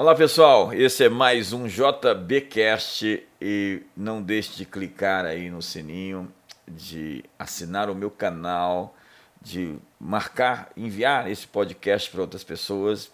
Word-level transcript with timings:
Olá 0.00 0.14
pessoal, 0.14 0.72
esse 0.72 1.04
é 1.04 1.10
mais 1.10 1.52
um 1.52 1.66
JBcast 1.66 3.22
e 3.38 3.82
não 3.94 4.22
deixe 4.22 4.56
de 4.56 4.64
clicar 4.64 5.26
aí 5.26 5.50
no 5.50 5.60
sininho, 5.60 6.32
de 6.66 7.22
assinar 7.38 7.90
o 7.90 7.94
meu 7.94 8.10
canal, 8.10 8.96
de 9.42 9.76
marcar, 10.00 10.70
enviar 10.74 11.30
esse 11.30 11.46
podcast 11.46 12.10
para 12.10 12.22
outras 12.22 12.42
pessoas 12.42 13.12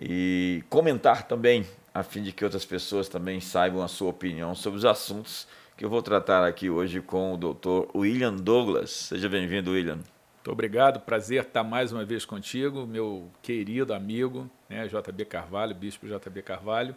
e 0.00 0.64
comentar 0.70 1.24
também, 1.24 1.66
a 1.92 2.02
fim 2.02 2.22
de 2.22 2.32
que 2.32 2.44
outras 2.44 2.64
pessoas 2.64 3.10
também 3.10 3.38
saibam 3.38 3.82
a 3.82 3.88
sua 3.88 4.08
opinião 4.08 4.54
sobre 4.54 4.78
os 4.78 4.86
assuntos 4.86 5.46
que 5.76 5.84
eu 5.84 5.90
vou 5.90 6.00
tratar 6.00 6.46
aqui 6.46 6.70
hoje 6.70 7.02
com 7.02 7.34
o 7.34 7.36
Dr. 7.36 7.94
William 7.94 8.32
Douglas. 8.32 8.88
Seja 8.88 9.28
bem-vindo, 9.28 9.72
William. 9.72 9.98
Muito 10.46 10.52
obrigado, 10.52 11.00
prazer 11.00 11.42
estar 11.42 11.64
mais 11.64 11.90
uma 11.90 12.04
vez 12.04 12.24
contigo, 12.24 12.86
meu 12.86 13.28
querido 13.42 13.92
amigo, 13.92 14.48
né, 14.68 14.86
JB 14.86 15.24
Carvalho, 15.24 15.74
Bispo 15.74 16.06
JB 16.06 16.40
Carvalho, 16.40 16.94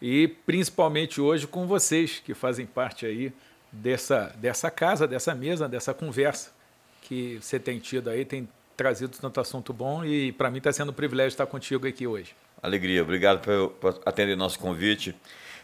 e 0.00 0.28
principalmente 0.28 1.20
hoje 1.20 1.48
com 1.48 1.66
vocês 1.66 2.22
que 2.24 2.32
fazem 2.32 2.64
parte 2.64 3.04
aí 3.04 3.32
dessa, 3.72 4.32
dessa 4.36 4.70
casa, 4.70 5.04
dessa 5.08 5.34
mesa, 5.34 5.68
dessa 5.68 5.92
conversa 5.92 6.52
que 7.00 7.40
você 7.42 7.58
tem 7.58 7.80
tido 7.80 8.08
aí, 8.08 8.24
tem 8.24 8.48
trazido 8.76 9.18
tanto 9.20 9.40
assunto 9.40 9.72
bom 9.72 10.04
e 10.04 10.30
para 10.30 10.48
mim 10.48 10.58
está 10.58 10.72
sendo 10.72 10.92
um 10.92 10.94
privilégio 10.94 11.30
estar 11.30 11.46
contigo 11.46 11.88
aqui 11.88 12.06
hoje. 12.06 12.36
Alegria, 12.62 13.02
obrigado 13.02 13.40
por, 13.40 13.70
por 13.80 14.00
atender 14.06 14.36
nosso 14.36 14.60
convite. 14.60 15.12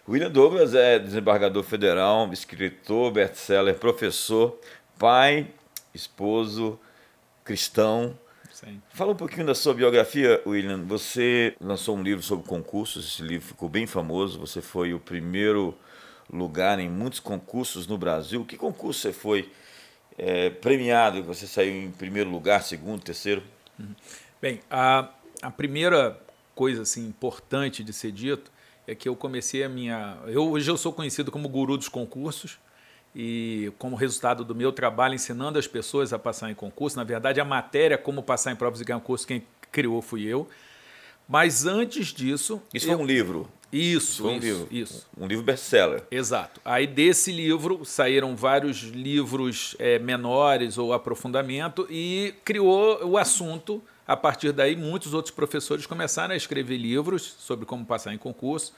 William 0.09 0.29
Douglas 0.33 0.75
é 0.75 0.99
desembargador 0.99 1.63
federal, 1.63 2.29
escritor, 2.33 3.13
best-seller, 3.13 3.77
professor, 3.77 4.59
pai, 4.99 5.47
esposo, 5.95 6.81
cristão. 7.49 8.19
Sim. 8.53 8.83
Fala 8.91 9.13
um 9.13 9.17
pouquinho 9.17 9.47
da 9.47 9.55
sua 9.55 9.73
biografia, 9.73 10.43
William. 10.47 10.85
Você 10.85 11.57
lançou 11.59 11.97
um 11.97 12.03
livro 12.03 12.23
sobre 12.23 12.47
concursos, 12.47 13.07
esse 13.07 13.23
livro 13.23 13.49
ficou 13.49 13.71
bem 13.71 13.87
famoso. 13.87 14.39
Você 14.41 14.61
foi 14.61 14.93
o 14.93 15.01
primeiro 15.01 15.75
lugar 16.31 16.79
em 16.79 16.91
muitos 16.91 17.21
concursos 17.21 17.87
no 17.87 17.97
Brasil. 17.97 18.45
Que 18.45 18.59
concurso 18.59 19.01
você 19.01 19.13
foi 19.15 19.51
é, 20.19 20.51
premiado? 20.51 21.23
Você 21.23 21.47
saiu 21.47 21.73
em 21.73 21.91
primeiro 21.91 22.29
lugar, 22.29 22.63
segundo, 22.63 23.03
terceiro? 23.03 23.43
Uhum. 23.79 23.95
Bem, 24.43 24.61
a, 24.71 25.09
a 25.41 25.51
primeira 25.51 26.21
coisa 26.55 26.83
assim, 26.83 27.07
importante 27.07 27.83
de 27.83 27.95
ser 27.95 28.13
dito 28.13 28.53
é 28.87 28.95
que 28.95 29.09
eu 29.09 29.17
comecei 29.17 29.65
a 29.65 29.69
minha. 29.71 30.19
Eu, 30.27 30.51
hoje 30.51 30.71
eu 30.71 30.77
sou 30.77 30.93
conhecido 30.93 31.31
como 31.31 31.49
guru 31.49 31.79
dos 31.79 31.89
concursos 31.89 32.59
e 33.15 33.73
como 33.79 33.97
resultado 33.97 34.45
do 34.45 34.55
meu 34.55 34.73
trabalho 34.73 35.15
ensinando 35.15 35.59
as 35.59 35.67
pessoas 35.67 36.13
a 36.13 36.19
passar 36.19 36.51
em 36.51 36.55
concurso, 36.55 36.97
na 36.97 37.05
verdade 37.05 37.41
a 37.41 37.45
matéria 37.45 37.99
como 37.99 38.23
passar 38.23 38.53
em 38.53 38.57
provas 38.57 38.81
e 38.81 38.85
ganhar 38.85 39.01
concurso 39.01 39.27
quem 39.27 39.43
criou 39.73 40.01
fui 40.01 40.25
eu. 40.25 40.49
Mas 41.29 41.67
antes 41.67 42.09
disso, 42.09 42.63
isso 42.73 42.87
eu... 42.87 42.97
foi 42.97 43.05
um 43.05 43.07
livro. 43.07 43.49
Isso, 43.71 44.23
foi 44.23 44.33
um 44.33 44.37
isso, 44.37 44.47
livro. 44.47 44.69
Isso. 44.71 45.07
Um 45.19 45.27
livro 45.27 45.45
best-seller. 45.45 46.03
Exato. 46.11 46.59
Aí 46.65 46.87
desse 46.87 47.31
livro 47.31 47.85
saíram 47.85 48.35
vários 48.35 48.79
livros 48.79 49.77
é, 49.79 49.99
menores 49.99 50.79
ou 50.79 50.95
aprofundamento 50.95 51.87
e 51.91 52.35
criou 52.45 53.05
o 53.05 53.19
assunto. 53.19 53.83
A 54.07 54.17
partir 54.17 54.53
daí, 54.53 54.75
muitos 54.75 55.13
outros 55.13 55.35
professores 55.35 55.85
começaram 55.85 56.33
a 56.33 56.37
escrever 56.37 56.79
livros 56.79 57.37
sobre 57.39 57.67
como 57.67 57.85
passar 57.85 58.15
em 58.15 58.19
concurso 58.19 58.73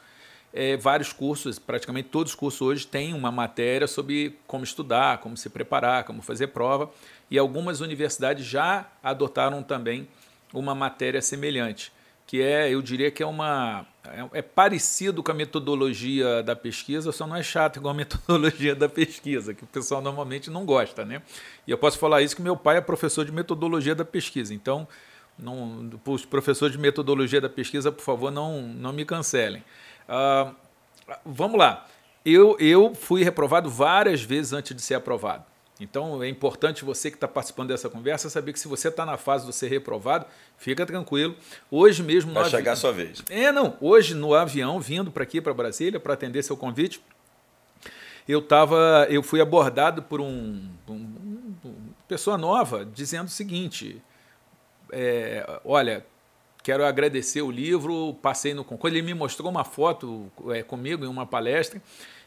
é, 0.53 0.77
vários 0.77 1.13
cursos, 1.13 1.59
praticamente 1.59 2.09
todos 2.09 2.33
os 2.33 2.37
cursos 2.37 2.61
hoje 2.61 2.87
têm 2.87 3.15
uma 3.15 3.31
matéria 3.31 3.87
sobre 3.87 4.37
como 4.47 4.65
estudar, 4.65 5.19
como 5.19 5.37
se 5.37 5.49
preparar, 5.49 6.05
como 6.05 6.23
fazer 6.23 6.49
prova, 6.49 6.91
e 7.31 7.39
algumas 7.39 7.81
universidades 7.81 8.45
já 8.45 8.91
adotaram 9.03 9.63
também 9.63 10.09
uma 10.53 10.75
matéria 10.75 11.23
semelhante, 11.23 11.93
que 12.27 12.43
é, 12.43 12.69
eu 12.71 12.83
diria 12.83 13.11
que 13.11 13.23
é 13.23 13.27
uma 13.27 13.87
é, 14.05 14.39
é 14.39 14.43
parecido 14.43 15.23
com 15.23 15.31
a 15.31 15.35
metodologia 15.35 16.43
da 16.43 16.57
pesquisa, 16.57 17.13
só 17.13 17.27
não 17.27 17.37
é 17.37 17.43
chato 17.43 17.77
igual 17.77 17.95
a 17.95 17.97
metodologia 17.97 18.75
da 18.75 18.89
pesquisa, 18.89 19.55
que 19.55 19.63
o 19.63 19.67
pessoal 19.67 20.01
normalmente 20.01 20.51
não 20.51 20.65
gosta, 20.65 21.05
né? 21.05 21.23
E 21.67 21.71
eu 21.71 21.79
posso 21.79 21.99
falar 21.99 22.23
isso 22.23 22.35
que 22.35 22.43
meu 22.43 22.57
pai 22.57 22.79
é 22.79 22.81
professor 22.81 23.25
de 23.25 23.33
metodologia 23.33 23.95
da 23.95 24.05
pesquisa, 24.05 24.53
então 24.53 24.89
não, 25.39 25.91
os 26.07 26.25
professores 26.25 26.73
de 26.73 26.81
metodologia 26.81 27.41
da 27.41 27.49
pesquisa, 27.49 27.91
por 27.91 28.03
favor, 28.03 28.31
não, 28.31 28.63
não 28.63 28.93
me 28.93 29.05
cancelem. 29.05 29.63
Uh, 30.11 30.55
vamos 31.25 31.59
lá. 31.59 31.87
Eu, 32.25 32.57
eu 32.59 32.95
fui 32.95 33.23
reprovado 33.23 33.71
várias 33.71 34.23
vezes 34.23 34.53
antes 34.53 34.75
de 34.77 34.83
ser 34.83 34.95
aprovado. 34.95 35.45
Então 35.81 36.23
é 36.23 36.29
importante 36.29 36.85
você 36.85 37.11
que 37.11 37.17
está 37.17 37.27
participando 37.27 37.69
dessa 37.69 37.89
conversa 37.89 38.29
saber 38.29 38.53
que 38.53 38.61
se 38.61 38.69
você 38.69 38.89
está 38.89 39.07
na 39.07 39.17
fase 39.17 39.47
de 39.47 39.53
ser 39.55 39.69
reprovado, 39.69 40.27
fica 40.59 40.85
tranquilo. 40.85 41.35
Hoje 41.71 42.03
mesmo. 42.03 42.35
Vai 42.35 42.45
chegar 42.45 42.59
avi... 42.59 42.71
a 42.71 42.77
sua 42.77 42.93
vez. 42.93 43.23
É, 43.31 43.51
não. 43.51 43.79
Hoje 43.81 44.15
no 44.15 44.35
avião, 44.35 44.79
vindo 44.79 45.11
para 45.11 45.23
aqui, 45.23 45.41
para 45.41 45.55
Brasília, 45.55 45.99
para 45.99 46.13
atender 46.13 46.43
seu 46.43 46.57
convite, 46.57 47.03
eu 48.29 48.43
tava, 48.43 49.07
eu 49.09 49.23
fui 49.23 49.41
abordado 49.41 50.03
por 50.03 50.21
um, 50.21 50.69
um, 50.87 51.55
um 51.65 51.77
pessoa 52.07 52.37
nova 52.37 52.85
dizendo 52.85 53.29
o 53.29 53.31
seguinte: 53.31 54.03
é, 54.93 55.61
olha, 55.65 56.05
quero 56.71 56.87
agradecer 56.87 57.43
o 57.43 57.51
livro, 57.51 58.15
passei 58.23 58.55
no 58.55 58.65
concurso. 58.65 58.95
Ele 58.95 59.03
me 59.03 59.13
mostrou 59.13 59.51
uma 59.51 59.65
foto 59.65 60.31
é, 60.51 60.63
comigo 60.63 61.05
em 61.05 61.09
uma 61.09 61.27
palestra. 61.27 61.83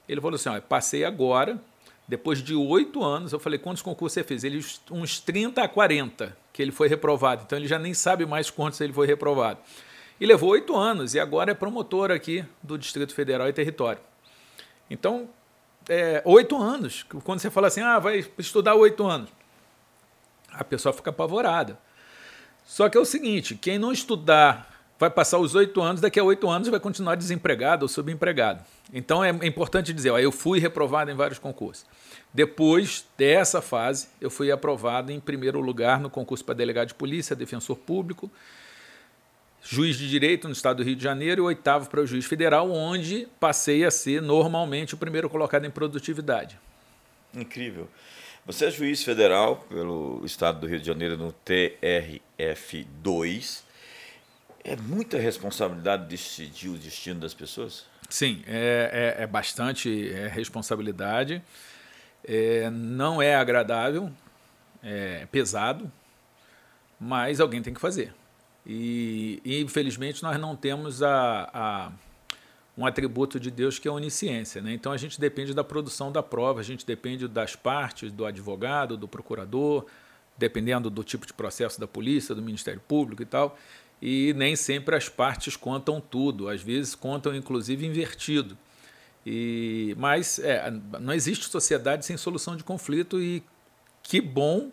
Ele 0.07 0.19
falou 0.19 0.35
assim: 0.35 0.49
ó, 0.49 0.59
passei 0.59 1.05
agora, 1.05 1.61
depois 2.05 2.43
de 2.43 2.53
oito 2.53 3.01
anos. 3.01 3.31
Eu 3.31 3.39
falei: 3.39 3.57
quantos 3.57 3.81
concursos 3.81 4.15
você 4.15 4.23
fez? 4.23 4.43
Ele, 4.43 4.59
uns 4.91 5.21
30 5.21 5.63
a 5.63 5.67
40 5.69 6.35
que 6.51 6.61
ele 6.61 6.73
foi 6.73 6.89
reprovado. 6.89 7.43
Então 7.45 7.57
ele 7.57 7.69
já 7.69 7.79
nem 7.79 7.93
sabe 7.93 8.25
mais 8.25 8.49
quantos 8.49 8.81
ele 8.81 8.91
foi 8.91 9.07
reprovado. 9.07 9.59
E 10.19 10.25
levou 10.25 10.49
oito 10.49 10.75
anos 10.75 11.13
e 11.15 11.21
agora 11.21 11.51
é 11.51 11.53
promotor 11.53 12.11
aqui 12.11 12.43
do 12.61 12.77
Distrito 12.77 13.15
Federal 13.15 13.47
e 13.47 13.53
Território. 13.53 14.01
Então, 14.89 15.29
é, 15.87 16.21
oito 16.25 16.61
anos. 16.61 17.03
Quando 17.23 17.39
você 17.39 17.49
fala 17.49 17.67
assim, 17.67 17.81
ah, 17.81 17.97
vai 17.97 18.25
estudar 18.37 18.75
oito 18.75 19.05
anos, 19.05 19.29
a 20.51 20.65
pessoa 20.65 20.91
fica 20.91 21.11
apavorada. 21.11 21.79
Só 22.65 22.89
que 22.89 22.97
é 22.97 23.01
o 23.01 23.05
seguinte: 23.05 23.55
quem 23.55 23.77
não 23.77 23.91
estudar 23.91 24.71
vai 24.99 25.09
passar 25.09 25.37
os 25.37 25.53
oito 25.55 25.81
anos, 25.81 26.01
daqui 26.01 26.19
a 26.19 26.23
oito 26.23 26.49
anos 26.49 26.67
vai 26.67 26.79
continuar 26.79 27.15
desempregado 27.15 27.83
ou 27.83 27.89
subempregado. 27.89 28.63
Então 28.93 29.23
é 29.23 29.29
importante 29.45 29.93
dizer: 29.93 30.11
ó, 30.11 30.19
eu 30.19 30.31
fui 30.31 30.59
reprovado 30.59 31.11
em 31.11 31.15
vários 31.15 31.39
concursos. 31.39 31.85
Depois 32.33 33.05
dessa 33.17 33.61
fase, 33.61 34.07
eu 34.19 34.29
fui 34.29 34.51
aprovado 34.51 35.11
em 35.11 35.19
primeiro 35.19 35.59
lugar 35.59 35.99
no 35.99 36.09
concurso 36.09 36.43
para 36.43 36.55
delegado 36.55 36.87
de 36.87 36.93
polícia, 36.95 37.35
defensor 37.35 37.77
público, 37.77 38.31
juiz 39.61 39.97
de 39.97 40.09
direito 40.09 40.47
no 40.47 40.53
estado 40.53 40.77
do 40.77 40.83
Rio 40.83 40.95
de 40.95 41.03
Janeiro 41.03 41.43
e 41.43 41.45
oitavo 41.45 41.89
para 41.89 42.01
o 42.01 42.07
juiz 42.07 42.25
federal, 42.25 42.71
onde 42.71 43.27
passei 43.39 43.85
a 43.85 43.91
ser 43.91 44.21
normalmente 44.21 44.93
o 44.95 44.97
primeiro 44.97 45.29
colocado 45.29 45.65
em 45.65 45.69
produtividade. 45.69 46.59
Incrível. 47.35 47.87
Você 48.45 48.65
é 48.65 48.71
juiz 48.71 49.01
federal 49.01 49.65
pelo 49.69 50.21
Estado 50.25 50.59
do 50.59 50.67
Rio 50.67 50.77
de 50.77 50.85
Janeiro 50.85 51.15
no 51.15 51.33
TRF2. 51.45 53.61
É 54.65 54.75
muita 54.75 55.17
responsabilidade 55.17 56.09
decidir 56.09 56.67
o 56.67 56.77
destino 56.77 57.21
das 57.21 57.33
pessoas? 57.33 57.85
Sim, 58.09 58.43
é, 58.45 59.15
é, 59.17 59.23
é 59.23 59.27
bastante 59.27 60.11
é 60.11 60.27
responsabilidade. 60.27 61.41
É, 62.25 62.69
não 62.69 63.21
é 63.21 63.33
agradável, 63.33 64.11
é 64.83 65.25
pesado, 65.31 65.89
mas 66.99 67.39
alguém 67.39 67.61
tem 67.61 67.73
que 67.73 67.79
fazer. 67.79 68.13
E, 68.65 69.41
e 69.45 69.61
infelizmente 69.61 70.21
nós 70.21 70.37
não 70.37 70.53
temos 70.53 71.01
a, 71.01 71.49
a 71.53 71.91
um 72.77 72.85
atributo 72.85 73.39
de 73.39 73.51
Deus 73.51 73.77
que 73.77 73.87
é 73.87 73.91
a 73.91 73.93
onisciência. 73.93 74.61
Né? 74.61 74.73
Então 74.73 74.91
a 74.91 74.97
gente 74.97 75.19
depende 75.19 75.53
da 75.53 75.63
produção 75.63 76.11
da 76.11 76.23
prova, 76.23 76.59
a 76.59 76.63
gente 76.63 76.85
depende 76.85 77.27
das 77.27 77.55
partes, 77.55 78.11
do 78.11 78.25
advogado, 78.25 78.97
do 78.97 79.07
procurador, 79.07 79.85
dependendo 80.37 80.89
do 80.89 81.03
tipo 81.03 81.25
de 81.25 81.33
processo 81.33 81.79
da 81.79 81.87
polícia, 81.87 82.33
do 82.33 82.41
Ministério 82.41 82.81
Público 82.87 83.21
e 83.21 83.25
tal. 83.25 83.57
E 84.01 84.33
nem 84.33 84.55
sempre 84.55 84.95
as 84.95 85.07
partes 85.07 85.55
contam 85.55 86.01
tudo, 86.01 86.49
às 86.49 86.61
vezes 86.61 86.95
contam 86.95 87.35
inclusive 87.35 87.85
invertido. 87.85 88.57
E, 89.25 89.95
mas 89.97 90.39
é, 90.39 90.69
não 90.99 91.13
existe 91.13 91.45
sociedade 91.45 92.05
sem 92.05 92.17
solução 92.17 92.57
de 92.57 92.63
conflito 92.63 93.21
e 93.21 93.41
que 94.01 94.19
bom 94.19 94.69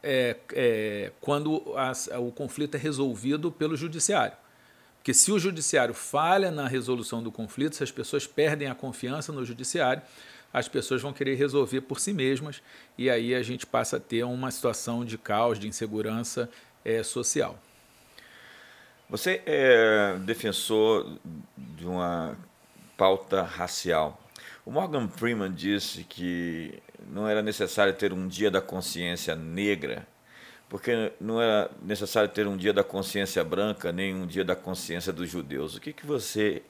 é, 0.00 0.36
é, 0.52 1.12
quando 1.20 1.74
a, 1.76 1.92
o 2.20 2.30
conflito 2.30 2.76
é 2.76 2.78
resolvido 2.78 3.50
pelo 3.50 3.76
judiciário. 3.76 4.36
Porque 5.04 5.12
se 5.12 5.30
o 5.30 5.38
judiciário 5.38 5.92
falha 5.92 6.50
na 6.50 6.66
resolução 6.66 7.22
do 7.22 7.30
conflito, 7.30 7.76
se 7.76 7.84
as 7.84 7.90
pessoas 7.90 8.26
perdem 8.26 8.68
a 8.68 8.74
confiança 8.74 9.30
no 9.34 9.44
judiciário, 9.44 10.02
as 10.50 10.66
pessoas 10.66 11.02
vão 11.02 11.12
querer 11.12 11.34
resolver 11.34 11.82
por 11.82 12.00
si 12.00 12.14
mesmas 12.14 12.62
e 12.96 13.10
aí 13.10 13.34
a 13.34 13.42
gente 13.42 13.66
passa 13.66 13.98
a 13.98 14.00
ter 14.00 14.24
uma 14.24 14.50
situação 14.50 15.04
de 15.04 15.18
caos, 15.18 15.58
de 15.58 15.68
insegurança 15.68 16.48
é, 16.82 17.02
social. 17.02 17.58
Você 19.10 19.42
é 19.44 20.16
defensor 20.20 21.18
de 21.54 21.86
uma 21.86 22.34
pauta 22.96 23.42
racial. 23.42 24.18
O 24.64 24.70
Morgan 24.70 25.06
Freeman 25.06 25.52
disse 25.52 26.02
que 26.04 26.82
não 27.10 27.28
era 27.28 27.42
necessário 27.42 27.92
ter 27.92 28.10
um 28.10 28.26
dia 28.26 28.50
da 28.50 28.62
consciência 28.62 29.36
negra 29.36 30.08
porque 30.74 31.12
não 31.20 31.40
é 31.40 31.68
necessário 31.82 32.28
ter 32.28 32.48
um 32.48 32.56
dia 32.56 32.72
da 32.72 32.82
consciência 32.82 33.44
branca, 33.44 33.92
nem 33.92 34.12
um 34.12 34.26
dia 34.26 34.44
da 34.44 34.56
consciência 34.56 35.12
dos 35.12 35.30
judeus. 35.30 35.76
O 35.76 35.80
que, 35.80 35.92
que 35.92 36.04
você 36.04 36.64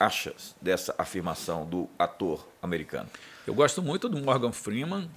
acha 0.00 0.34
dessa 0.60 0.92
afirmação 0.98 1.64
do 1.64 1.88
ator 1.96 2.44
americano? 2.60 3.08
Eu 3.46 3.54
gosto 3.54 3.80
muito 3.80 4.08
do 4.08 4.18
Morgan 4.18 4.50
Freeman, 4.50 5.08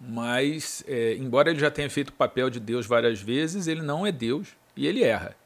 mas, 0.00 0.82
é, 0.88 1.14
embora 1.14 1.48
ele 1.50 1.60
já 1.60 1.70
tenha 1.70 1.88
feito 1.88 2.08
o 2.08 2.12
papel 2.14 2.50
de 2.50 2.58
Deus 2.58 2.86
várias 2.86 3.22
vezes, 3.22 3.68
ele 3.68 3.82
não 3.82 4.04
é 4.04 4.10
Deus 4.10 4.48
e 4.76 4.84
ele 4.84 5.04
erra. 5.04 5.36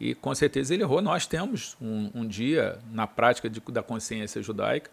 E 0.00 0.14
com 0.14 0.34
certeza 0.34 0.72
ele 0.72 0.82
errou. 0.82 1.02
Nós 1.02 1.26
temos 1.26 1.76
um, 1.82 2.10
um 2.14 2.26
dia 2.26 2.78
na 2.90 3.06
prática 3.06 3.50
de, 3.50 3.60
da 3.60 3.82
consciência 3.82 4.40
judaica, 4.40 4.90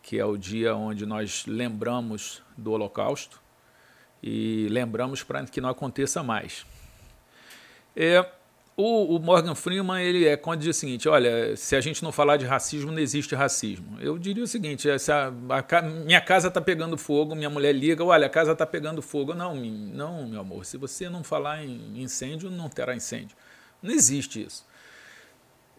que 0.00 0.20
é 0.20 0.24
o 0.24 0.36
dia 0.36 0.76
onde 0.76 1.04
nós 1.04 1.46
lembramos 1.48 2.44
do 2.56 2.70
Holocausto 2.70 3.42
e 4.22 4.68
lembramos 4.70 5.22
para 5.22 5.44
que 5.44 5.60
não 5.60 5.68
aconteça 5.68 6.22
mais. 6.22 6.64
É, 7.96 8.24
o, 8.74 9.16
o, 9.16 9.18
Morgan 9.18 9.54
Freeman 9.54 10.00
ele 10.00 10.26
é 10.26 10.36
quando 10.36 10.60
diz 10.60 10.76
o 10.76 10.80
seguinte: 10.80 11.08
olha, 11.08 11.56
se 11.56 11.76
a 11.76 11.80
gente 11.80 12.02
não 12.02 12.10
falar 12.10 12.36
de 12.38 12.46
racismo, 12.46 12.90
não 12.90 12.98
existe 12.98 13.34
racismo. 13.34 13.98
Eu 14.00 14.16
diria 14.18 14.44
o 14.44 14.46
seguinte: 14.46 14.88
essa, 14.88 15.32
a, 15.48 15.82
minha 15.82 16.20
casa 16.20 16.48
está 16.48 16.60
pegando 16.60 16.96
fogo, 16.96 17.34
minha 17.34 17.50
mulher 17.50 17.72
liga, 17.72 18.02
olha, 18.02 18.26
a 18.26 18.30
casa 18.30 18.52
está 18.52 18.64
pegando 18.64 19.02
fogo. 19.02 19.34
Não, 19.34 19.54
não, 19.54 20.26
meu 20.26 20.40
amor, 20.40 20.64
se 20.64 20.78
você 20.78 21.10
não 21.10 21.22
falar 21.22 21.64
em 21.64 22.00
incêndio, 22.00 22.50
não 22.50 22.68
terá 22.68 22.94
incêndio. 22.94 23.36
Não 23.82 23.92
existe 23.92 24.42
isso. 24.42 24.64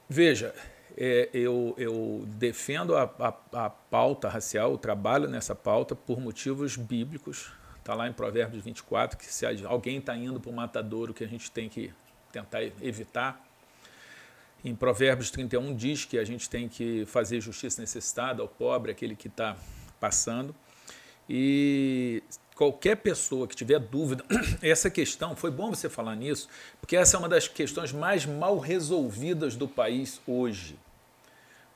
Veja, 0.07 0.54
é, 0.95 1.30
eu, 1.34 1.74
eu, 1.78 2.24
defendo 2.28 2.95
a, 2.95 3.04
a, 3.19 3.66
a 3.66 3.69
pauta 3.69 4.30
racial, 4.30 4.74
o 4.74 4.78
trabalho 4.78 5.28
nessa 5.28 5.56
pauta 5.56 5.95
por 5.95 6.19
motivos 6.19 6.75
bíblicos 6.75 7.51
Está 7.83 7.94
lá 7.94 8.07
em 8.07 8.13
Provérbios 8.13 8.63
24 8.63 9.18
que 9.18 9.25
se 9.25 9.45
alguém 9.65 9.97
está 9.97 10.15
indo 10.15 10.39
para 10.39 10.50
o 10.50 10.53
matadouro, 10.53 11.13
que 11.13 11.21
a 11.21 11.27
gente 11.27 11.51
tem 11.51 11.68
que 11.68 11.91
tentar 12.31 12.63
evitar. 12.81 13.45
Em 14.63 14.74
Provérbios 14.74 15.30
31 15.30 15.75
diz 15.75 16.06
que 16.06 16.18
a 16.18 16.24
gente 16.24 16.50
tem 16.50 16.69
que 16.69 17.06
fazer 17.06 17.41
justiça 17.41 17.81
necessitada 17.81 18.41
ao 18.41 18.47
pobre, 18.47 18.89
aquele 18.89 19.18
que 19.18 19.27
está 19.27 19.57
passando. 20.00 20.56
E 21.30 22.24
qualquer 22.56 22.95
pessoa 22.95 23.50
que 23.50 23.53
tiver 23.53 23.80
dúvida, 23.80 24.24
essa 24.63 24.89
questão, 24.89 25.35
foi 25.35 25.51
bom 25.51 25.69
você 25.69 25.89
falar 25.89 26.15
nisso, 26.15 26.47
porque 26.80 26.95
essa 26.95 27.18
é 27.18 27.19
uma 27.19 27.27
das 27.27 27.50
questões 27.50 27.91
mais 27.91 28.25
mal 28.25 28.59
resolvidas 28.59 29.57
do 29.57 29.68
país 29.68 30.21
hoje. 30.25 30.80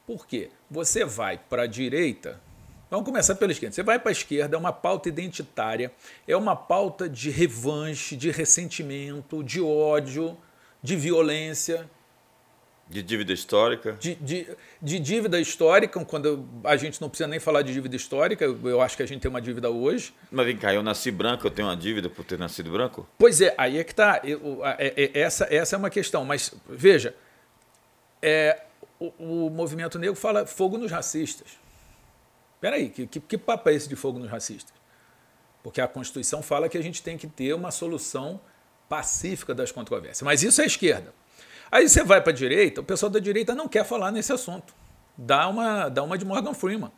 Por 0.06 0.26
quê? 0.26 0.52
Você 0.72 1.04
vai 1.04 1.38
para 1.38 1.64
a 1.64 1.68
direita, 1.68 2.40
Vamos 2.90 3.06
começar 3.06 3.36
pela 3.36 3.52
esquerda. 3.52 3.76
Você 3.76 3.84
vai 3.84 4.00
para 4.00 4.10
a 4.10 4.14
esquerda, 4.14 4.56
é 4.56 4.60
uma 4.60 4.72
pauta 4.72 5.10
identitária, 5.10 5.92
é 6.26 6.38
uma 6.38 6.56
pauta 6.56 7.10
de 7.10 7.30
revanche, 7.30 8.16
de 8.16 8.32
ressentimento, 8.32 9.44
de 9.44 9.62
ódio, 9.62 10.38
de 10.82 10.96
violência. 10.96 11.90
De 12.90 13.04
dívida 13.04 13.34
histórica? 13.34 13.98
De, 14.00 14.16
de, 14.16 14.48
de, 14.82 15.00
dívida 15.00 15.38
histórica, 15.38 16.04
quando 16.06 16.48
a 16.64 16.78
gente 16.78 17.02
não 17.02 17.10
precisa 17.10 17.28
nem 17.28 17.38
falar 17.38 17.62
de 17.62 17.74
dívida 17.74 17.98
histórica, 17.98 18.46
eu 18.46 18.82
acho 18.82 18.96
que 18.96 19.04
a 19.04 19.06
gente 19.06 19.20
tem 19.20 19.30
uma 19.30 19.42
dívida 19.42 19.70
hoje. 19.70 20.14
Mas 20.32 20.46
vem 20.46 20.56
cá, 20.56 20.74
eu 20.74 20.82
nasci 20.82 21.12
branco, 21.12 21.46
eu 21.46 21.52
tenho 21.52 21.68
uma 21.68 21.76
dívida 21.76 22.10
por 22.10 22.24
ter 22.24 22.40
nascido 22.40 22.72
branco? 22.72 23.06
Pois 23.18 23.42
é, 23.42 23.54
aí 23.58 23.78
é 23.78 23.84
que 23.84 23.92
está. 23.92 24.22
É, 24.24 24.94
é, 24.96 25.20
essa, 25.20 25.46
essa 25.54 25.76
é 25.76 25.78
uma 25.78 25.90
questão. 25.90 26.24
Mas 26.24 26.54
veja, 26.70 27.14
é, 28.22 28.62
o, 28.98 29.48
o 29.48 29.50
movimento 29.50 30.00
negro 30.00 30.16
fala 30.16 30.46
fogo 30.46 30.78
nos 30.78 30.90
racistas. 30.90 31.67
Peraí, 32.60 32.90
que, 32.90 33.08
que, 33.08 33.20
que 33.20 33.38
papo 33.38 33.70
é 33.70 33.74
esse 33.74 33.88
de 33.88 33.96
fogo 33.96 34.20
nos 34.20 34.30
racistas? 34.30 34.74
Porque 35.64 35.82
a 35.82 35.88
Constituição 35.88 36.42
fala 36.42 36.70
que 36.70 36.78
a 36.78 36.82
gente 36.82 37.04
tem 37.04 37.18
que 37.18 37.28
ter 37.28 37.54
uma 37.54 37.72
solução 37.72 38.40
pacífica 38.88 39.54
das 39.54 39.72
controvérsias. 39.72 40.22
Mas 40.22 40.44
isso 40.44 40.62
é 40.62 40.66
esquerda. 40.66 41.14
Aí 41.72 41.88
você 41.88 42.04
vai 42.04 42.22
para 42.22 42.32
a 42.32 42.36
direita, 42.36 42.82
o 42.82 42.84
pessoal 42.84 43.10
da 43.10 43.20
direita 43.20 43.54
não 43.54 43.68
quer 43.68 43.84
falar 43.84 44.12
nesse 44.12 44.32
assunto. 44.32 44.74
Dá 45.18 45.48
uma, 45.50 45.90
dá 45.90 46.04
uma 46.04 46.18
de 46.18 46.24
Morgan 46.26 46.54
Freeman. 46.54 46.92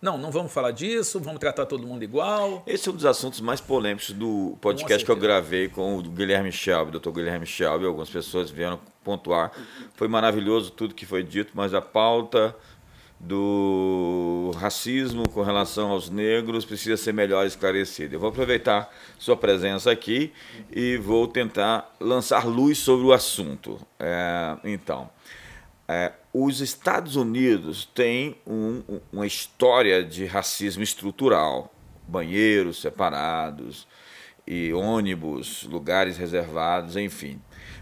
Não, 0.00 0.18
não 0.18 0.30
vamos 0.30 0.52
falar 0.52 0.70
disso, 0.70 1.18
vamos 1.18 1.40
tratar 1.40 1.64
todo 1.64 1.86
mundo 1.86 2.02
igual. 2.02 2.62
Esse 2.66 2.88
é 2.90 2.92
um 2.92 2.94
dos 2.94 3.06
assuntos 3.06 3.40
mais 3.40 3.58
polêmicos 3.58 4.10
do 4.10 4.54
podcast 4.60 5.02
que 5.02 5.10
eu 5.10 5.16
gravei 5.16 5.68
com 5.68 5.96
o 5.96 6.02
Guilherme 6.02 6.52
Schaub, 6.52 6.90
doutor 6.90 7.10
Guilherme 7.10 7.46
Schaub. 7.46 7.86
Algumas 7.86 8.10
pessoas 8.10 8.50
vieram 8.50 8.78
pontuar. 9.02 9.50
Foi 9.94 10.06
maravilhoso 10.06 10.70
tudo 10.70 10.94
que 10.94 11.06
foi 11.06 11.22
dito, 11.22 11.52
mas 11.54 11.72
a 11.72 11.80
pauta 11.80 12.54
do 13.26 14.50
racismo 14.56 15.28
com 15.28 15.42
relação 15.42 15.90
aos 15.90 16.10
negros 16.10 16.64
precisa 16.64 16.96
ser 16.96 17.12
melhor 17.12 17.46
esclarecido. 17.46 18.14
Eu 18.14 18.20
vou 18.20 18.28
aproveitar 18.28 18.92
sua 19.18 19.36
presença 19.36 19.90
aqui 19.90 20.32
e 20.70 20.98
vou 20.98 21.26
tentar 21.26 21.94
lançar 21.98 22.46
luz 22.46 22.78
sobre 22.78 23.06
o 23.06 23.12
assunto. 23.12 23.80
É, 23.98 24.56
então, 24.64 25.08
é, 25.88 26.12
os 26.32 26.60
Estados 26.60 27.16
Unidos 27.16 27.86
têm 27.94 28.36
um, 28.46 28.82
uma 29.12 29.26
história 29.26 30.04
de 30.04 30.26
racismo 30.26 30.82
estrutural, 30.82 31.72
banheiros 32.06 32.80
separados 32.80 33.86
e 34.46 34.72
ônibus, 34.74 35.62
lugares 35.64 36.18
reservados, 36.18 36.96
enfim. 36.96 37.40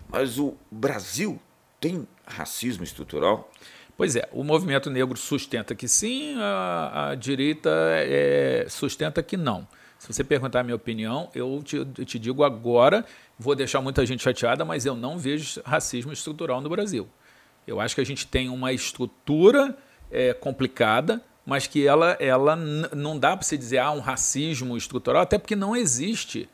Mas 0.08 0.38
o 0.38 0.56
Brasil 0.70 1.40
tem 1.80 2.06
racismo 2.24 2.84
estrutural? 2.84 3.51
Pois 3.96 4.16
é, 4.16 4.28
o 4.32 4.42
movimento 4.42 4.90
negro 4.90 5.16
sustenta 5.16 5.74
que 5.74 5.86
sim, 5.86 6.34
a, 6.38 7.10
a 7.10 7.14
direita 7.14 7.70
é, 7.70 8.66
sustenta 8.68 9.22
que 9.22 9.36
não. 9.36 9.66
Se 9.98 10.12
você 10.12 10.24
perguntar 10.24 10.60
a 10.60 10.62
minha 10.64 10.74
opinião, 10.74 11.30
eu 11.34 11.62
te, 11.64 11.76
eu 11.76 11.84
te, 12.04 12.18
digo 12.18 12.42
agora, 12.42 13.04
vou 13.38 13.54
deixar 13.54 13.80
muita 13.80 14.04
gente 14.04 14.22
chateada, 14.22 14.64
mas 14.64 14.84
eu 14.84 14.96
não 14.96 15.16
vejo 15.16 15.60
racismo 15.64 16.12
estrutural 16.12 16.60
no 16.60 16.68
Brasil. 16.68 17.08
Eu 17.66 17.80
acho 17.80 17.94
que 17.94 18.00
a 18.00 18.04
gente 18.04 18.26
tem 18.26 18.48
uma 18.48 18.72
estrutura 18.72 19.76
é, 20.10 20.34
complicada, 20.34 21.22
mas 21.46 21.68
que 21.68 21.86
ela, 21.86 22.16
ela 22.18 22.56
não 22.56 23.16
dá 23.18 23.36
para 23.36 23.44
se 23.44 23.56
dizer 23.56 23.78
ah, 23.78 23.92
um 23.92 24.00
racismo 24.00 24.76
estrutural, 24.76 25.22
até 25.22 25.38
porque 25.38 25.54
não 25.54 25.76
existe 25.76 26.48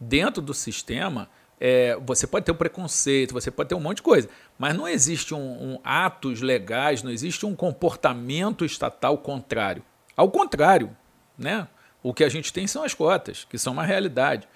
dentro 0.00 0.42
do 0.42 0.54
sistema 0.54 1.28
é, 1.60 1.98
você 2.04 2.26
pode 2.26 2.44
ter 2.44 2.52
um 2.52 2.56
preconceito, 2.56 3.32
você 3.32 3.50
pode 3.50 3.68
ter 3.68 3.74
um 3.74 3.80
monte 3.80 3.96
de 3.96 4.02
coisa, 4.02 4.28
mas 4.58 4.76
não 4.76 4.88
existe 4.88 5.34
um, 5.34 5.74
um 5.74 5.80
atos 5.82 6.40
legais, 6.40 7.02
não 7.02 7.10
existe 7.10 7.44
um 7.44 7.54
comportamento 7.54 8.64
estatal 8.64 9.18
contrário. 9.18 9.82
Ao 10.16 10.30
contrário, 10.30 10.96
né? 11.36 11.66
O 12.02 12.14
que 12.14 12.22
a 12.22 12.28
gente 12.28 12.52
tem 12.52 12.66
são 12.66 12.84
as 12.84 12.94
cotas, 12.94 13.44
que 13.44 13.58
são 13.58 13.72
uma 13.72 13.84
realidade. 13.84 14.48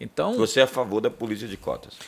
Então, 0.00 0.34
você 0.34 0.60
é 0.60 0.62
a 0.62 0.66
favor 0.66 1.00
da 1.00 1.10
política 1.10 1.48
de 1.48 1.56
cotas? 1.56 1.98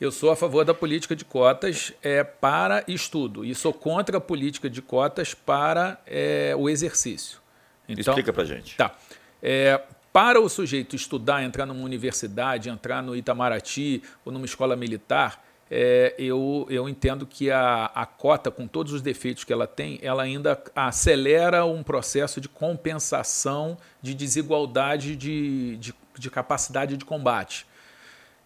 Eu 0.00 0.12
sou 0.12 0.30
a 0.30 0.36
favor 0.36 0.64
da 0.64 0.72
política 0.72 1.16
de 1.16 1.24
cotas 1.24 1.92
é, 2.02 2.22
para 2.22 2.84
estudo 2.86 3.44
e 3.44 3.54
sou 3.54 3.72
contra 3.72 4.18
a 4.18 4.20
política 4.20 4.70
de 4.70 4.80
cotas 4.80 5.34
para 5.34 6.00
é, 6.06 6.54
o 6.56 6.68
exercício. 6.68 7.40
Então, 7.88 8.12
Explica 8.12 8.32
para 8.32 8.44
gente. 8.44 8.76
Tá. 8.76 8.94
É, 9.42 9.80
para 10.12 10.40
o 10.40 10.48
sujeito 10.48 10.96
estudar, 10.96 11.42
entrar 11.42 11.66
numa 11.66 11.84
universidade, 11.84 12.68
entrar 12.68 13.02
no 13.02 13.14
Itamaraty 13.14 14.02
ou 14.24 14.32
numa 14.32 14.46
escola 14.46 14.74
militar, 14.74 15.44
é, 15.70 16.14
eu, 16.18 16.66
eu 16.70 16.88
entendo 16.88 17.26
que 17.26 17.50
a, 17.50 17.86
a 17.94 18.06
cota, 18.06 18.50
com 18.50 18.66
todos 18.66 18.92
os 18.92 19.02
defeitos 19.02 19.44
que 19.44 19.52
ela 19.52 19.66
tem, 19.66 19.98
ela 20.02 20.22
ainda 20.22 20.60
acelera 20.74 21.64
um 21.64 21.82
processo 21.82 22.40
de 22.40 22.48
compensação 22.48 23.76
de 24.00 24.14
desigualdade 24.14 25.14
de, 25.14 25.76
de, 25.76 25.94
de 26.18 26.30
capacidade 26.30 26.96
de 26.96 27.04
combate. 27.04 27.66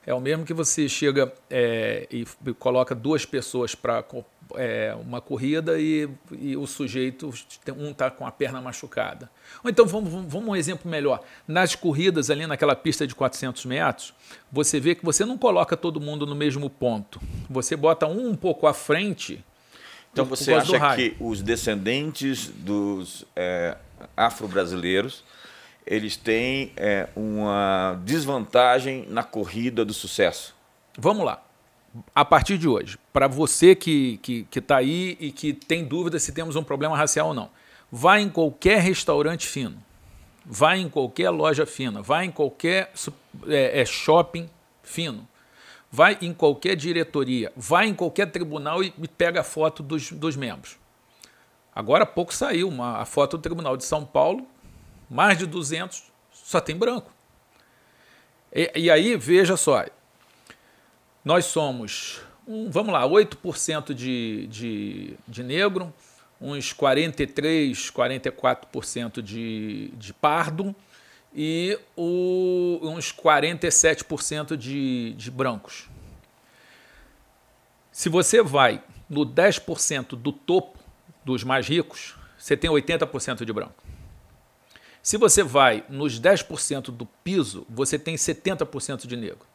É 0.04 0.12
o 0.12 0.20
mesmo 0.20 0.44
que 0.44 0.52
você 0.52 0.88
chega 0.88 1.32
é, 1.48 2.08
e 2.10 2.26
coloca 2.58 2.92
duas 2.92 3.24
pessoas 3.24 3.72
para 3.72 4.04
é, 4.56 4.94
uma 5.00 5.20
corrida 5.20 5.78
e, 5.78 6.08
e, 6.32 6.56
o 6.56 6.66
sujeito, 6.66 7.32
um 7.76 7.90
está 7.90 8.10
com 8.10 8.26
a 8.26 8.30
perna 8.30 8.60
machucada. 8.60 9.30
Ou 9.62 9.70
então, 9.70 9.86
vamos, 9.86 10.10
vamos 10.10 10.48
um 10.48 10.56
exemplo 10.56 10.90
melhor. 10.90 11.20
Nas 11.46 11.74
corridas 11.74 12.30
ali 12.30 12.46
naquela 12.46 12.74
pista 12.74 13.06
de 13.06 13.14
400 13.14 13.64
metros, 13.64 14.14
você 14.50 14.80
vê 14.80 14.94
que 14.94 15.04
você 15.04 15.24
não 15.24 15.36
coloca 15.38 15.76
todo 15.76 16.00
mundo 16.00 16.26
no 16.26 16.34
mesmo 16.34 16.68
ponto. 16.70 17.20
Você 17.48 17.76
bota 17.76 18.06
um 18.06 18.30
um 18.30 18.36
pouco 18.36 18.66
à 18.66 18.74
frente. 18.74 19.44
Então 20.12 20.24
você 20.24 20.54
acha 20.54 20.96
que 20.96 21.16
os 21.18 21.42
descendentes 21.42 22.48
dos 22.48 23.24
é, 23.34 23.76
afro-brasileiros 24.16 25.24
eles 25.84 26.16
têm 26.16 26.72
é, 26.76 27.08
uma 27.16 28.00
desvantagem 28.04 29.06
na 29.08 29.24
corrida 29.24 29.84
do 29.84 29.92
sucesso? 29.92 30.54
Vamos 30.96 31.24
lá 31.24 31.42
a 32.14 32.24
partir 32.24 32.58
de 32.58 32.68
hoje, 32.68 32.98
para 33.12 33.26
você 33.26 33.74
que 33.74 34.14
está 34.14 34.22
que, 34.22 34.46
que 34.50 34.60
tá 34.60 34.76
aí 34.76 35.16
e 35.20 35.30
que 35.30 35.52
tem 35.52 35.84
dúvida 35.84 36.18
se 36.18 36.32
temos 36.32 36.56
um 36.56 36.64
problema 36.64 36.96
racial 36.96 37.28
ou 37.28 37.34
não, 37.34 37.50
vá 37.90 38.18
em 38.18 38.28
qualquer 38.28 38.80
restaurante 38.80 39.46
fino, 39.46 39.76
vá 40.44 40.76
em 40.76 40.88
qualquer 40.88 41.30
loja 41.30 41.66
fina, 41.66 42.00
vá 42.00 42.24
em 42.24 42.30
qualquer 42.30 42.92
é, 43.46 43.80
é, 43.80 43.84
shopping 43.84 44.48
fino, 44.82 45.28
vai 45.90 46.16
em 46.22 46.32
qualquer 46.32 46.76
diretoria, 46.76 47.52
vai 47.54 47.86
em 47.86 47.94
qualquer 47.94 48.30
tribunal 48.30 48.82
e, 48.82 48.92
e 48.98 49.08
pega 49.08 49.40
a 49.40 49.44
foto 49.44 49.82
dos, 49.82 50.10
dos 50.10 50.36
membros. 50.36 50.78
Agora 51.74 52.04
há 52.04 52.06
pouco 52.06 52.34
saiu 52.34 52.68
uma, 52.68 52.98
a 52.98 53.04
foto 53.04 53.38
do 53.38 53.42
Tribunal 53.42 53.76
de 53.76 53.84
São 53.84 54.04
Paulo, 54.04 54.46
mais 55.08 55.38
de 55.38 55.46
200, 55.46 56.02
só 56.30 56.60
tem 56.60 56.76
branco. 56.76 57.10
E, 58.52 58.70
e 58.74 58.90
aí, 58.90 59.16
veja 59.16 59.56
só, 59.56 59.84
nós 61.24 61.44
somos, 61.44 62.20
um, 62.46 62.70
vamos 62.70 62.92
lá, 62.92 63.08
8% 63.08 63.94
de, 63.94 64.46
de, 64.48 65.16
de 65.28 65.42
negro, 65.42 65.92
uns 66.40 66.72
43, 66.72 67.90
44% 67.90 69.22
de, 69.22 69.92
de 69.96 70.12
pardo 70.12 70.74
e 71.34 71.78
o, 71.96 72.80
uns 72.82 73.12
47% 73.12 74.56
de, 74.56 75.14
de 75.14 75.30
brancos. 75.30 75.88
Se 77.92 78.08
você 78.08 78.42
vai 78.42 78.82
no 79.08 79.24
10% 79.24 80.16
do 80.16 80.32
topo 80.32 80.78
dos 81.24 81.44
mais 81.44 81.68
ricos, 81.68 82.16
você 82.36 82.56
tem 82.56 82.70
80% 82.70 83.44
de 83.44 83.52
branco. 83.52 83.82
Se 85.00 85.16
você 85.16 85.42
vai 85.42 85.84
nos 85.88 86.20
10% 86.20 86.90
do 86.90 87.06
piso, 87.06 87.66
você 87.68 87.98
tem 87.98 88.14
70% 88.14 89.06
de 89.06 89.16
negro. 89.16 89.51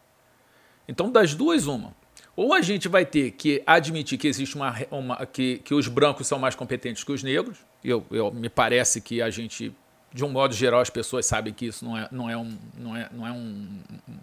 Então, 0.87 1.11
das 1.11 1.35
duas, 1.35 1.67
uma. 1.67 1.93
Ou 2.35 2.53
a 2.53 2.61
gente 2.61 2.87
vai 2.87 3.05
ter 3.05 3.31
que 3.31 3.63
admitir 3.65 4.17
que 4.17 4.27
existe 4.27 4.55
uma, 4.55 4.75
uma 4.91 5.25
que, 5.25 5.57
que 5.59 5.73
os 5.73 5.87
brancos 5.87 6.27
são 6.27 6.37
mais 6.37 6.53
competentes 6.53 7.03
que 7.03 7.11
os 7.11 7.23
negros. 7.23 7.57
Eu, 7.83 8.05
eu 8.11 8.31
me 8.31 8.47
parece 8.47 9.01
que 9.01 9.21
a 9.21 9.29
gente, 9.31 9.73
de 10.13 10.23
um 10.23 10.29
modo 10.29 10.53
geral, 10.53 10.79
as 10.79 10.89
pessoas 10.89 11.25
sabem 11.25 11.51
que 11.51 11.65
isso 11.65 11.83
não 11.83 11.97
é, 11.97 12.07
não 12.11 12.29
é, 12.29 12.37
um, 12.37 12.57
não 12.77 12.95
é, 12.95 13.09
não 13.11 13.27
é 13.27 13.31
um, 13.31 13.67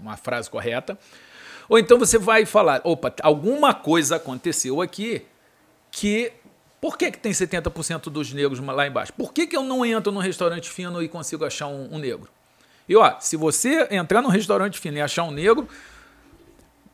uma 0.01 0.17
frase 0.17 0.49
correta. 0.49 0.97
Ou 1.69 1.77
então 1.77 1.99
você 1.99 2.17
vai 2.17 2.47
falar, 2.47 2.81
opa, 2.85 3.13
alguma 3.21 3.75
coisa 3.75 4.17
aconteceu 4.17 4.81
aqui 4.81 5.23
que 5.91 6.33
por 6.81 6.99
que, 6.99 7.11
que 7.11 7.19
tem 7.19 7.33
70% 7.33 8.11
dos 8.11 8.33
negros 8.33 8.61
lá 8.61 8.87
embaixo? 8.87 9.13
Por 9.15 9.33
que, 9.33 9.47
que 9.47 9.57
eu 9.57 9.65
não 9.65 9.85
entro 9.85 10.13
num 10.13 10.21
restaurante 10.21 10.69
fino 10.69 11.03
e 11.03 11.09
consigo 11.09 11.45
achar 11.45 11.67
um, 11.67 11.95
um 11.95 11.99
negro? 11.99 12.29
E 12.89 12.95
ó, 12.95 13.19
se 13.19 13.37
você 13.37 13.89
entrar 13.91 14.21
num 14.21 14.29
restaurante 14.29 14.79
fino 14.79 14.99
e 14.99 15.01
achar 15.01 15.25
um 15.25 15.31
negro, 15.31 15.67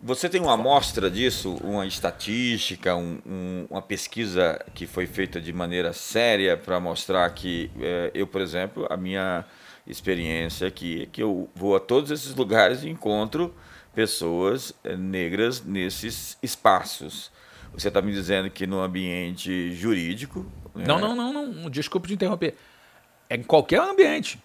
você 0.03 0.29
tem 0.29 0.41
uma 0.41 0.55
amostra 0.55 1.11
disso, 1.11 1.57
uma 1.63 1.87
estatística, 1.87 2.97
um, 2.97 3.19
um, 3.27 3.67
uma 3.69 3.83
pesquisa 3.83 4.59
que 4.75 4.87
foi 4.87 5.07
feita 5.07 5.41
de 5.41 5.53
maneira 5.53 5.93
séria 5.93 6.57
para 6.57 6.81
mostrar 6.81 7.29
que 7.31 7.71
é, 7.79 8.11
eu, 8.15 8.27
por 8.27 8.41
exemplo, 8.41 8.87
a 8.89 8.97
minha 8.97 9.45
experiência 9.87 10.67
aqui 10.69 11.03
é 11.03 11.07
que 11.07 11.23
eu 11.23 11.51
vou 11.55 11.77
a 11.77 11.81
todos 11.81 12.11
esses 12.11 12.35
lugares 12.35 12.83
e 12.83 12.89
encontro 12.89 13.55
pessoas 13.95 14.73
é, 14.83 14.97
negras 14.97 15.63
nesses 15.63 16.39
espaços. 16.43 17.31
Você 17.75 17.89
está 17.89 18.01
me 18.01 18.11
dizendo 18.11 18.49
que 18.51 18.67
no 18.67 18.81
ambiente 18.81 19.75
jurídico. 19.75 20.47
Não, 20.75 20.97
né? 20.97 21.01
não, 21.03 21.15
não, 21.15 21.53
não. 21.53 21.71
Desculpe 21.71 22.09
te 22.09 22.15
interromper. 22.15 22.55
É 23.29 23.37
em 23.37 23.43
qualquer 23.43 23.81
ambiente. 23.81 24.41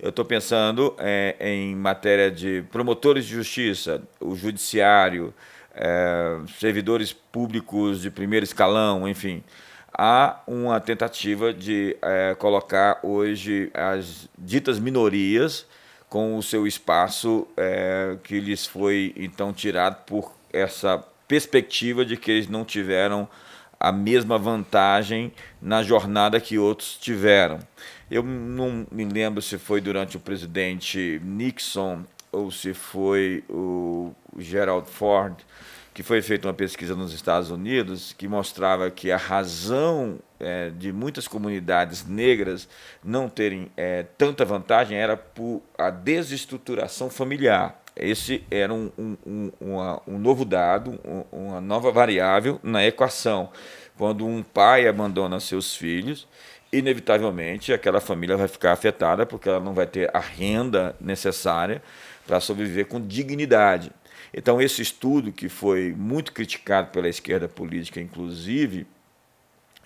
Eu 0.00 0.10
estou 0.10 0.24
pensando 0.24 0.94
é, 0.96 1.34
em 1.40 1.74
matéria 1.74 2.30
de 2.30 2.62
promotores 2.70 3.24
de 3.26 3.32
justiça, 3.34 4.00
o 4.20 4.36
judiciário, 4.36 5.34
é, 5.74 6.38
servidores 6.60 7.12
públicos 7.12 8.00
de 8.02 8.08
primeiro 8.08 8.44
escalão, 8.44 9.08
enfim. 9.08 9.42
Há 9.92 10.40
uma 10.46 10.78
tentativa 10.78 11.52
de 11.52 11.96
é, 12.00 12.36
colocar 12.36 13.00
hoje 13.02 13.72
as 13.74 14.28
ditas 14.38 14.78
minorias 14.78 15.66
com 16.08 16.36
o 16.36 16.42
seu 16.44 16.64
espaço 16.64 17.48
é, 17.56 18.16
que 18.22 18.38
lhes 18.38 18.66
foi 18.66 19.12
então 19.16 19.52
tirado 19.52 20.04
por 20.04 20.32
essa 20.52 21.04
perspectiva 21.26 22.04
de 22.04 22.16
que 22.16 22.30
eles 22.30 22.48
não 22.48 22.64
tiveram 22.64 23.28
a 23.80 23.92
mesma 23.92 24.38
vantagem 24.38 25.32
na 25.60 25.82
jornada 25.82 26.40
que 26.40 26.56
outros 26.56 26.96
tiveram. 26.96 27.58
Eu 28.10 28.22
não 28.22 28.86
me 28.90 29.04
lembro 29.04 29.42
se 29.42 29.58
foi 29.58 29.82
durante 29.82 30.16
o 30.16 30.20
presidente 30.20 31.20
Nixon 31.22 32.04
ou 32.32 32.50
se 32.50 32.72
foi 32.72 33.44
o 33.50 34.12
Gerald 34.38 34.88
Ford, 34.88 35.36
que 35.92 36.02
foi 36.02 36.22
feita 36.22 36.48
uma 36.48 36.54
pesquisa 36.54 36.94
nos 36.94 37.12
Estados 37.12 37.50
Unidos 37.50 38.14
que 38.16 38.26
mostrava 38.26 38.90
que 38.90 39.10
a 39.10 39.16
razão 39.18 40.18
é, 40.40 40.70
de 40.70 40.90
muitas 40.90 41.28
comunidades 41.28 42.06
negras 42.06 42.66
não 43.04 43.28
terem 43.28 43.70
é, 43.76 44.04
tanta 44.16 44.42
vantagem 44.42 44.96
era 44.96 45.16
por 45.16 45.62
a 45.76 45.90
desestruturação 45.90 47.10
familiar. 47.10 47.82
Esse 47.94 48.44
era 48.50 48.72
um, 48.72 48.90
um, 48.96 49.16
um, 49.26 49.52
uma, 49.60 50.02
um 50.06 50.18
novo 50.18 50.44
dado, 50.44 50.98
uma 51.32 51.60
nova 51.60 51.90
variável 51.90 52.60
na 52.62 52.86
equação. 52.86 53.50
Quando 53.96 54.24
um 54.24 54.44
pai 54.44 54.86
abandona 54.86 55.40
seus 55.40 55.74
filhos, 55.74 56.28
inevitavelmente 56.72 57.72
aquela 57.72 58.00
família 58.00 58.36
vai 58.36 58.48
ficar 58.48 58.72
afetada 58.72 59.24
porque 59.24 59.48
ela 59.48 59.60
não 59.60 59.74
vai 59.74 59.86
ter 59.86 60.14
a 60.14 60.20
renda 60.20 60.94
necessária 61.00 61.82
para 62.26 62.40
sobreviver 62.40 62.86
com 62.86 63.00
dignidade. 63.00 63.90
Então, 64.32 64.60
esse 64.60 64.82
estudo, 64.82 65.32
que 65.32 65.48
foi 65.48 65.94
muito 65.96 66.32
criticado 66.32 66.90
pela 66.90 67.08
esquerda 67.08 67.48
política, 67.48 68.00
inclusive, 68.00 68.86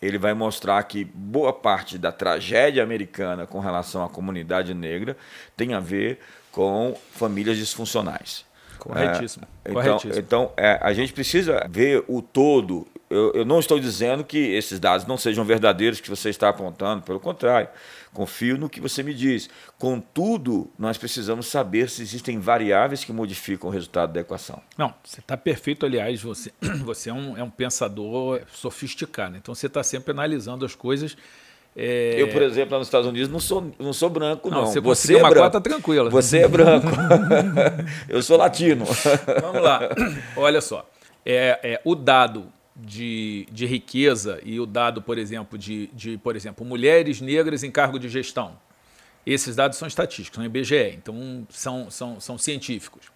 ele 0.00 0.18
vai 0.18 0.34
mostrar 0.34 0.82
que 0.82 1.04
boa 1.04 1.52
parte 1.52 1.96
da 1.96 2.10
tragédia 2.10 2.82
americana 2.82 3.46
com 3.46 3.60
relação 3.60 4.04
à 4.04 4.08
comunidade 4.08 4.74
negra 4.74 5.16
tem 5.56 5.74
a 5.74 5.80
ver 5.80 6.18
com 6.50 6.98
famílias 7.12 7.56
disfuncionais. 7.56 8.44
Corretíssimo. 8.82 9.46
É, 9.64 9.70
então, 9.70 9.82
Corretíssimo. 9.82 10.18
então 10.18 10.52
é, 10.56 10.78
a 10.82 10.92
gente 10.92 11.12
precisa 11.12 11.64
ver 11.70 12.04
o 12.08 12.20
todo. 12.20 12.86
Eu, 13.08 13.32
eu, 13.32 13.44
não 13.44 13.60
estou 13.60 13.78
dizendo 13.78 14.24
que 14.24 14.38
esses 14.38 14.80
dados 14.80 15.06
não 15.06 15.16
sejam 15.16 15.44
verdadeiros 15.44 16.00
que 16.00 16.08
você 16.08 16.30
está 16.30 16.48
apontando, 16.48 17.02
pelo 17.02 17.20
contrário, 17.20 17.68
confio 18.12 18.58
no 18.58 18.68
que 18.68 18.80
você 18.80 19.02
me 19.02 19.14
diz. 19.14 19.48
Contudo, 19.78 20.68
nós 20.78 20.98
precisamos 20.98 21.46
saber 21.46 21.88
se 21.90 22.02
existem 22.02 22.38
variáveis 22.38 23.04
que 23.04 23.12
modificam 23.12 23.68
o 23.68 23.72
resultado 23.72 24.14
da 24.14 24.20
equação. 24.20 24.60
Não, 24.76 24.92
você 25.04 25.20
está 25.20 25.36
perfeito, 25.36 25.86
aliás, 25.86 26.22
você, 26.22 26.50
você 26.84 27.10
é, 27.10 27.12
um, 27.12 27.36
é 27.36 27.42
um 27.42 27.50
pensador 27.50 28.40
sofisticado, 28.50 29.36
então 29.36 29.54
você 29.54 29.66
está 29.66 29.82
sempre 29.82 30.10
analisando 30.10 30.64
as 30.64 30.74
coisas 30.74 31.16
é... 31.74 32.20
Eu, 32.20 32.28
por 32.28 32.42
exemplo, 32.42 32.72
lá 32.72 32.78
nos 32.78 32.88
Estados 32.88 33.08
Unidos 33.08 33.30
não 33.30 33.40
sou, 33.40 33.72
não 33.78 33.92
sou 33.92 34.10
branco, 34.10 34.50
não. 34.50 34.62
não. 34.62 34.66
Você, 34.66 34.80
você 34.80 35.14
é 35.14 35.18
uma 35.18 35.30
branco. 35.30 35.44
cota 35.46 35.60
tranquila. 35.60 36.10
Você 36.10 36.38
é 36.40 36.48
branco. 36.48 36.88
eu 38.08 38.22
sou 38.22 38.36
latino. 38.36 38.84
Vamos 39.40 39.62
lá. 39.62 39.80
Olha 40.36 40.60
só. 40.60 40.88
É, 41.24 41.58
é, 41.62 41.80
o 41.84 41.94
dado 41.94 42.52
de, 42.76 43.46
de 43.50 43.64
riqueza 43.64 44.40
e 44.44 44.60
o 44.60 44.66
dado, 44.66 45.00
por 45.00 45.16
exemplo, 45.16 45.58
de, 45.58 45.86
de 45.88 46.18
por 46.18 46.36
exemplo, 46.36 46.64
mulheres 46.66 47.20
negras 47.20 47.62
em 47.62 47.70
cargo 47.70 47.98
de 47.98 48.08
gestão. 48.08 48.58
Esses 49.24 49.54
dados 49.54 49.78
são 49.78 49.86
estatísticos, 49.86 50.34
são 50.34 50.44
IBGE, 50.44 50.96
então 50.96 51.46
são, 51.48 51.88
são, 51.90 52.20
são 52.20 52.36
científicos. 52.36 53.06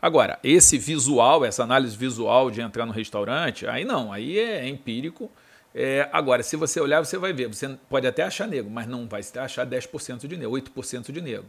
Agora, 0.00 0.38
esse 0.44 0.78
visual, 0.78 1.44
essa 1.44 1.64
análise 1.64 1.96
visual 1.96 2.50
de 2.50 2.60
entrar 2.60 2.86
no 2.86 2.92
restaurante, 2.92 3.66
aí 3.66 3.84
não, 3.84 4.12
aí 4.12 4.38
é 4.38 4.68
empírico 4.68 5.28
é, 5.78 6.08
agora, 6.10 6.42
se 6.42 6.56
você 6.56 6.80
olhar, 6.80 7.04
você 7.04 7.18
vai 7.18 7.34
ver. 7.34 7.48
Você 7.48 7.68
pode 7.90 8.06
até 8.06 8.22
achar 8.22 8.48
negro, 8.48 8.70
mas 8.70 8.86
não 8.86 9.06
vai 9.06 9.20
achar 9.20 9.66
10% 9.66 10.26
de 10.26 10.34
negro, 10.34 10.52
8% 10.52 11.12
de 11.12 11.20
negro, 11.20 11.44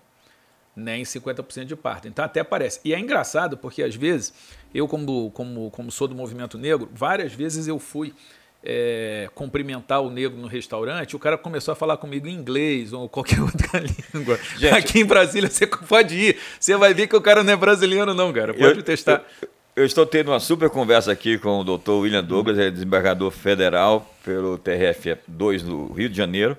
nem 0.75 1.03
50% 1.03 1.63
de 1.63 1.77
parto. 1.77 2.09
Então 2.09 2.25
até 2.25 2.43
parece. 2.43 2.81
E 2.83 2.93
é 2.93 2.99
engraçado 2.99 3.57
porque 3.57 3.81
às 3.81 3.95
vezes, 3.95 4.33
eu 4.75 4.85
como, 4.85 5.31
como, 5.31 5.71
como 5.71 5.89
sou 5.89 6.09
do 6.09 6.13
movimento 6.13 6.57
negro, 6.57 6.89
várias 6.93 7.31
vezes 7.31 7.69
eu 7.69 7.79
fui 7.79 8.13
é, 8.61 9.29
cumprimentar 9.33 10.01
o 10.01 10.09
negro 10.09 10.37
no 10.37 10.47
restaurante, 10.47 11.15
o 11.15 11.19
cara 11.19 11.37
começou 11.37 11.71
a 11.71 11.75
falar 11.75 11.95
comigo 11.95 12.27
em 12.27 12.33
inglês 12.33 12.91
ou 12.91 13.07
qualquer 13.07 13.39
outra 13.41 13.79
língua. 13.79 14.37
Gente, 14.57 14.75
Aqui 14.75 14.99
em 14.99 15.05
Brasília 15.05 15.49
você 15.49 15.65
pode 15.65 16.17
ir, 16.17 16.37
você 16.59 16.75
vai 16.75 16.93
ver 16.93 17.07
que 17.07 17.15
o 17.15 17.21
cara 17.21 17.45
não 17.45 17.53
é 17.53 17.55
brasileiro 17.55 18.13
não, 18.13 18.33
cara. 18.33 18.53
Pode 18.53 18.79
eu, 18.79 18.83
testar. 18.83 19.23
Eu, 19.41 19.47
eu 19.77 19.85
estou 19.85 20.07
tendo 20.07 20.31
uma 20.31 20.39
super 20.39 20.71
conversa 20.71 21.11
aqui 21.11 21.37
com 21.37 21.59
o 21.59 21.63
doutor 21.63 21.99
William 21.99 22.23
Douglas, 22.23 22.57
é 22.57 22.71
desembargador 22.71 23.29
federal 23.29 24.11
pelo 24.25 24.57
TRF2 24.57 25.61
do 25.61 25.93
Rio 25.93 26.09
de 26.09 26.17
Janeiro. 26.17 26.57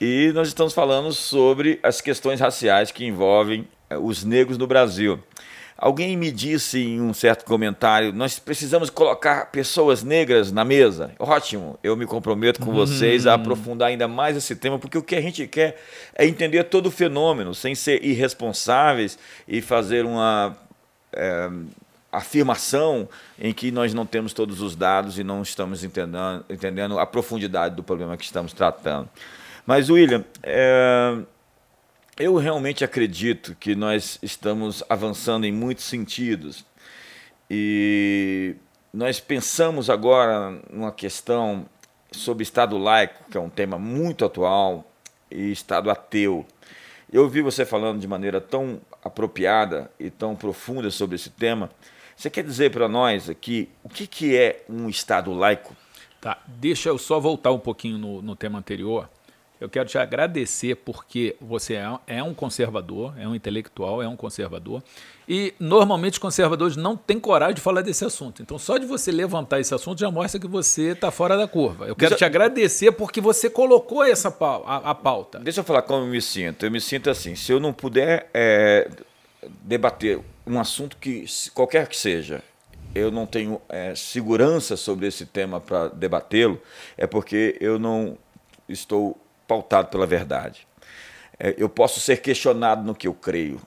E 0.00 0.30
nós 0.32 0.46
estamos 0.46 0.72
falando 0.72 1.12
sobre 1.12 1.80
as 1.82 2.00
questões 2.00 2.38
raciais 2.38 2.92
que 2.92 3.04
envolvem 3.04 3.66
eh, 3.90 3.98
os 3.98 4.22
negros 4.22 4.56
no 4.56 4.64
Brasil. 4.64 5.18
Alguém 5.76 6.16
me 6.16 6.30
disse 6.30 6.78
em 6.78 7.00
um 7.00 7.12
certo 7.12 7.44
comentário: 7.44 8.12
nós 8.12 8.38
precisamos 8.38 8.90
colocar 8.90 9.50
pessoas 9.50 10.04
negras 10.04 10.52
na 10.52 10.64
mesa. 10.64 11.10
Ótimo, 11.18 11.76
eu 11.82 11.96
me 11.96 12.06
comprometo 12.06 12.60
com 12.60 12.72
vocês 12.72 13.26
a 13.26 13.34
uhum. 13.34 13.40
aprofundar 13.40 13.88
ainda 13.88 14.06
mais 14.06 14.36
esse 14.36 14.54
tema, 14.54 14.78
porque 14.78 14.96
o 14.96 15.02
que 15.02 15.16
a 15.16 15.20
gente 15.20 15.48
quer 15.48 15.82
é 16.14 16.24
entender 16.24 16.62
todo 16.62 16.86
o 16.86 16.92
fenômeno, 16.92 17.52
sem 17.56 17.74
ser 17.74 18.04
irresponsáveis 18.04 19.18
e 19.48 19.60
fazer 19.60 20.04
uma. 20.04 20.56
É, 21.12 21.50
afirmação 22.16 23.08
em 23.38 23.52
que 23.52 23.70
nós 23.70 23.92
não 23.92 24.06
temos 24.06 24.32
todos 24.32 24.60
os 24.60 24.74
dados 24.74 25.18
e 25.18 25.24
não 25.24 25.42
estamos 25.42 25.84
entendendo, 25.84 26.44
entendendo 26.48 26.98
a 26.98 27.06
profundidade 27.06 27.74
do 27.74 27.82
problema 27.82 28.16
que 28.16 28.24
estamos 28.24 28.52
tratando. 28.52 29.08
Mas, 29.66 29.90
William, 29.90 30.24
é, 30.42 31.18
eu 32.18 32.36
realmente 32.36 32.84
acredito 32.84 33.56
que 33.58 33.74
nós 33.74 34.18
estamos 34.22 34.82
avançando 34.88 35.44
em 35.44 35.52
muitos 35.52 35.84
sentidos 35.84 36.64
e 37.50 38.56
nós 38.92 39.20
pensamos 39.20 39.90
agora 39.90 40.58
numa 40.70 40.92
questão 40.92 41.66
sobre 42.10 42.42
Estado 42.42 42.78
laico, 42.78 43.30
que 43.30 43.36
é 43.36 43.40
um 43.40 43.50
tema 43.50 43.78
muito 43.78 44.24
atual, 44.24 44.90
e 45.30 45.50
Estado 45.50 45.90
ateu. 45.90 46.46
Eu 47.12 47.22
ouvi 47.22 47.42
você 47.42 47.64
falando 47.64 48.00
de 48.00 48.08
maneira 48.08 48.40
tão 48.40 48.80
apropriada 49.02 49.90
e 49.98 50.10
tão 50.10 50.34
profunda 50.34 50.90
sobre 50.90 51.16
esse 51.16 51.30
tema. 51.30 51.70
Você 52.16 52.30
quer 52.30 52.42
dizer 52.42 52.70
para 52.70 52.88
nós 52.88 53.28
aqui 53.28 53.68
o 53.84 53.90
que, 53.90 54.06
que 54.06 54.34
é 54.34 54.64
um 54.68 54.88
Estado 54.88 55.32
laico? 55.34 55.76
Tá, 56.18 56.38
deixa 56.46 56.88
eu 56.88 56.96
só 56.96 57.20
voltar 57.20 57.52
um 57.52 57.58
pouquinho 57.58 57.98
no, 57.98 58.22
no 58.22 58.34
tema 58.34 58.58
anterior. 58.58 59.08
Eu 59.58 59.70
quero 59.70 59.88
te 59.88 59.96
agradecer 59.96 60.76
porque 60.76 61.34
você 61.40 61.74
é, 61.74 61.98
é 62.06 62.22
um 62.22 62.34
conservador, 62.34 63.14
é 63.18 63.26
um 63.26 63.34
intelectual, 63.34 64.02
é 64.02 64.08
um 64.08 64.16
conservador. 64.16 64.82
E 65.26 65.54
normalmente 65.58 66.14
os 66.14 66.18
conservadores 66.18 66.76
não 66.76 66.94
têm 66.96 67.18
coragem 67.18 67.54
de 67.54 67.60
falar 67.60 67.80
desse 67.80 68.04
assunto. 68.04 68.42
Então, 68.42 68.58
só 68.58 68.76
de 68.76 68.84
você 68.84 69.10
levantar 69.10 69.60
esse 69.60 69.74
assunto 69.74 69.98
já 69.98 70.10
mostra 70.10 70.38
que 70.38 70.46
você 70.46 70.92
está 70.92 71.10
fora 71.10 71.36
da 71.36 71.48
curva. 71.48 71.86
Eu 71.86 71.96
quero 71.96 72.10
Deixa... 72.10 72.16
te 72.16 72.24
agradecer 72.24 72.92
porque 72.92 73.18
você 73.18 73.48
colocou 73.48 74.04
essa 74.04 74.28
a, 74.28 74.90
a, 74.90 74.94
pauta. 74.94 75.38
Deixa 75.38 75.60
eu 75.60 75.64
falar 75.64 75.82
como 75.82 76.04
eu 76.04 76.10
me 76.10 76.20
sinto. 76.20 76.66
Eu 76.66 76.70
me 76.70 76.80
sinto 76.80 77.08
assim: 77.08 77.34
se 77.34 77.50
eu 77.50 77.58
não 77.58 77.72
puder 77.72 78.28
é, 78.34 78.90
debater 79.62 80.20
um 80.46 80.60
assunto 80.60 80.96
que, 80.96 81.24
qualquer 81.52 81.88
que 81.88 81.96
seja, 81.96 82.42
eu 82.94 83.10
não 83.10 83.26
tenho 83.26 83.60
é, 83.68 83.94
segurança 83.94 84.76
sobre 84.76 85.06
esse 85.06 85.26
tema 85.26 85.60
para 85.60 85.88
debatê-lo, 85.88 86.60
é 86.96 87.06
porque 87.06 87.56
eu 87.60 87.78
não 87.78 88.16
estou 88.68 89.20
pautado 89.46 89.88
pela 89.88 90.06
verdade. 90.06 90.66
É, 91.38 91.54
eu 91.58 91.68
posso 91.68 92.00
ser 92.00 92.22
questionado 92.22 92.82
no 92.82 92.94
que 92.94 93.06
eu 93.06 93.14
creio. 93.14 93.60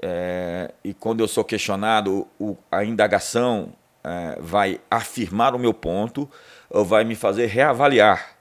É, 0.00 0.72
e 0.82 0.94
quando 0.94 1.20
eu 1.20 1.28
sou 1.28 1.44
questionado, 1.44 2.26
o, 2.38 2.56
a 2.70 2.84
indagação 2.84 3.72
é, 4.02 4.38
vai 4.40 4.80
afirmar 4.90 5.54
o 5.54 5.58
meu 5.58 5.74
ponto 5.74 6.28
ou 6.70 6.84
vai 6.84 7.04
me 7.04 7.14
fazer 7.14 7.46
reavaliar. 7.46 8.33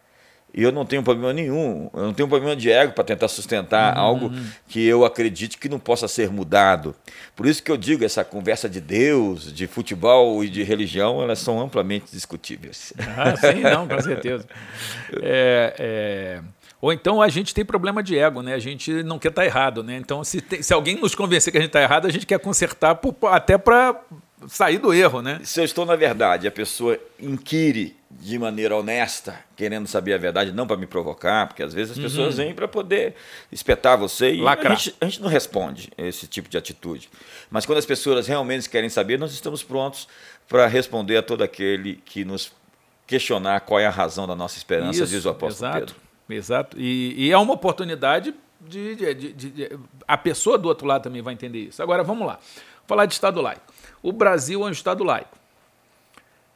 E 0.53 0.61
eu 0.61 0.71
não 0.71 0.85
tenho 0.85 1.01
problema 1.01 1.33
nenhum, 1.33 1.89
eu 1.93 2.03
não 2.03 2.13
tenho 2.13 2.29
problema 2.29 2.55
de 2.55 2.71
ego 2.71 2.93
para 2.93 3.03
tentar 3.03 3.27
sustentar 3.27 3.95
uhum. 3.95 4.01
algo 4.01 4.31
que 4.67 4.85
eu 4.85 5.03
acredite 5.03 5.57
que 5.57 5.67
não 5.67 5.79
possa 5.79 6.07
ser 6.07 6.29
mudado. 6.29 6.95
Por 7.35 7.47
isso 7.47 7.63
que 7.63 7.71
eu 7.71 7.77
digo, 7.77 8.05
essa 8.05 8.23
conversa 8.23 8.69
de 8.69 8.79
Deus, 8.79 9.51
de 9.51 9.65
futebol 9.65 10.43
e 10.43 10.49
de 10.49 10.61
religião, 10.61 11.23
elas 11.23 11.39
são 11.39 11.59
amplamente 11.59 12.11
discutíveis. 12.11 12.93
Ah, 13.15 13.35
sim, 13.35 13.61
não, 13.61 13.87
com 13.87 14.01
certeza. 14.01 14.45
É, 15.21 15.75
é... 15.77 16.41
Ou 16.81 16.91
então 16.91 17.21
a 17.21 17.29
gente 17.29 17.53
tem 17.53 17.63
problema 17.63 18.03
de 18.03 18.17
ego, 18.17 18.41
né? 18.41 18.53
A 18.55 18.59
gente 18.59 19.03
não 19.03 19.17
quer 19.19 19.29
estar 19.29 19.43
tá 19.43 19.45
errado, 19.45 19.83
né? 19.83 19.95
Então, 19.95 20.23
se, 20.23 20.41
tem, 20.41 20.61
se 20.61 20.73
alguém 20.73 20.99
nos 20.99 21.15
convencer 21.15 21.51
que 21.51 21.57
a 21.57 21.61
gente 21.61 21.69
está 21.69 21.81
errado, 21.81 22.07
a 22.07 22.09
gente 22.09 22.25
quer 22.25 22.39
consertar 22.39 22.95
por, 22.95 23.15
até 23.27 23.57
para 23.57 24.01
sair 24.47 24.77
do 24.77 24.93
erro, 24.93 25.21
né? 25.21 25.39
Se 25.43 25.59
eu 25.59 25.65
estou 25.65 25.85
na 25.85 25.95
verdade, 25.95 26.47
a 26.47 26.51
pessoa 26.51 26.99
inquire 27.19 27.95
de 28.09 28.37
maneira 28.37 28.75
honesta, 28.75 29.39
querendo 29.55 29.87
saber 29.87 30.13
a 30.13 30.17
verdade, 30.17 30.51
não 30.51 30.67
para 30.67 30.77
me 30.77 30.85
provocar, 30.85 31.47
porque 31.47 31.63
às 31.63 31.73
vezes 31.73 31.91
as 31.91 31.97
uhum. 31.97 32.03
pessoas 32.03 32.37
vêm 32.37 32.53
para 32.53 32.67
poder 32.67 33.15
espetar 33.51 33.97
você 33.97 34.33
e 34.33 34.47
a 34.47 34.69
gente, 34.69 34.95
a 35.01 35.05
gente, 35.05 35.21
não 35.21 35.29
responde 35.29 35.91
esse 35.97 36.27
tipo 36.27 36.47
de 36.47 36.57
atitude. 36.57 37.09
Mas 37.49 37.65
quando 37.65 37.79
as 37.79 37.85
pessoas 37.85 38.27
realmente 38.27 38.69
querem 38.69 38.89
saber, 38.89 39.17
nós 39.17 39.33
estamos 39.33 39.63
prontos 39.63 40.07
para 40.47 40.67
responder 40.67 41.17
a 41.17 41.23
todo 41.23 41.43
aquele 41.43 41.95
que 42.05 42.23
nos 42.23 42.51
questionar 43.05 43.61
qual 43.61 43.79
é 43.79 43.85
a 43.85 43.91
razão 43.91 44.27
da 44.27 44.35
nossa 44.35 44.57
esperança, 44.57 45.03
Isso, 45.03 45.07
diz 45.07 45.25
o 45.25 45.29
apóstolo 45.29 45.69
exato. 45.69 45.93
Pedro. 45.93 46.03
Exato. 46.29 46.77
E, 46.79 47.27
e 47.27 47.31
é 47.31 47.37
uma 47.37 47.53
oportunidade 47.53 48.33
de, 48.61 48.95
de, 48.95 49.13
de, 49.13 49.33
de, 49.33 49.79
A 50.07 50.17
pessoa 50.17 50.57
do 50.57 50.67
outro 50.67 50.87
lado 50.87 51.03
também 51.03 51.21
vai 51.21 51.33
entender 51.33 51.59
isso. 51.59 51.83
Agora, 51.83 52.03
vamos 52.03 52.25
lá. 52.25 52.39
Vou 52.83 52.89
falar 52.89 53.05
de 53.05 53.13
Estado 53.13 53.41
laico. 53.41 53.73
O 54.01 54.11
Brasil 54.11 54.61
é 54.61 54.65
um 54.65 54.71
Estado 54.71 55.03
laico. 55.03 55.37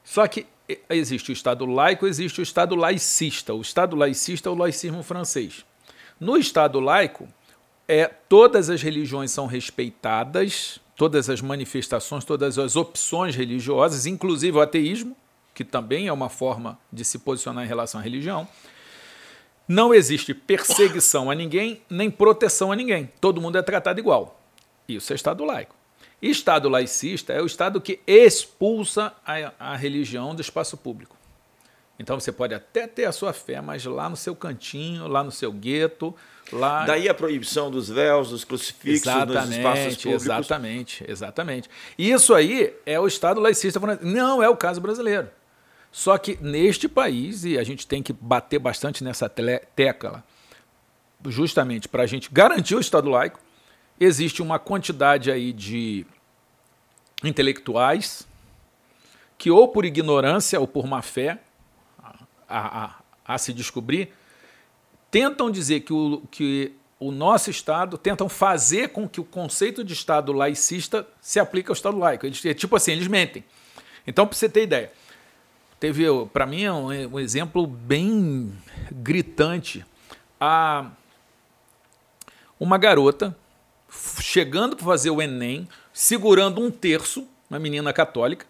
Só 0.03 0.27
que 0.27 0.45
existe 0.89 1.31
o 1.31 1.33
Estado 1.33 1.65
laico, 1.65 2.05
existe 2.05 2.41
o 2.41 2.43
Estado 2.43 2.75
laicista. 2.75 3.53
O 3.53 3.61
Estado 3.61 3.95
laicista 3.95 4.49
é 4.49 4.51
o 4.51 4.55
laicismo 4.55 5.01
francês. 5.01 5.65
No 6.19 6.37
Estado 6.37 6.79
laico, 6.79 7.27
é, 7.87 8.07
todas 8.07 8.69
as 8.69 8.81
religiões 8.81 9.31
são 9.31 9.45
respeitadas, 9.45 10.81
todas 10.95 11.29
as 11.29 11.41
manifestações, 11.41 12.25
todas 12.25 12.59
as 12.59 12.75
opções 12.75 13.35
religiosas, 13.35 14.05
inclusive 14.05 14.57
o 14.57 14.61
ateísmo, 14.61 15.15
que 15.53 15.63
também 15.63 16.07
é 16.07 16.13
uma 16.13 16.27
forma 16.27 16.77
de 16.91 17.05
se 17.05 17.19
posicionar 17.19 17.63
em 17.63 17.67
relação 17.67 18.01
à 18.01 18.03
religião. 18.03 18.47
Não 19.67 19.93
existe 19.93 20.33
perseguição 20.33 21.31
a 21.31 21.35
ninguém, 21.35 21.81
nem 21.89 22.11
proteção 22.11 22.71
a 22.71 22.75
ninguém. 22.75 23.09
Todo 23.21 23.41
mundo 23.41 23.57
é 23.57 23.61
tratado 23.61 23.99
igual. 23.99 24.39
Isso 24.87 25.13
é 25.13 25.15
Estado 25.15 25.43
laico. 25.45 25.76
Estado 26.21 26.67
laicista 26.67 27.33
é 27.33 27.41
o 27.41 27.45
Estado 27.45 27.79
que 27.79 27.99
expulsa 28.07 29.13
a, 29.25 29.53
a 29.59 29.75
religião 29.75 30.33
do 30.33 30.41
espaço 30.41 30.75
público. 30.75 31.15
Então 31.99 32.19
você 32.19 32.31
pode 32.31 32.53
até 32.53 32.85
ter 32.85 33.05
a 33.05 33.11
sua 33.11 33.33
fé, 33.33 33.59
mas 33.59 33.83
lá 33.85 34.07
no 34.07 34.15
seu 34.15 34.35
cantinho, 34.35 35.07
lá 35.07 35.23
no 35.23 35.31
seu 35.31 35.51
gueto, 35.51 36.15
lá. 36.51 36.85
Daí 36.85 37.09
a 37.09 37.13
proibição 37.13 37.71
dos 37.71 37.89
véus, 37.89 38.29
dos 38.29 38.43
crucifixos, 38.43 39.07
exatamente, 39.07 39.47
nos 39.47 39.57
espaços 39.57 39.95
públicos. 39.95 40.23
Exatamente, 40.23 41.05
exatamente. 41.07 41.69
Isso 41.97 42.33
aí 42.35 42.73
é 42.85 42.99
o 42.99 43.07
Estado 43.07 43.39
laicista. 43.39 43.79
Não 44.01 44.43
é 44.43 44.49
o 44.49 44.55
caso 44.55 44.79
brasileiro. 44.79 45.29
Só 45.91 46.17
que 46.17 46.37
neste 46.39 46.87
país, 46.87 47.43
e 47.43 47.57
a 47.57 47.63
gente 47.63 47.87
tem 47.87 48.03
que 48.03 48.13
bater 48.13 48.59
bastante 48.59 49.03
nessa 49.03 49.27
tecla, 49.27 50.23
justamente 51.25 51.87
para 51.87 52.03
a 52.03 52.05
gente 52.05 52.29
garantir 52.31 52.75
o 52.75 52.79
Estado 52.79 53.09
laico, 53.09 53.39
existe 53.99 54.41
uma 54.41 54.59
quantidade 54.59 55.31
aí 55.31 55.51
de 55.51 56.05
intelectuais 57.23 58.27
que, 59.37 59.51
ou 59.51 59.67
por 59.67 59.85
ignorância 59.85 60.59
ou 60.59 60.67
por 60.67 60.87
má 60.87 61.01
fé, 61.01 61.39
a, 62.47 62.85
a, 62.85 62.95
a 63.25 63.37
se 63.37 63.53
descobrir, 63.53 64.13
tentam 65.11 65.51
dizer 65.51 65.81
que 65.81 65.93
o, 65.93 66.23
que 66.31 66.73
o 66.99 67.11
nosso 67.11 67.49
Estado, 67.49 67.97
tentam 67.97 68.27
fazer 68.27 68.89
com 68.89 69.07
que 69.07 69.19
o 69.19 69.23
conceito 69.23 69.83
de 69.83 69.93
Estado 69.93 70.31
laicista 70.31 71.07
se 71.21 71.39
aplique 71.39 71.69
ao 71.69 71.73
Estado 71.73 71.97
laico. 71.97 72.25
Eles, 72.25 72.43
é 72.45 72.53
tipo 72.53 72.75
assim, 72.75 72.91
eles 72.91 73.07
mentem. 73.07 73.43
Então, 74.05 74.25
para 74.25 74.35
você 74.35 74.49
ter 74.49 74.63
ideia, 74.63 74.91
Teve, 75.79 76.05
para 76.33 76.47
mim, 76.47 76.63
é 76.63 76.73
um, 76.73 76.87
um, 76.87 77.19
exemplo 77.19 77.67
bem 77.67 78.51
gritante. 78.91 79.85
A, 80.39 80.89
uma 82.59 82.79
garota 82.79 83.35
chegando 84.21 84.75
para 84.75 84.85
fazer 84.85 85.09
o 85.09 85.21
Enem, 85.21 85.67
segurando 85.93 86.61
um 86.61 86.69
terço, 86.71 87.27
uma 87.49 87.59
menina 87.59 87.91
católica. 87.91 88.45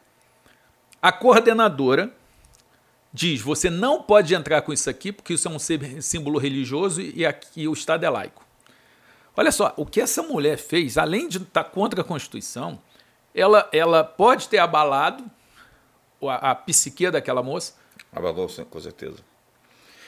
A 1.02 1.12
coordenadora 1.12 2.12
diz: 3.14 3.42
você 3.42 3.70
não 3.70 4.02
pode 4.02 4.34
entrar 4.34 4.62
com 4.62 4.74
isso 4.74 4.90
aqui, 4.90 5.12
porque 5.12 5.34
isso 5.34 5.48
é 5.48 5.52
um 5.52 5.60
símbolo 5.60 6.40
religioso 6.40 7.02
e 7.02 7.26
aqui 7.26 7.68
o 7.68 7.74
Estado 7.74 8.06
é 8.06 8.10
laico. 8.10 8.46
Olha 9.36 9.52
só, 9.52 9.74
o 9.78 9.86
que 9.86 10.02
essa 10.02 10.24
mulher 10.24 10.58
fez, 10.58 10.98
além 10.98 11.28
de 11.30 11.38
estar 11.38 11.66
contra 11.66 12.02
a 12.02 12.04
Constituição, 12.04 12.80
ela, 13.36 13.70
ela 13.72 14.04
pode 14.04 14.50
ter 14.50 14.58
abalado 14.58 15.24
a, 16.24 16.52
a 16.52 16.56
psique 16.56 17.12
daquela 17.12 17.44
moça. 17.44 17.76
Abalou, 18.12 18.50
com 18.70 18.80
certeza. 18.80 19.18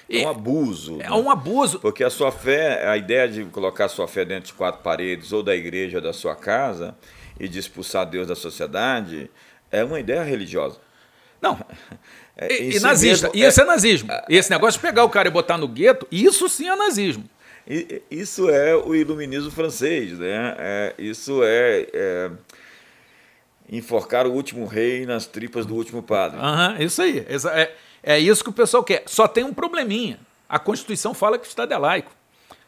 É 0.10 0.26
um 0.26 0.30
abuso. 0.30 0.96
É 0.96 1.10
né? 1.10 1.12
um 1.12 1.30
abuso. 1.30 1.80
Porque 1.80 2.04
a 2.04 2.10
sua 2.10 2.32
fé, 2.32 2.88
a 2.88 2.98
ideia 2.98 3.28
de 3.28 3.46
colocar 3.46 3.86
a 3.86 3.90
sua 3.90 4.08
fé 4.08 4.26
dentro 4.26 4.48
de 4.48 4.54
quatro 4.54 4.82
paredes, 4.82 5.32
ou 5.32 5.44
da 5.44 5.56
igreja, 5.56 5.98
ou 5.98 6.04
da 6.04 6.14
sua 6.14 6.36
casa, 6.36 6.96
e 7.40 7.48
de 7.48 7.60
expulsar 7.60 8.06
Deus 8.08 8.28
da 8.28 8.36
sociedade, 8.36 9.30
é 9.72 9.84
uma 9.84 10.00
ideia 10.00 10.24
religiosa. 10.24 10.78
Não. 11.42 11.60
É, 12.42 12.54
e, 12.54 12.78
e 12.78 12.80
nazista. 12.80 13.28
Mesmo, 13.28 13.50
isso 13.50 13.60
é, 13.60 13.64
é 13.64 13.68
nazismo. 13.68 14.10
E 14.30 14.38
esse 14.38 14.50
negócio 14.50 14.80
de 14.80 14.88
pegar 14.88 15.04
o 15.04 15.10
cara 15.10 15.28
e 15.28 15.32
botar 15.32 15.58
no 15.58 15.68
gueto, 15.68 16.08
isso 16.10 16.48
sim 16.48 16.70
é 16.70 16.74
nazismo. 16.74 17.26
Isso 18.10 18.50
é 18.50 18.74
o 18.78 18.96
iluminismo 18.96 19.52
francês, 19.52 20.18
né? 20.18 20.56
É, 20.58 20.94
isso 20.98 21.42
é, 21.44 21.86
é 21.94 22.32
enforcar 23.70 24.26
o 24.26 24.32
último 24.32 24.66
rei 24.66 25.06
nas 25.06 25.28
tripas 25.28 25.66
do 25.66 25.76
último 25.76 26.02
padre. 26.02 26.40
Uhum, 26.40 26.82
isso 26.82 27.02
aí. 27.02 27.26
É, 27.54 27.72
é 28.04 28.18
isso 28.20 28.44
que 28.44 28.50
o 28.50 28.54
pessoal 28.54 28.84
quer. 28.84 29.04
Só 29.08 29.28
tem 29.28 29.44
um 29.44 29.54
probleminha. 29.54 30.20
A 30.48 30.58
Constituição 30.58 31.14
fala 31.14 31.38
que 31.38 31.46
o 31.46 31.48
Estado 31.48 31.74
é 31.74 31.78
laico. 31.78 32.12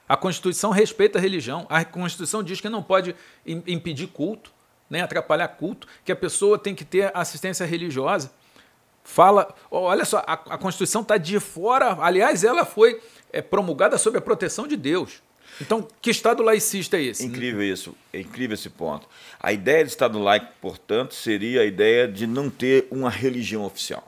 A 0.08 0.18
Constituição 0.18 0.72
respeita 0.72 1.18
a 1.18 1.22
religião. 1.22 1.66
A 1.70 1.84
Constituição 1.86 2.44
diz 2.44 2.60
que 2.60 2.70
não 2.70 2.84
pode 2.84 3.16
impedir 3.46 4.08
culto, 4.08 4.52
nem 4.90 5.02
atrapalhar 5.02 5.48
culto, 5.48 5.88
que 6.04 6.12
a 6.12 6.16
pessoa 6.16 6.60
tem 6.60 6.76
que 6.76 6.84
ter 6.84 7.12
assistência 7.16 7.66
religiosa. 7.66 8.32
Fala, 9.04 9.56
olha 9.72 10.06
só, 10.06 10.18
a, 10.28 10.34
a 10.34 10.58
Constituição 10.58 11.02
está 11.02 11.18
de 11.18 11.40
fora. 11.40 11.98
Aliás, 12.02 12.44
ela 12.44 12.66
foi 12.66 13.02
é, 13.32 13.42
promulgada 13.42 13.98
sob 13.98 14.18
a 14.18 14.22
proteção 14.22 14.68
de 14.68 14.76
Deus. 14.76 15.22
Então, 15.60 15.88
que 16.02 16.10
Estado 16.10 16.44
laicista 16.44 16.98
é 16.98 17.04
esse? 17.04 17.26
Incrível 17.26 17.64
isso, 17.64 17.96
é 18.14 18.20
incrível 18.20 18.54
esse 18.54 18.70
ponto. 18.70 19.08
A 19.40 19.52
ideia 19.52 19.84
de 19.84 19.90
Estado 19.90 20.20
laico, 20.20 20.48
portanto, 20.62 21.14
seria 21.14 21.62
a 21.62 21.66
ideia 21.66 22.08
de 22.08 22.28
não 22.28 22.50
ter 22.50 22.88
uma 22.92 23.10
religião 23.10 23.64
oficial. 23.64 24.06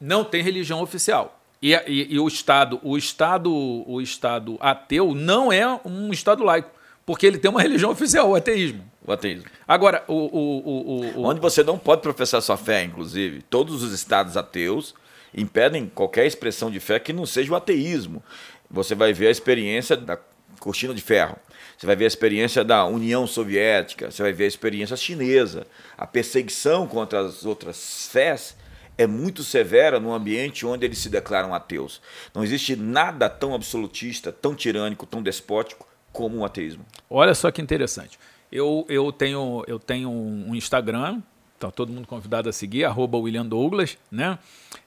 Não 0.00 0.24
tem 0.24 0.42
religião 0.42 0.80
oficial. 0.82 1.40
E, 1.60 1.72
e, 1.72 2.14
e, 2.14 2.20
o 2.20 2.28
Estado, 2.28 2.78
o 2.82 2.98
Estado, 2.98 3.50
o 3.50 4.00
Estado 4.00 4.56
ateu 4.60 5.14
não 5.14 5.52
é 5.52 5.66
um 5.84 6.12
Estado 6.12 6.44
laico, 6.44 6.70
porque 7.04 7.26
ele 7.26 7.38
tem 7.38 7.50
uma 7.50 7.62
religião 7.62 7.90
oficial, 7.90 8.30
o 8.30 8.34
ateísmo. 8.34 8.84
O 9.06 9.12
ateísmo. 9.12 9.46
Agora, 9.66 10.04
o, 10.06 10.14
o, 10.14 11.20
o, 11.20 11.24
onde 11.24 11.40
você 11.40 11.62
não 11.62 11.78
pode 11.78 12.02
professar 12.02 12.42
sua 12.42 12.56
fé, 12.56 12.84
inclusive, 12.84 13.42
todos 13.42 13.82
os 13.82 13.92
estados 13.92 14.36
ateus 14.36 14.94
impedem 15.34 15.90
qualquer 15.94 16.26
expressão 16.26 16.70
de 16.70 16.80
fé 16.80 16.98
que 16.98 17.12
não 17.12 17.24
seja 17.24 17.52
o 17.52 17.56
ateísmo. 17.56 18.22
Você 18.70 18.94
vai 18.94 19.12
ver 19.12 19.28
a 19.28 19.30
experiência 19.30 19.96
da 19.96 20.18
cortina 20.60 20.92
de 20.94 21.00
ferro. 21.00 21.36
Você 21.76 21.86
vai 21.86 21.94
ver 21.94 22.04
a 22.04 22.08
experiência 22.08 22.64
da 22.64 22.86
União 22.86 23.26
Soviética, 23.26 24.10
você 24.10 24.22
vai 24.22 24.32
ver 24.32 24.44
a 24.44 24.48
experiência 24.48 24.96
chinesa. 24.96 25.66
A 25.96 26.06
perseguição 26.06 26.86
contra 26.86 27.20
as 27.20 27.44
outras 27.44 28.08
fés 28.10 28.56
é 28.98 29.06
muito 29.06 29.42
severa 29.42 30.00
num 30.00 30.12
ambiente 30.12 30.64
onde 30.64 30.84
eles 30.84 30.98
se 30.98 31.08
declaram 31.08 31.54
ateus. 31.54 32.00
Não 32.34 32.42
existe 32.42 32.74
nada 32.76 33.28
tão 33.28 33.54
absolutista, 33.54 34.32
tão 34.32 34.54
tirânico, 34.54 35.06
tão 35.06 35.22
despótico 35.22 35.86
como 36.12 36.38
o 36.38 36.44
ateísmo. 36.44 36.84
Olha 37.10 37.34
só 37.34 37.50
que 37.50 37.60
interessante. 37.60 38.18
Eu, 38.50 38.86
eu, 38.88 39.12
tenho, 39.12 39.64
eu 39.66 39.78
tenho 39.78 40.10
um 40.10 40.54
Instagram, 40.54 41.20
está 41.54 41.70
todo 41.70 41.92
mundo 41.92 42.06
convidado 42.06 42.48
a 42.48 42.52
seguir, 42.52 42.84
arroba 42.84 43.18
William 43.18 43.44
Douglas, 43.44 43.98
né? 44.10 44.38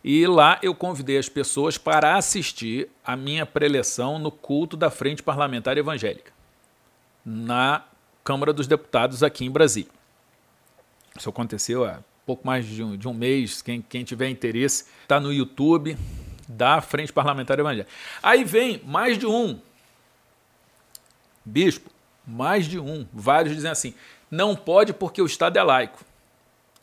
E 0.03 0.25
lá 0.25 0.57
eu 0.63 0.73
convidei 0.73 1.17
as 1.17 1.27
pessoas 1.27 1.77
para 1.77 2.15
assistir 2.15 2.89
a 3.03 3.15
minha 3.15 3.45
preleção 3.45 4.17
no 4.17 4.31
culto 4.31 4.77
da 4.77 4.89
Frente 4.89 5.21
Parlamentar 5.21 5.77
Evangélica, 5.77 6.31
na 7.25 7.83
Câmara 8.23 8.53
dos 8.53 8.65
Deputados 8.65 9.21
aqui 9.21 9.45
em 9.45 9.51
Brasília. 9.51 9.91
Isso 11.17 11.29
aconteceu 11.29 11.83
há 11.83 11.99
pouco 12.29 12.45
mais 12.45 12.63
de 12.63 12.83
um, 12.83 12.95
de 12.95 13.07
um 13.07 13.13
mês. 13.13 13.63
Quem, 13.63 13.81
quem 13.81 14.03
tiver 14.03 14.29
interesse, 14.29 14.85
está 15.01 15.19
no 15.19 15.33
YouTube 15.33 15.97
da 16.47 16.79
Frente 16.79 17.11
Parlamentar 17.11 17.57
Evangélica. 17.57 17.89
Aí 18.21 18.43
vem 18.43 18.79
mais 18.85 19.17
de 19.17 19.25
um 19.25 19.59
bispo, 21.43 21.89
mais 22.27 22.67
de 22.67 22.77
um. 22.79 23.07
Vários 23.11 23.55
dizem 23.55 23.71
assim: 23.71 23.95
não 24.29 24.55
pode 24.55 24.93
porque 24.93 25.19
o 25.23 25.25
Estado 25.25 25.57
é 25.57 25.63
laico. 25.63 26.05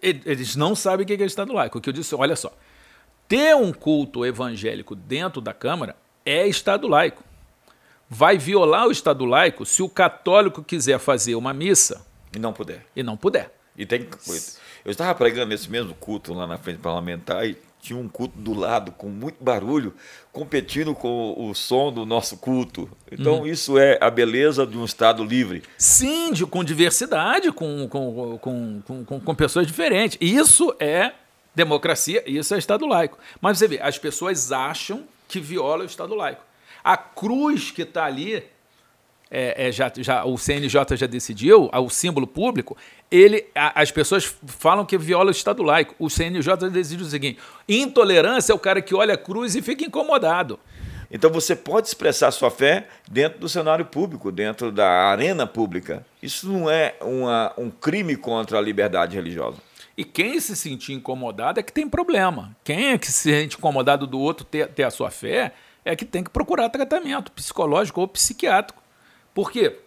Eles 0.03 0.57
não 0.57 0.75
sabem 0.75 1.05
o 1.05 1.07
que 1.07 1.15
é 1.15 1.25
o 1.25 1.27
Estado 1.27 1.53
laico. 1.53 1.79
O 1.79 1.81
que 1.81 1.89
eu 1.89 1.93
disse, 1.93 2.13
olha 2.17 2.35
só, 2.35 2.53
ter 3.29 3.55
um 3.55 3.73
culto 3.73 4.27
evangélico 4.27 4.97
dentro 4.97 5.41
da 5.41 5.55
Câmara 5.55 5.95
é 6.25 6.45
Estado 6.47 6.89
laico. 6.89 7.23
Vai 8.11 8.37
violar 8.37 8.89
o 8.89 8.91
Estado 8.91 9.25
laico 9.25 9.65
se 9.65 9.81
o 9.81 9.89
católico 9.89 10.63
quiser 10.63 10.99
fazer 10.99 11.37
uma 11.37 11.55
missa 11.55 12.05
e 12.35 12.39
não 12.39 12.53
puder. 12.53 12.85
E 12.97 13.03
não 13.05 13.17
puder. 13.17 13.53
E 13.77 13.87
tem 13.87 14.09
eu 14.87 14.93
estava 14.93 15.13
pregando 15.17 15.49
nesse 15.49 15.69
mesmo 15.69 15.93
culto 15.95 16.33
lá 16.33 16.47
na 16.47 16.57
frente 16.57 16.79
parlamentar 16.79 17.45
e 17.45 17.59
tinha 17.81 17.99
um 17.99 18.09
culto 18.09 18.39
do 18.39 18.55
lado 18.55 18.93
com 18.93 19.09
muito 19.09 19.43
barulho, 19.43 19.93
competindo 20.33 20.95
com 20.95 21.35
o 21.37 21.53
som 21.55 21.93
do 21.93 22.07
nosso 22.07 22.37
culto. 22.37 22.89
Então, 23.11 23.41
uhum. 23.41 23.47
isso 23.49 23.77
é 23.79 23.99
a 24.01 24.09
beleza 24.09 24.65
de 24.65 24.79
um 24.79 24.85
Estado 24.85 25.25
livre. 25.25 25.65
Sim, 25.77 26.33
de, 26.33 26.47
com 26.47 26.63
diversidade, 26.63 27.51
com, 27.51 27.89
com, 27.89 28.39
com, 28.39 29.05
com, 29.05 29.21
com 29.21 29.35
pessoas 29.35 29.67
diferentes. 29.67 30.17
Isso 30.21 30.73
é 30.79 31.13
democracia, 31.53 32.23
isso 32.25 32.55
é 32.55 32.59
Estado 32.59 32.87
laico. 32.87 33.19
Mas 33.41 33.59
você 33.59 33.67
vê, 33.67 33.81
as 33.81 33.99
pessoas 33.99 34.53
acham 34.53 35.03
que 35.27 35.41
viola 35.41 35.83
o 35.83 35.87
Estado 35.87 36.15
laico. 36.15 36.45
A 36.85 36.97
cruz 36.97 37.73
que 37.73 37.83
está 37.83 38.05
ali 38.05 38.45
é, 39.31 39.69
é, 39.69 39.73
já, 39.73 39.93
já, 39.97 40.25
o 40.25 40.39
CNJ 40.39 40.97
já 40.97 41.07
decidiu, 41.07 41.69
o 41.73 41.91
símbolo 41.91 42.27
público, 42.27 42.77
ele, 43.11 43.47
a, 43.55 43.81
as 43.81 43.91
pessoas 43.91 44.37
falam 44.47 44.85
que 44.85 44.99
viola 44.99 45.29
o 45.29 45.33
Estado 45.33 45.63
laico. 45.63 45.95
O 45.99 46.11
CNJ 46.11 46.71
decidiu 46.71 47.07
o 47.07 47.09
seguinte: 47.09 47.39
intolerância 47.69 48.53
é 48.53 48.55
o 48.55 48.59
cara 48.59 48.83
que 48.83 48.95
olha 48.95 49.15
a 49.15 49.19
cruz 49.19 49.55
e 49.55 49.63
fica 49.63 49.85
incomodado. 49.85 50.59
Então 51.11 51.31
você 51.31 51.55
pode 51.55 51.87
expressar 51.87 52.31
sua 52.33 52.51
fé 52.51 52.89
dentro 53.09 53.39
do 53.39 53.49
cenário 53.49 53.85
público, 53.85 54.33
dentro 54.33 54.73
da 54.73 54.89
arena 54.89 55.47
pública. 55.47 56.05
Isso 56.21 56.51
não 56.51 56.69
é 56.69 56.97
uma, 57.01 57.53
um 57.57 57.71
crime 57.71 58.17
contra 58.17 58.59
a 58.59 58.61
liberdade 58.61 59.15
religiosa. 59.15 59.59
E 59.97 60.05
quem 60.05 60.39
se 60.41 60.55
sentir 60.57 60.93
incomodado 60.93 61.61
é 61.61 61.63
que 61.63 61.73
tem 61.73 61.89
problema. 61.89 62.55
Quem 62.63 62.93
é 62.93 62.99
que 62.99 63.07
se 63.07 63.31
sente 63.31 63.57
incomodado 63.57 64.07
do 64.07 64.19
outro 64.19 64.45
ter, 64.45 64.69
ter 64.69 64.83
a 64.83 64.91
sua 64.91 65.11
fé 65.11 65.53
é 65.85 65.95
que 65.95 66.05
tem 66.05 66.23
que 66.23 66.31
procurar 66.31 66.69
tratamento 66.69 67.31
psicológico 67.33 68.01
ou 68.01 68.09
psiquiátrico. 68.09 68.83
Por 69.33 69.51
quê? 69.51 69.79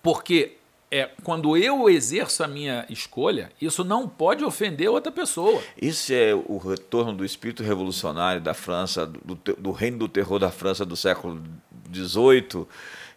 Porque 0.00 0.56
é, 0.92 1.10
quando 1.22 1.56
eu 1.56 1.88
exerço 1.88 2.44
a 2.44 2.46
minha 2.46 2.84
escolha, 2.90 3.50
isso 3.58 3.82
não 3.82 4.06
pode 4.06 4.44
ofender 4.44 4.90
outra 4.90 5.10
pessoa. 5.10 5.62
Isso 5.80 6.12
é 6.12 6.34
o 6.34 6.58
retorno 6.58 7.14
do 7.14 7.24
espírito 7.24 7.62
revolucionário 7.62 8.42
da 8.42 8.52
França, 8.52 9.06
do, 9.06 9.34
do 9.34 9.70
reino 9.70 9.96
do 9.96 10.06
terror 10.06 10.38
da 10.38 10.50
França 10.50 10.84
do 10.84 10.94
século 10.94 11.42
XVIII, 11.90 12.66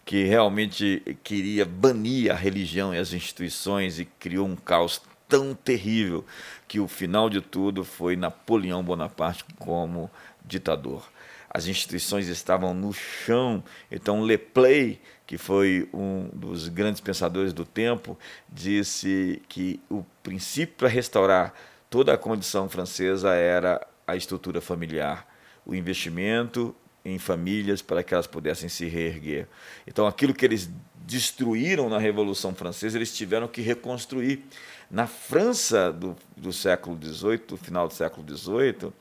que 0.06 0.24
realmente 0.24 1.18
queria 1.22 1.66
banir 1.66 2.32
a 2.32 2.36
religião 2.36 2.96
e 2.96 2.98
as 2.98 3.12
instituições 3.12 4.00
e 4.00 4.06
criou 4.06 4.48
um 4.48 4.56
caos 4.56 5.02
tão 5.28 5.54
terrível 5.54 6.24
que 6.70 6.80
o 6.80 6.88
final 6.88 7.30
de 7.30 7.42
tudo 7.42 7.84
foi 7.84 8.16
Napoleão 8.16 8.82
Bonaparte 8.82 9.44
como 9.60 10.10
ditador. 10.46 11.04
As 11.50 11.68
instituições 11.68 12.28
estavam 12.28 12.74
no 12.74 12.94
chão, 12.94 13.64
então 13.92 14.26
Le 14.26 14.38
Play 14.38 15.00
que 15.26 15.38
foi 15.38 15.90
um 15.94 16.30
dos 16.34 16.68
grandes 16.68 17.02
pensadores 17.02 17.54
do 17.54 17.66
tempo, 17.66 18.18
disse 18.48 19.42
que 19.50 19.80
o 19.90 20.06
princípio 20.22 20.76
para 20.78 20.88
restaurar 20.88 21.54
toda 21.90 22.14
a 22.14 22.18
condição 22.18 22.70
francesa 22.70 23.34
era 23.34 23.86
a 24.06 24.16
estrutura 24.16 24.62
familiar, 24.62 25.28
o 25.66 25.74
investimento 25.74 26.76
em 27.04 27.20
famílias 27.20 27.82
para 27.82 28.04
que 28.04 28.14
elas 28.14 28.28
pudessem 28.28 28.68
se 28.68 28.86
reerguer. 28.86 29.48
Então, 29.86 30.08
aquilo 30.08 30.34
que 30.34 30.44
eles 30.44 30.70
destruíram 31.06 31.88
na 31.88 32.00
Revolução 32.00 32.54
Francesa, 32.54 32.98
eles 32.98 33.16
tiveram 33.16 33.48
que 33.48 33.62
reconstruir. 33.62 34.44
Na 34.90 35.06
França 35.06 35.92
do, 35.94 36.16
do 36.36 36.52
século 36.52 36.98
XVIII, 37.02 37.38
do 37.48 37.58
final 37.58 37.88
do 37.88 37.94
século 37.94 38.26
XVIII, 38.28 38.92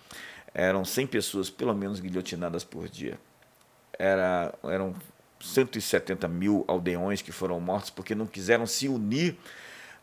eram 0.53 0.85
100 0.85 1.07
pessoas, 1.07 1.49
pelo 1.51 1.75
menos, 1.75 1.99
guilhotinadas 1.99 2.63
por 2.63 2.89
dia. 2.89 3.19
Era, 3.99 4.55
eram 4.65 4.95
170 5.41 6.27
mil 6.29 6.65
aldeões 6.67 7.23
que 7.23 7.33
foram 7.33 7.61
mortos 7.61 7.91
porque 7.91 8.15
não 8.15 8.27
quiseram 8.27 8.67
se 8.67 8.89
unir 8.89 9.37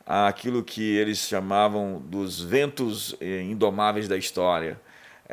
àquilo 0.06 0.64
que 0.64 0.96
eles 0.98 1.20
chamavam 1.20 2.02
dos 2.06 2.42
ventos 2.42 3.16
eh, 3.20 3.42
indomáveis 3.42 4.08
da 4.08 4.18
história. 4.18 4.80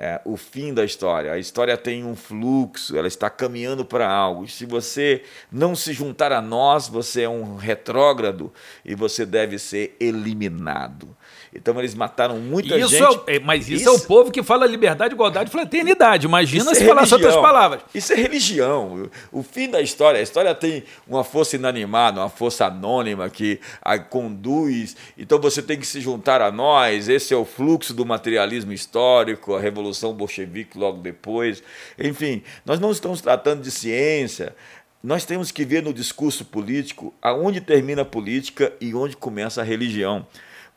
É, 0.00 0.20
o 0.24 0.37
fim 0.37 0.72
da 0.72 0.84
história. 0.84 1.32
A 1.32 1.38
história 1.38 1.76
tem 1.76 2.04
um 2.04 2.14
fluxo, 2.14 2.96
ela 2.96 3.08
está 3.08 3.28
caminhando 3.28 3.84
para 3.84 4.08
algo. 4.08 4.46
Se 4.46 4.64
você 4.64 5.24
não 5.50 5.74
se 5.74 5.92
juntar 5.92 6.30
a 6.30 6.40
nós, 6.40 6.87
você 6.87 7.22
é 7.22 7.28
um 7.28 7.56
retrógrado 7.56 8.52
e 8.84 8.94
você 8.94 9.26
deve 9.26 9.58
ser 9.58 9.96
eliminado. 9.98 11.16
Então 11.54 11.78
eles 11.78 11.94
mataram 11.94 12.38
muita 12.38 12.76
isso 12.76 12.88
gente. 12.88 13.20
É, 13.26 13.38
mas 13.40 13.68
isso, 13.68 13.82
isso, 13.82 13.88
é 13.88 13.92
o 13.92 14.00
povo 14.00 14.30
que 14.30 14.42
fala 14.42 14.66
liberdade, 14.66 15.14
igualdade 15.14 15.48
e 15.48 15.52
fraternidade. 15.52 16.26
Imagina 16.26 16.74
se 16.74 16.82
é 16.82 16.87
falasse 16.87 17.14
outras 17.14 17.37
palavras. 17.37 17.82
Isso 17.94 18.12
é 18.12 18.16
religião. 18.16 19.11
O 19.32 19.42
fim 19.42 19.68
da 19.68 19.80
história, 19.80 20.20
a 20.20 20.22
história 20.22 20.54
tem 20.54 20.84
uma 21.06 21.24
força 21.24 21.56
inanimada, 21.56 22.20
uma 22.20 22.28
força 22.28 22.66
anônima 22.66 23.28
que 23.30 23.61
a 23.80 23.98
conduz. 23.98 24.96
Então 25.16 25.40
você 25.40 25.62
tem 25.62 25.78
que 25.78 25.87
se 25.87 26.00
juntar 26.00 26.42
a 26.42 26.52
nós. 26.52 27.08
Esse 27.08 27.32
é 27.32 27.37
o 27.37 27.44
fluxo 27.44 27.94
do 27.94 28.04
materialismo 28.04 28.72
histórico, 28.72 29.54
a 29.54 29.61
revolução 29.61 30.12
bolchevique 30.12 30.78
logo 30.78 30.98
depois. 30.98 31.62
Enfim, 31.98 32.42
nós 32.64 32.78
não 32.78 32.90
estamos 32.90 33.20
tratando 33.20 33.62
de 33.62 33.70
ciência. 33.70 34.54
Nós 35.02 35.24
temos 35.24 35.52
que 35.52 35.64
ver 35.64 35.82
no 35.82 35.94
discurso 35.94 36.44
político 36.44 37.14
aonde 37.22 37.61
termina 37.61 38.02
a 38.02 38.04
política 38.04 38.72
e 38.80 38.94
onde 38.94 39.16
começa 39.16 39.61
a 39.61 39.64
religião 39.64 40.26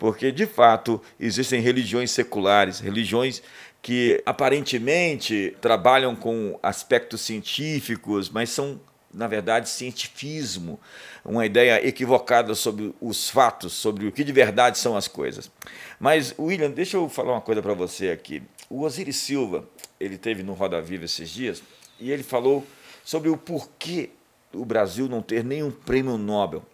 porque 0.02 0.32
de 0.32 0.48
fato 0.48 1.00
existem 1.20 1.62
religiões 1.62 2.10
seculares, 2.10 2.80
religiões 2.80 3.40
que 3.84 4.20
aparentemente 4.26 5.56
trabalham 5.62 6.16
com 6.16 6.58
aspectos 6.64 7.22
científicos, 7.22 8.28
mas 8.28 8.50
são 8.50 8.82
na 9.14 9.28
verdade, 9.28 9.70
cientifismo, 9.70 10.80
uma 11.24 11.46
ideia 11.46 11.86
equivocada 11.86 12.56
sobre 12.56 12.96
os 13.00 13.30
fatos, 13.30 13.74
sobre 13.74 14.08
o 14.08 14.12
que 14.12 14.24
de 14.24 14.32
verdade 14.32 14.80
são 14.80 14.96
as 14.98 15.08
coisas. 15.08 15.52
Mas, 16.00 16.34
William, 16.40 16.72
deixa 16.72 16.98
eu 16.98 17.08
falar 17.08 17.34
uma 17.34 17.42
coisa 17.42 17.62
para 17.62 17.74
você 17.74 18.10
aqui. 18.10 18.42
O 18.70 18.84
Osiris 18.84 19.18
Silva, 19.18 19.70
ele 20.00 20.18
teve 20.18 20.42
no 20.42 20.54
Roda 20.54 20.82
Viva 20.82 21.06
esses 21.06 21.30
dias, 21.30 21.62
e 22.00 22.10
ele 22.10 22.24
falou 22.24 22.66
sobre 23.04 23.30
o 23.30 23.36
porquê 23.36 24.12
o 24.54 24.64
Brasil 24.64 25.10
não 25.10 25.22
ter 25.22 25.44
nenhum 25.44 25.70
prêmio 25.70 26.18
Nobel. 26.18 26.66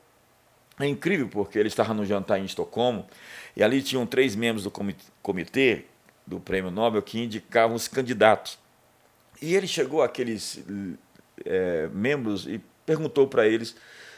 É 0.80 0.86
incrível 0.86 1.28
porque 1.28 1.58
ele 1.58 1.70
estava 1.70 1.94
no 1.94 2.06
jantar 2.06 2.40
em 2.40 2.46
Estocolmo 2.46 3.08
e 3.56 3.64
ali 3.64 3.82
tinham 3.82 4.06
três 4.06 4.36
membros 4.36 4.64
do 4.64 4.72
comitê 5.22 5.86
do 6.26 6.40
Prêmio 6.40 6.70
Nobel 6.70 7.02
que 7.02 7.20
indicavam 7.20 7.76
os 7.76 7.88
candidatos. 7.88 8.60
E 9.42 9.56
ele 9.56 9.68
chegou 9.68 10.04
àqueles 10.04 10.64
é, 11.46 11.88
membros 11.92 12.46
e 12.46 12.62
perguntou 12.86 13.28
para 13.28 13.48
eles 13.48 13.76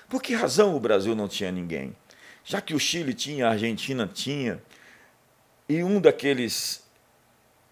por 0.09 0.21
que 0.21 0.33
razão 0.33 0.75
o 0.75 0.79
Brasil 0.79 1.15
não 1.15 1.27
tinha 1.27 1.51
ninguém. 1.51 1.95
Já 2.43 2.59
que 2.59 2.73
o 2.73 2.79
Chile 2.79 3.13
tinha, 3.13 3.47
a 3.47 3.51
Argentina 3.51 4.09
tinha. 4.11 4.61
E 5.67 5.83
um 5.83 6.01
daqueles 6.01 6.83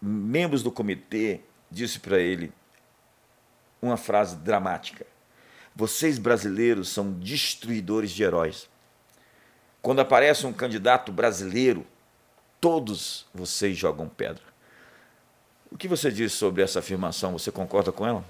membros 0.01 0.61
do 0.61 0.71
comitê 0.71 1.41
disse 1.71 1.99
para 1.99 2.19
ele 2.19 2.51
uma 3.81 3.97
frase 3.97 4.35
dramática: 4.35 5.05
Vocês 5.75 6.19
brasileiros 6.19 6.89
são 6.89 7.11
destruidores 7.11 8.11
de 8.11 8.23
heróis. 8.23 8.69
Quando 9.87 10.01
aparece 10.01 10.45
um 10.45 10.51
candidato 10.51 11.13
brasileiro, 11.13 11.87
todos 12.59 13.25
vocês 13.33 13.77
jogam 13.77 14.09
pedra. 14.09 14.43
O 15.71 15.77
que 15.77 15.87
você 15.87 16.11
diz 16.11 16.33
sobre 16.33 16.61
essa 16.61 16.79
afirmação? 16.79 17.31
Você 17.31 17.53
concorda 17.53 17.89
com 17.89 18.05
ela? 18.05 18.21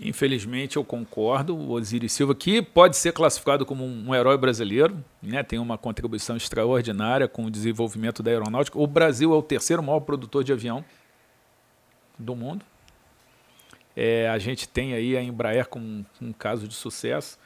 Infelizmente, 0.00 0.76
eu 0.76 0.84
concordo. 0.84 1.56
O 1.56 1.72
Osiris 1.72 2.12
Silva, 2.12 2.32
que 2.32 2.62
pode 2.62 2.96
ser 2.96 3.12
classificado 3.12 3.66
como 3.66 3.84
um 3.84 4.14
herói 4.14 4.38
brasileiro, 4.38 5.04
né? 5.20 5.42
tem 5.42 5.58
uma 5.58 5.76
contribuição 5.76 6.36
extraordinária 6.36 7.26
com 7.26 7.46
o 7.46 7.50
desenvolvimento 7.50 8.22
da 8.22 8.30
aeronáutica. 8.30 8.78
O 8.78 8.86
Brasil 8.86 9.34
é 9.34 9.36
o 9.36 9.42
terceiro 9.42 9.82
maior 9.82 9.98
produtor 9.98 10.44
de 10.44 10.52
avião 10.52 10.84
do 12.16 12.36
mundo. 12.36 12.64
É, 13.96 14.28
a 14.28 14.38
gente 14.38 14.68
tem 14.68 14.94
aí 14.94 15.16
a 15.16 15.20
Embraer 15.20 15.66
com 15.66 15.80
um, 15.80 16.04
um 16.22 16.32
caso 16.32 16.68
de 16.68 16.74
sucesso. 16.74 17.36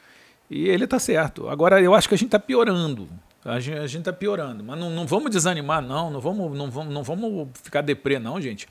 E 0.51 0.67
ele 0.67 0.83
está 0.83 0.99
certo. 0.99 1.49
Agora, 1.49 1.81
eu 1.81 1.95
acho 1.95 2.07
que 2.07 2.13
a 2.13 2.17
gente 2.17 2.27
está 2.27 2.39
piorando. 2.39 3.09
A 3.45 3.59
gente 3.59 3.97
está 3.99 4.13
piorando. 4.13 4.63
Mas 4.63 4.77
não, 4.77 4.89
não, 4.89 5.07
vamos 5.07 5.31
desanimar, 5.31 5.81
não. 5.81 6.09
Não 6.09 6.19
vamos, 6.19 6.57
não, 6.57 6.69
vamos, 6.69 6.93
não 6.93 7.03
vamos 7.03 7.47
ficar 7.63 7.81
deprê, 7.81 8.19
não, 8.19 8.39
gente. 8.41 8.67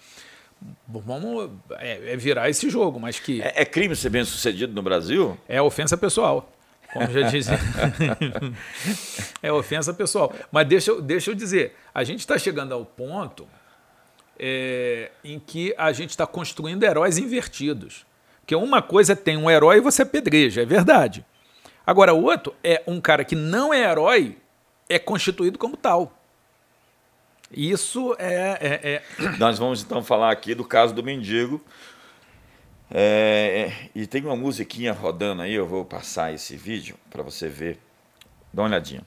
Vamos 0.86 1.50
é, 1.78 2.12
é 2.12 2.16
virar 2.16 2.50
esse 2.50 2.68
jogo, 2.68 2.98
mas 2.98 3.18
que. 3.18 3.40
É, 3.40 3.62
é, 3.62 3.64
crime 3.64 3.94
ser 3.94 4.10
bem 4.10 4.24
sucedido 4.24 4.72
no 4.74 4.82
Brasil? 4.82 5.38
É 5.48 5.62
ofensa 5.62 5.96
pessoal. 5.96 6.52
Como 6.92 7.06
já 7.10 7.22
disse. 7.22 7.50
é 9.42 9.52
ofensa 9.52 9.94
pessoal. 9.94 10.32
Mas 10.50 10.66
deixa, 10.66 11.00
deixa 11.00 11.30
eu 11.30 11.34
dizer, 11.34 11.76
a 11.94 12.02
gente 12.02 12.20
está 12.20 12.38
chegando 12.38 12.72
ao 12.72 12.84
ponto 12.84 13.46
é, 14.38 15.10
em 15.22 15.38
que 15.38 15.74
a 15.76 15.92
gente 15.92 16.10
está 16.10 16.26
construindo 16.26 16.82
heróis 16.82 17.18
invertidos. 17.18 18.06
Porque 18.40 18.54
uma 18.54 18.80
coisa 18.80 19.12
é 19.12 19.16
tem 19.16 19.36
um 19.36 19.50
herói 19.50 19.76
e 19.76 19.80
você 19.80 20.02
apedreja, 20.02 20.62
é 20.62 20.64
verdade. 20.64 21.24
Agora, 21.86 22.14
o 22.14 22.22
outro 22.22 22.54
é 22.62 22.82
um 22.86 23.00
cara 23.00 23.24
que 23.24 23.36
não 23.36 23.72
é 23.72 23.90
herói, 23.90 24.38
é 24.88 24.98
constituído 24.98 25.58
como 25.58 25.76
tal. 25.76 26.12
Isso 27.50 28.14
é, 28.18 28.58
é, 28.60 28.94
é, 28.94 29.02
Nós 29.38 29.58
vamos 29.58 29.82
então 29.82 30.02
falar 30.02 30.30
aqui 30.30 30.54
do 30.54 30.64
caso 30.64 30.94
do 30.94 31.02
mendigo. 31.02 31.60
É, 32.90 33.68
é, 33.68 33.90
e 33.94 34.06
tem 34.06 34.24
uma 34.24 34.36
musiquinha 34.36 34.92
rodando 34.92 35.42
aí, 35.42 35.52
eu 35.52 35.66
vou 35.66 35.84
passar 35.84 36.32
esse 36.32 36.56
vídeo 36.56 36.96
para 37.10 37.22
você 37.22 37.48
ver. 37.48 37.78
Dá 38.52 38.62
uma 38.62 38.68
olhadinha. 38.68 39.02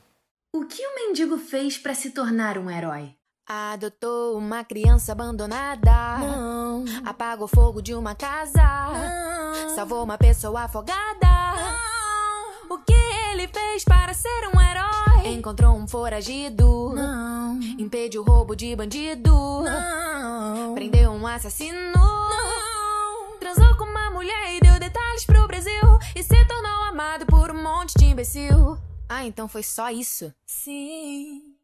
O 0.54 0.66
que 0.66 0.86
o 0.86 0.96
mendigo 0.96 1.38
fez 1.38 1.78
para 1.78 1.94
se 1.94 2.12
tornar 2.12 2.58
um 2.58 2.70
herói? 2.70 3.16
Adotou 3.48 4.38
uma 4.38 4.64
criança 4.64 5.14
abandonada. 5.14 6.18
Não. 6.20 6.86
Apagou 7.04 7.48
fogo 7.48 7.82
de 7.82 7.94
uma 7.94 8.14
casa. 8.14 8.62
Não. 8.62 9.76
Salvou 9.76 10.04
uma 10.04 10.18
pessoa 10.18 10.64
afogada. 10.64 11.28
Não. 11.28 12.76
O 12.76 12.78
que 12.80 13.11
ele 13.42 13.48
fez 13.48 13.84
para 13.84 14.14
ser 14.14 14.48
um 14.54 14.62
herói? 14.62 15.34
Encontrou 15.34 15.76
um 15.76 15.88
foragido. 15.88 16.94
Não. 16.94 17.60
Impediu 17.80 18.22
o 18.22 18.26
roubo 18.26 18.56
de 18.56 18.76
bandido. 18.76 19.34
Não. 19.64 20.76
Prendeu 20.76 21.12
um 21.12 21.26
assassino. 21.26 21.92
Não. 21.92 23.40
Transou 23.40 23.76
com 23.78 23.86
uma 23.86 24.12
mulher 24.12 24.56
e 24.56 24.60
deu 24.60 24.80
detalhes 24.80 25.26
pro 25.26 25.48
Brasil. 25.48 25.82
E 26.16 26.22
se 26.22 26.46
tornou 26.46 26.84
amado 26.84 27.26
por 27.26 27.50
um 27.50 27.64
monte 27.64 27.94
de 27.98 28.06
imbecil. 28.06 28.78
Ah, 29.10 29.26
então 29.26 29.48
foi 29.48 29.64
só 29.64 29.90
isso? 29.90 30.32
Sim. 30.46 31.56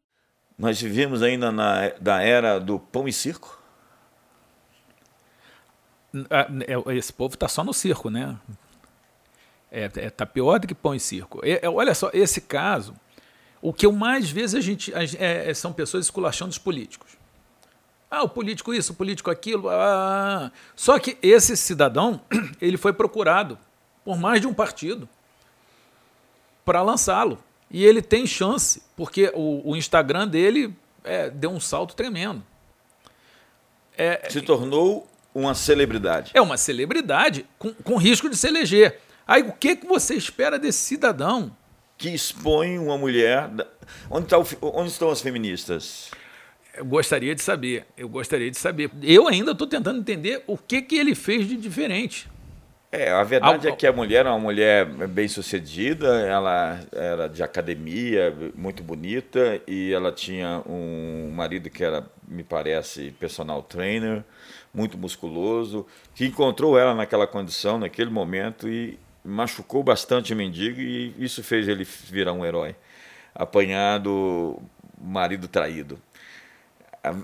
Nós 0.58 0.80
vivemos 0.80 1.22
ainda 1.22 1.52
na 1.52 1.90
da 2.00 2.20
era 2.20 2.58
do 2.58 2.80
pão 2.80 3.06
e 3.06 3.12
circo. 3.12 3.56
Ah, 6.28 6.48
é, 6.66 6.96
esse 6.96 7.12
povo 7.12 7.34
está 7.34 7.46
só 7.46 7.62
no 7.62 7.72
circo, 7.72 8.10
né? 8.10 8.36
É, 9.70 9.90
é, 9.96 10.10
tá 10.10 10.24
pior 10.24 10.58
do 10.58 10.66
que 10.66 10.74
pão 10.74 10.94
e 10.94 11.00
circo. 11.00 11.40
É, 11.44 11.66
é, 11.66 11.68
olha 11.68 11.94
só, 11.94 12.10
esse 12.12 12.40
caso, 12.40 12.94
o 13.60 13.72
que 13.72 13.84
eu 13.84 13.92
mais 13.92 14.30
vezes 14.30 14.54
a 14.54 14.60
gente 14.60 14.92
é, 14.94 15.50
é, 15.50 15.54
são 15.54 15.72
pessoas 15.72 16.06
esculachando 16.06 16.50
os 16.50 16.58
políticos. 16.58 17.18
Ah, 18.10 18.22
o 18.22 18.28
político 18.28 18.72
isso, 18.72 18.92
o 18.92 18.96
político 18.96 19.30
aquilo. 19.30 19.68
Ah. 19.68 20.50
Só 20.74 20.98
que 20.98 21.18
esse 21.22 21.56
cidadão, 21.56 22.20
ele 22.60 22.78
foi 22.78 22.92
procurado 22.92 23.58
por 24.04 24.16
mais 24.16 24.40
de 24.40 24.46
um 24.46 24.54
partido 24.54 25.06
para 26.64 26.80
lançá-lo. 26.80 27.38
E 27.70 27.84
ele 27.84 28.00
tem 28.00 28.26
chance, 28.26 28.82
porque 28.96 29.30
o, 29.34 29.72
o 29.72 29.76
Instagram 29.76 30.26
dele 30.26 30.74
é, 31.04 31.28
deu 31.28 31.50
um 31.50 31.60
salto 31.60 31.94
tremendo. 31.94 32.42
É, 33.96 34.28
se 34.30 34.40
tornou 34.40 35.06
uma 35.34 35.54
celebridade. 35.54 36.30
É 36.32 36.40
uma 36.40 36.56
celebridade 36.56 37.44
com, 37.58 37.74
com 37.74 37.96
risco 37.96 38.30
de 38.30 38.36
se 38.36 38.46
eleger. 38.46 39.00
Aí 39.28 39.42
o 39.42 39.52
que, 39.52 39.76
que 39.76 39.86
você 39.86 40.14
espera 40.14 40.58
desse 40.58 40.78
cidadão? 40.78 41.54
Que 41.98 42.08
expõe 42.08 42.78
uma 42.78 42.96
mulher. 42.96 43.50
Onde, 44.10 44.26
tá 44.26 44.38
o, 44.38 44.46
onde 44.62 44.90
estão 44.90 45.10
as 45.10 45.20
feministas? 45.20 46.10
Eu 46.74 46.86
gostaria 46.86 47.34
de 47.34 47.42
saber. 47.42 47.84
Eu 47.94 48.08
gostaria 48.08 48.50
de 48.50 48.56
saber. 48.56 48.90
Eu 49.02 49.28
ainda 49.28 49.52
estou 49.52 49.66
tentando 49.66 50.00
entender 50.00 50.42
o 50.46 50.56
que, 50.56 50.80
que 50.80 50.96
ele 50.96 51.14
fez 51.14 51.46
de 51.46 51.58
diferente. 51.58 52.26
É, 52.90 53.10
a 53.10 53.22
verdade 53.22 53.68
é 53.68 53.72
que 53.72 53.86
a 53.86 53.92
mulher 53.92 54.24
é 54.24 54.30
uma 54.30 54.38
mulher 54.38 54.86
bem 54.86 55.28
sucedida, 55.28 56.20
ela 56.20 56.80
era 56.90 57.28
de 57.28 57.42
academia, 57.42 58.34
muito 58.54 58.82
bonita, 58.82 59.60
e 59.68 59.92
ela 59.92 60.10
tinha 60.10 60.62
um 60.66 61.30
marido 61.30 61.68
que 61.68 61.84
era, 61.84 62.06
me 62.26 62.42
parece, 62.42 63.10
personal 63.20 63.62
trainer, 63.62 64.24
muito 64.72 64.96
musculoso, 64.96 65.86
que 66.14 66.24
encontrou 66.24 66.78
ela 66.78 66.94
naquela 66.94 67.26
condição, 67.26 67.78
naquele 67.78 68.08
momento, 68.08 68.66
e 68.66 68.98
machucou 69.28 69.82
bastante 69.82 70.32
o 70.32 70.36
mendigo, 70.36 70.80
e 70.80 71.14
isso 71.18 71.42
fez 71.42 71.68
ele 71.68 71.84
virar 71.84 72.32
um 72.32 72.44
herói. 72.44 72.74
Apanhado, 73.34 74.60
marido 75.00 75.46
traído. 75.46 76.00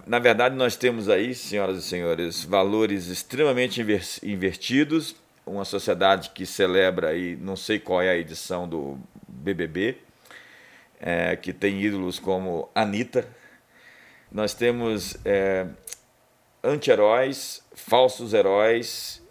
Na 0.06 0.18
verdade, 0.18 0.54
nós 0.54 0.76
temos 0.76 1.08
aí, 1.08 1.34
senhoras 1.34 1.78
e 1.78 1.82
senhores, 1.82 2.44
valores 2.44 3.08
extremamente 3.08 3.84
invertidos 4.22 5.16
uma 5.46 5.64
sociedade 5.64 6.30
que 6.30 6.46
celebra 6.46 7.10
aí, 7.10 7.36
não 7.36 7.56
sei 7.56 7.78
qual 7.78 8.00
é 8.00 8.10
a 8.10 8.16
edição 8.16 8.68
do 8.68 8.98
BBB, 9.28 9.98
é, 11.00 11.36
que 11.36 11.52
tem 11.52 11.82
ídolos 11.82 12.18
como 12.18 12.68
Anitta. 12.74 13.28
Nós 14.32 14.54
temos 14.54 15.16
é, 15.24 15.66
anti-heróis, 16.62 17.62
falsos 17.74 18.32
heróis 18.32 19.22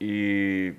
e 0.00 0.74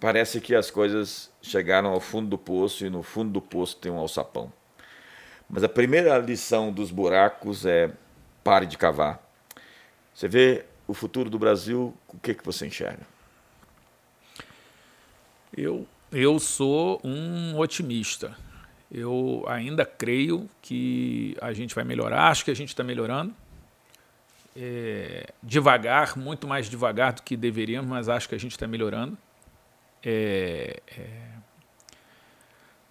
parece 0.00 0.40
que 0.40 0.54
as 0.54 0.70
coisas 0.70 1.30
chegaram 1.42 1.90
ao 1.90 2.00
fundo 2.00 2.28
do 2.28 2.38
poço 2.38 2.84
e 2.86 2.90
no 2.90 3.02
fundo 3.02 3.30
do 3.30 3.40
poço 3.40 3.76
tem 3.76 3.92
um 3.92 3.98
alçapão. 3.98 4.50
Mas 5.48 5.62
a 5.62 5.68
primeira 5.68 6.16
lição 6.18 6.72
dos 6.72 6.90
buracos 6.90 7.66
é 7.66 7.92
pare 8.42 8.66
de 8.66 8.78
cavar. 8.78 9.20
Você 10.14 10.26
vê 10.26 10.64
o 10.88 10.94
futuro 10.94 11.28
do 11.28 11.38
Brasil, 11.38 11.94
o 12.08 12.18
que, 12.18 12.34
que 12.34 12.44
você 12.44 12.66
enxerga? 12.66 13.06
Eu, 15.56 15.86
eu 16.10 16.38
sou 16.38 17.00
um 17.04 17.58
otimista. 17.58 18.36
Eu 18.90 19.44
ainda 19.46 19.84
creio 19.84 20.48
que 20.62 21.36
a 21.40 21.52
gente 21.52 21.74
vai 21.74 21.84
melhorar. 21.84 22.28
Acho 22.28 22.44
que 22.44 22.50
a 22.50 22.54
gente 22.54 22.68
está 22.68 22.82
melhorando. 22.82 23.34
É, 24.56 25.32
devagar, 25.42 26.16
muito 26.16 26.46
mais 26.46 26.68
devagar 26.68 27.12
do 27.12 27.22
que 27.22 27.36
deveríamos, 27.36 27.88
mas 27.88 28.08
acho 28.08 28.28
que 28.28 28.34
a 28.34 28.38
gente 28.38 28.52
está 28.52 28.66
melhorando. 28.66 29.16
É, 30.02 30.82
é, 30.96 31.30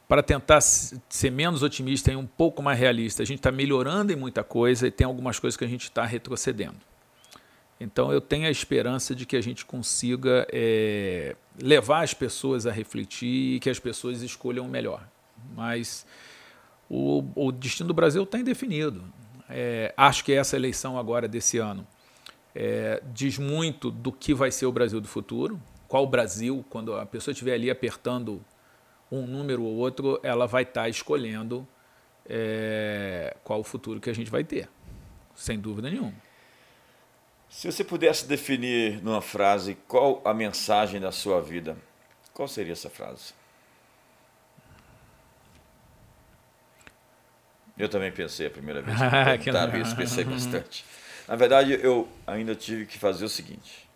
para 0.08 0.24
tentar 0.24 0.60
ser 0.62 1.32
menos 1.32 1.62
otimista 1.62 2.12
e 2.12 2.15
um 2.15 2.26
pouco 2.26 2.63
mais 2.63 2.80
realista, 2.80 3.22
a 3.22 3.26
gente 3.26 3.38
está 3.39 3.52
melhorando 3.52 4.12
em 4.12 4.15
muita 4.15 4.43
coisa 4.43 4.88
e 4.88 4.91
tem 4.91 5.06
algumas 5.06 5.38
coisas 5.38 5.56
que 5.56 5.63
a 5.63 5.67
gente 5.67 5.84
está 5.84 6.04
retrocedendo. 6.04 6.78
Então 7.80 8.12
eu 8.12 8.19
tenho 8.19 8.48
a 8.48 8.52
esperança 8.52 9.15
de 9.15 9.26
que 9.26 9.38
a 9.38 9.41
gente 9.41 9.65
consiga 9.65 10.48
é, 10.52 11.36
levar 11.62 12.04
as 12.04 12.13
pessoas 12.13 12.65
a 12.65 12.72
refletir 12.72 13.56
e 13.56 13.60
que 13.60 13.69
as 13.69 13.80
pessoas 13.80 14.22
escolham 14.22 14.65
o 14.65 14.69
melhor. 14.69 15.08
Mas 15.56 16.06
o, 16.89 17.24
o 17.36 17.52
destino 17.52 17.88
do 17.88 17.93
Brasil 17.93 18.24
está 18.24 18.38
indefinido. 18.39 19.04
É, 19.48 19.93
acho 19.95 20.26
que 20.26 20.34
essa 20.34 20.56
eleição 20.56 20.98
agora 20.98 21.28
desse 21.28 21.58
ano 21.58 21.88
é, 22.54 23.02
diz 23.13 23.38
muito 23.38 23.89
do 23.89 24.12
que 24.12 24.34
vai 24.34 24.52
ser 24.52 24.65
o 24.65 24.72
Brasil 24.72 25.00
do 25.00 25.08
futuro. 25.08 25.60
Qual 25.89 26.04
o 26.04 26.08
Brasil, 26.08 26.63
quando 26.69 26.95
a 26.95 27.06
pessoa 27.06 27.34
estiver 27.34 27.56
ali 27.56 27.69
apertando 27.69 28.45
um 29.12 29.25
número 29.25 29.63
ou 29.63 29.75
outro, 29.75 30.19
ela 30.21 30.45
vai 30.45 30.62
estar 30.62 30.84
tá 30.84 30.89
escolhendo 30.89 31.67
é, 32.28 33.36
qual 33.43 33.60
o 33.60 33.63
futuro 33.63 33.99
que 33.99 34.08
a 34.08 34.13
gente 34.13 34.30
vai 34.30 34.43
ter, 34.43 34.69
sem 35.36 35.60
dúvida 35.60 35.89
nenhuma. 35.89 36.13
Se 37.49 37.71
você 37.71 37.84
pudesse 37.84 38.28
definir 38.28 39.02
numa 39.02 39.21
frase 39.21 39.75
qual 39.88 40.21
a 40.23 40.32
mensagem 40.32 41.02
da 41.02 41.12
sua 41.12 41.41
vida, 41.41 41.75
qual 42.36 42.47
seria 42.47 42.73
essa 42.73 42.91
frase? 42.91 43.34
Eu 47.75 47.89
também 47.89 48.12
pensei 48.12 48.45
a 48.45 48.52
primeira 48.52 48.84
vez 48.84 48.95
que 49.41 49.49
eu 49.49 49.82
isso, 49.82 49.95
pensei 49.95 50.23
bastante. 50.23 50.86
Na 51.28 51.36
verdade, 51.36 51.80
eu 51.82 52.08
ainda 52.28 52.54
tive 52.54 52.86
que 52.86 52.99
fazer 52.99 53.25
o 53.25 53.30
seguinte: 53.30 53.88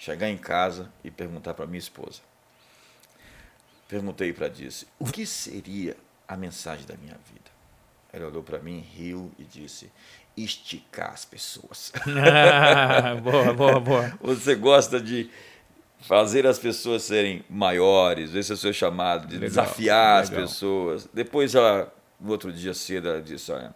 chegar 0.00 0.30
em 0.30 0.38
casa 0.38 0.90
e 1.04 1.10
perguntar 1.10 1.52
para 1.52 1.66
minha 1.66 1.78
esposa. 1.78 2.22
Perguntei 3.86 4.32
para 4.32 4.48
disse: 4.48 4.86
"O 4.98 5.04
que 5.04 5.26
seria 5.26 5.96
a 6.26 6.36
mensagem 6.36 6.86
da 6.86 6.96
minha 6.96 7.16
vida?" 7.32 7.50
Ela 8.12 8.26
olhou 8.26 8.42
para 8.42 8.58
mim, 8.58 8.80
riu 8.80 9.30
e 9.38 9.44
disse: 9.44 9.92
esticar 10.36 11.12
as 11.12 11.24
pessoas. 11.24 11.92
boa, 13.22 13.52
boa, 13.52 13.80
boa. 13.80 14.18
Você 14.22 14.54
gosta 14.54 15.00
de 15.00 15.30
fazer 16.00 16.46
as 16.46 16.58
pessoas 16.58 17.02
serem 17.02 17.44
maiores, 17.48 18.34
esse 18.34 18.50
é 18.50 18.54
o 18.54 18.58
seu 18.58 18.72
chamado, 18.72 19.26
de 19.26 19.34
Legal, 19.34 19.48
desafiar 19.48 20.22
as 20.22 20.30
legal. 20.30 20.46
pessoas. 20.46 21.08
Depois, 21.12 21.54
ela, 21.54 21.92
no 22.18 22.30
outro 22.30 22.52
dia 22.52 22.74
cedo, 22.74 23.08
ela 23.08 23.22
disse: 23.22 23.52
Olha, 23.52 23.74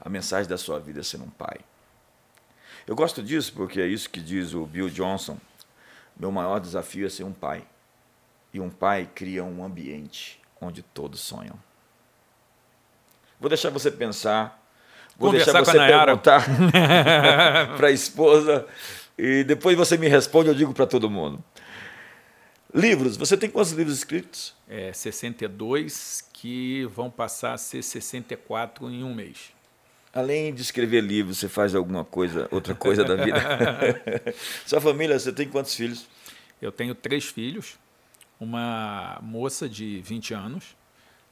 a 0.00 0.08
mensagem 0.08 0.48
da 0.48 0.56
sua 0.56 0.78
vida 0.78 1.00
é 1.00 1.02
ser 1.02 1.20
um 1.20 1.30
pai. 1.30 1.58
Eu 2.86 2.96
gosto 2.96 3.22
disso 3.22 3.52
porque 3.54 3.80
é 3.80 3.86
isso 3.86 4.08
que 4.08 4.20
diz 4.20 4.54
o 4.54 4.66
Bill 4.66 4.88
Johnson. 4.88 5.38
Meu 6.18 6.30
maior 6.30 6.58
desafio 6.58 7.06
é 7.06 7.10
ser 7.10 7.24
um 7.24 7.32
pai. 7.32 7.62
E 8.52 8.60
um 8.60 8.68
pai 8.68 9.08
cria 9.14 9.44
um 9.44 9.64
ambiente 9.64 10.40
onde 10.60 10.82
todos 10.82 11.20
sonham. 11.20 11.58
Vou 13.40 13.48
deixar 13.48 13.70
você 13.70 13.90
pensar. 13.90 14.60
Vou 15.16 15.30
Conversar 15.30 15.52
deixar 15.52 15.64
com 15.64 15.78
a 15.78 15.86
você 15.86 15.92
perguntar 15.92 16.46
para 17.76 17.88
a 17.88 17.90
esposa. 17.90 18.66
E 19.16 19.44
depois 19.44 19.76
você 19.76 19.96
me 19.96 20.08
responde, 20.08 20.48
eu 20.48 20.54
digo 20.54 20.74
para 20.74 20.86
todo 20.86 21.08
mundo. 21.08 21.42
Livros, 22.72 23.16
você 23.16 23.36
tem 23.36 23.50
quantos 23.50 23.72
livros 23.72 23.96
escritos? 23.96 24.54
É 24.68 24.92
62 24.92 26.24
que 26.32 26.84
vão 26.94 27.10
passar 27.10 27.54
a 27.54 27.58
ser 27.58 27.82
64 27.82 28.88
em 28.88 29.02
um 29.02 29.14
mês. 29.14 29.52
Além 30.12 30.52
de 30.52 30.60
escrever 30.60 31.02
livros, 31.02 31.38
você 31.38 31.48
faz 31.48 31.74
alguma 31.74 32.04
coisa, 32.04 32.48
outra 32.50 32.74
coisa 32.74 33.04
da 33.04 33.14
vida? 33.14 33.38
Sua 34.66 34.80
família, 34.80 35.18
você 35.18 35.32
tem 35.32 35.48
quantos 35.48 35.74
filhos? 35.74 36.08
Eu 36.60 36.72
tenho 36.72 36.94
três 36.94 37.26
filhos, 37.26 37.78
uma 38.38 39.18
moça 39.22 39.68
de 39.68 40.00
20 40.00 40.34
anos, 40.34 40.76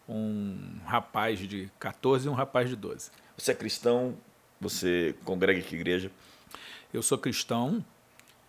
um 0.09 0.79
rapaz 0.87 1.41
de 1.41 1.69
14 1.81 2.27
e 2.27 2.31
um 2.31 2.35
rapaz 2.35 2.69
de 2.69 2.77
12. 2.77 3.11
Você 3.37 3.51
é 3.51 3.55
cristão? 3.55 4.17
Você 4.61 5.15
congrega 5.25 5.59
em 5.59 5.63
que 5.63 5.75
igreja? 5.75 6.11
Eu 6.95 7.03
sou 7.03 7.19
cristão, 7.19 7.85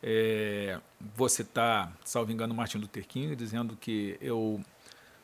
é, 0.02 0.80
vou 1.16 1.28
citar, 1.28 1.92
salvo 2.06 2.32
engano, 2.32 2.54
Martin 2.54 2.78
Luther 2.78 3.06
King, 3.06 3.36
dizendo 3.36 3.76
que 3.76 4.18
eu 4.22 4.64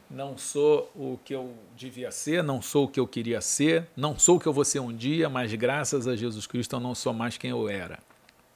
não 0.09 0.37
sou 0.37 0.91
o 0.95 1.19
que 1.23 1.33
eu 1.33 1.53
devia 1.75 2.11
ser, 2.11 2.43
não 2.43 2.61
sou 2.61 2.85
o 2.85 2.87
que 2.87 2.99
eu 2.99 3.07
queria 3.07 3.41
ser, 3.41 3.87
não 3.95 4.17
sou 4.17 4.37
o 4.37 4.39
que 4.39 4.47
eu 4.47 4.53
vou 4.53 4.63
ser 4.63 4.79
um 4.79 4.95
dia, 4.95 5.29
mas 5.29 5.53
graças 5.53 6.07
a 6.07 6.15
Jesus 6.15 6.45
Cristo 6.45 6.75
eu 6.75 6.79
não 6.79 6.93
sou 6.93 7.13
mais 7.13 7.37
quem 7.37 7.49
eu 7.49 7.67
era. 7.67 7.99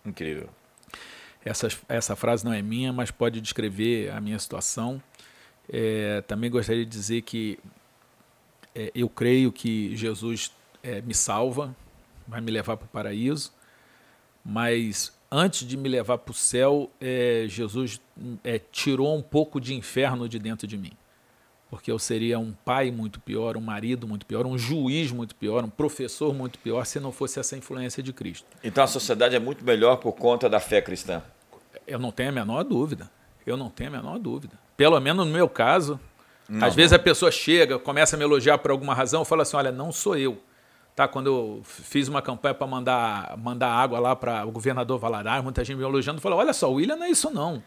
Incrível. 0.06 0.50
Essa, 1.44 1.68
essa 1.88 2.16
frase 2.16 2.44
não 2.46 2.54
é 2.54 2.62
minha, 2.62 2.92
mas 2.92 3.12
pode 3.12 3.42
descrever 3.42 4.12
a 4.12 4.20
minha 4.20 4.38
situação. 4.38 5.02
É, 5.72 6.22
também 6.22 6.50
gostaria 6.50 6.84
de 6.84 6.92
dizer 6.92 7.22
que 7.22 7.60
é, 8.76 8.92
eu 8.94 9.10
creio 9.10 9.52
que 9.52 9.96
Jesus 9.96 10.52
é, 10.84 11.02
me 11.02 11.14
salva, 11.14 11.76
vai 12.28 12.42
me 12.42 12.52
levar 12.52 12.78
para 12.78 12.86
o 12.86 12.90
paraíso, 12.90 13.52
mas 14.44 15.14
antes 15.32 15.68
de 15.68 15.78
me 15.78 15.90
levar 15.90 16.18
para 16.18 16.32
o 16.32 16.36
céu, 16.36 16.92
é, 17.00 17.46
Jesus 17.48 18.02
é, 18.44 18.60
tirou 18.60 19.16
um 19.16 19.22
pouco 19.22 19.60
de 19.60 19.74
inferno 19.74 20.28
de 20.28 20.40
dentro 20.40 20.68
de 20.68 20.78
mim. 20.78 20.92
Porque 21.70 21.92
eu 21.92 22.00
seria 22.00 22.40
um 22.40 22.52
pai 22.52 22.90
muito 22.90 23.20
pior, 23.20 23.56
um 23.56 23.62
marido 23.62 24.08
muito 24.08 24.26
pior, 24.26 24.46
um 24.48 24.58
juiz 24.58 25.12
muito 25.12 25.36
pior, 25.36 25.64
um 25.64 25.70
professor 25.70 26.34
muito 26.34 26.58
pior, 26.58 26.84
se 26.86 27.00
não 27.00 27.12
fosse 27.12 27.40
essa 27.40 27.56
influência 27.56 28.02
de 28.02 28.12
Cristo. 28.12 28.48
Então 28.64 28.84
a 28.84 28.88
sociedade 28.88 29.36
é 29.36 29.40
muito 29.40 29.64
melhor 29.64 29.98
por 29.98 30.14
conta 30.14 30.50
da 30.50 30.60
fé 30.60 30.82
cristã. 30.82 31.22
Eu 31.86 32.00
não 32.00 32.12
tenho 32.12 32.30
a 32.30 32.32
menor 32.32 32.64
dúvida. 32.64 33.10
Eu 33.46 33.56
não 33.56 33.70
tenho 33.70 33.90
a 33.90 33.94
menor 33.94 34.18
dúvida. 34.18 34.54
Pelo 34.76 35.00
menos 35.00 35.26
no 35.26 35.32
meu 35.32 35.48
caso, 35.48 36.00
Não, 36.48 36.66
às 36.66 36.74
vezes 36.74 36.94
a 36.94 37.00
pessoa 37.00 37.32
chega, 37.32 37.78
começa 37.78 38.16
a 38.16 38.18
me 38.20 38.24
elogiar 38.24 38.58
por 38.58 38.72
alguma 38.72 38.94
razão, 38.94 39.22
eu 39.22 39.26
falo 39.26 39.44
assim: 39.44 39.56
olha, 39.56 39.72
não 39.72 39.92
sou 39.92 40.18
eu. 40.18 40.42
Tá, 40.96 41.08
quando 41.08 41.28
eu 41.28 41.62
fiz 41.64 42.08
uma 42.08 42.22
campanha 42.22 42.54
para 42.54 42.68
mandar, 42.68 43.38
mandar 43.38 43.70
água 43.70 44.00
lá 44.00 44.16
para 44.16 44.46
o 44.46 44.52
governador 44.52 45.00
Valadares, 45.00 45.44
muita 45.44 45.64
gente 45.64 45.78
me 45.78 45.84
elogiando, 45.84 46.20
falou: 46.20 46.40
olha 46.40 46.52
só, 46.52 46.70
o 46.70 46.74
William 46.74 46.96
não 46.96 47.06
é 47.06 47.10
isso 47.10 47.30
não. 47.30 47.64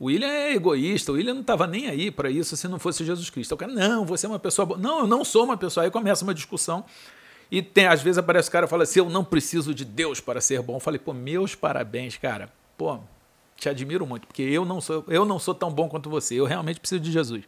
O 0.00 0.06
William 0.06 0.28
é 0.28 0.54
egoísta, 0.54 1.12
o 1.12 1.16
William 1.16 1.34
não 1.34 1.42
estava 1.42 1.66
nem 1.66 1.86
aí 1.86 2.10
para 2.10 2.30
isso 2.30 2.56
se 2.56 2.66
não 2.66 2.78
fosse 2.78 3.04
Jesus 3.04 3.28
Cristo. 3.28 3.52
Eu 3.52 3.58
quero, 3.58 3.72
não, 3.72 4.06
você 4.06 4.24
é 4.24 4.28
uma 4.30 4.38
pessoa 4.38 4.64
boa. 4.64 4.80
Não, 4.80 5.00
eu 5.00 5.06
não 5.06 5.22
sou 5.22 5.44
uma 5.44 5.58
pessoa. 5.58 5.84
Aí 5.84 5.90
começa 5.90 6.24
uma 6.24 6.32
discussão. 6.32 6.86
E 7.50 7.60
tem, 7.60 7.86
às 7.86 8.00
vezes 8.00 8.16
aparece 8.16 8.48
o 8.48 8.52
cara 8.52 8.64
e 8.64 8.68
fala 8.68 8.84
assim: 8.84 9.00
eu 9.00 9.10
não 9.10 9.22
preciso 9.22 9.74
de 9.74 9.84
Deus 9.84 10.18
para 10.18 10.40
ser 10.40 10.62
bom. 10.62 10.76
Eu 10.76 10.80
falei, 10.80 10.98
pô, 10.98 11.12
meus 11.12 11.54
parabéns, 11.54 12.16
cara. 12.16 12.50
Pô, 12.78 12.98
te 13.58 13.68
admiro 13.68 14.06
muito, 14.06 14.26
porque 14.26 14.40
eu 14.40 14.64
não 14.64 14.80
sou, 14.80 15.04
eu 15.06 15.26
não 15.26 15.38
sou 15.38 15.54
tão 15.54 15.70
bom 15.70 15.86
quanto 15.86 16.08
você. 16.08 16.34
Eu 16.34 16.46
realmente 16.46 16.80
preciso 16.80 17.02
de 17.02 17.12
Jesus. 17.12 17.44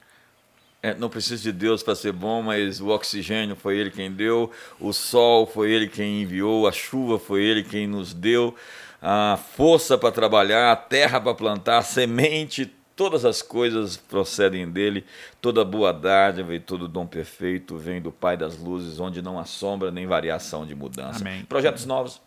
É, 0.83 0.95
não 0.95 1.09
precisa 1.09 1.43
de 1.43 1.53
Deus 1.53 1.83
para 1.83 1.95
ser 1.95 2.13
bom, 2.13 2.43
mas 2.43 2.81
o 2.81 2.89
oxigênio 2.89 3.57
foi 3.57 3.79
Ele 3.79 3.91
quem 3.91 4.13
deu, 4.13 4.51
o 4.79 4.93
sol 4.93 5.47
foi 5.47 5.71
Ele 5.71 5.89
quem 5.89 6.23
enviou, 6.23 6.67
a 6.67 6.73
chuva 6.73 7.19
foi 7.19 7.43
Ele 7.43 7.63
quem 7.63 7.87
nos 7.87 8.13
deu, 8.13 8.55
a 9.03 9.37
força 9.37 9.99
para 9.99 10.13
trabalhar, 10.13 10.71
a 10.71 10.77
terra 10.77 11.21
para 11.21 11.35
plantar, 11.35 11.79
a 11.79 11.83
semente, 11.83 12.73
todas 12.95 13.25
as 13.25 13.43
coisas 13.43 13.97
procedem 13.97 14.71
dele, 14.71 15.05
toda 15.41 15.65
boa 15.65 15.93
dádiva 15.93 16.55
e 16.55 16.61
todo 16.61 16.87
dom 16.87 17.05
perfeito 17.05 17.77
vem 17.77 18.01
do 18.01 18.13
Pai 18.13 18.37
das 18.37 18.57
luzes, 18.57 19.01
onde 19.01 19.21
não 19.21 19.41
há 19.41 19.45
sombra 19.45 19.91
nem 19.91 20.07
variação 20.07 20.65
de 20.65 20.75
mudança. 20.77 21.21
Amém. 21.21 21.45
Projetos 21.45 21.85
novos. 21.85 22.23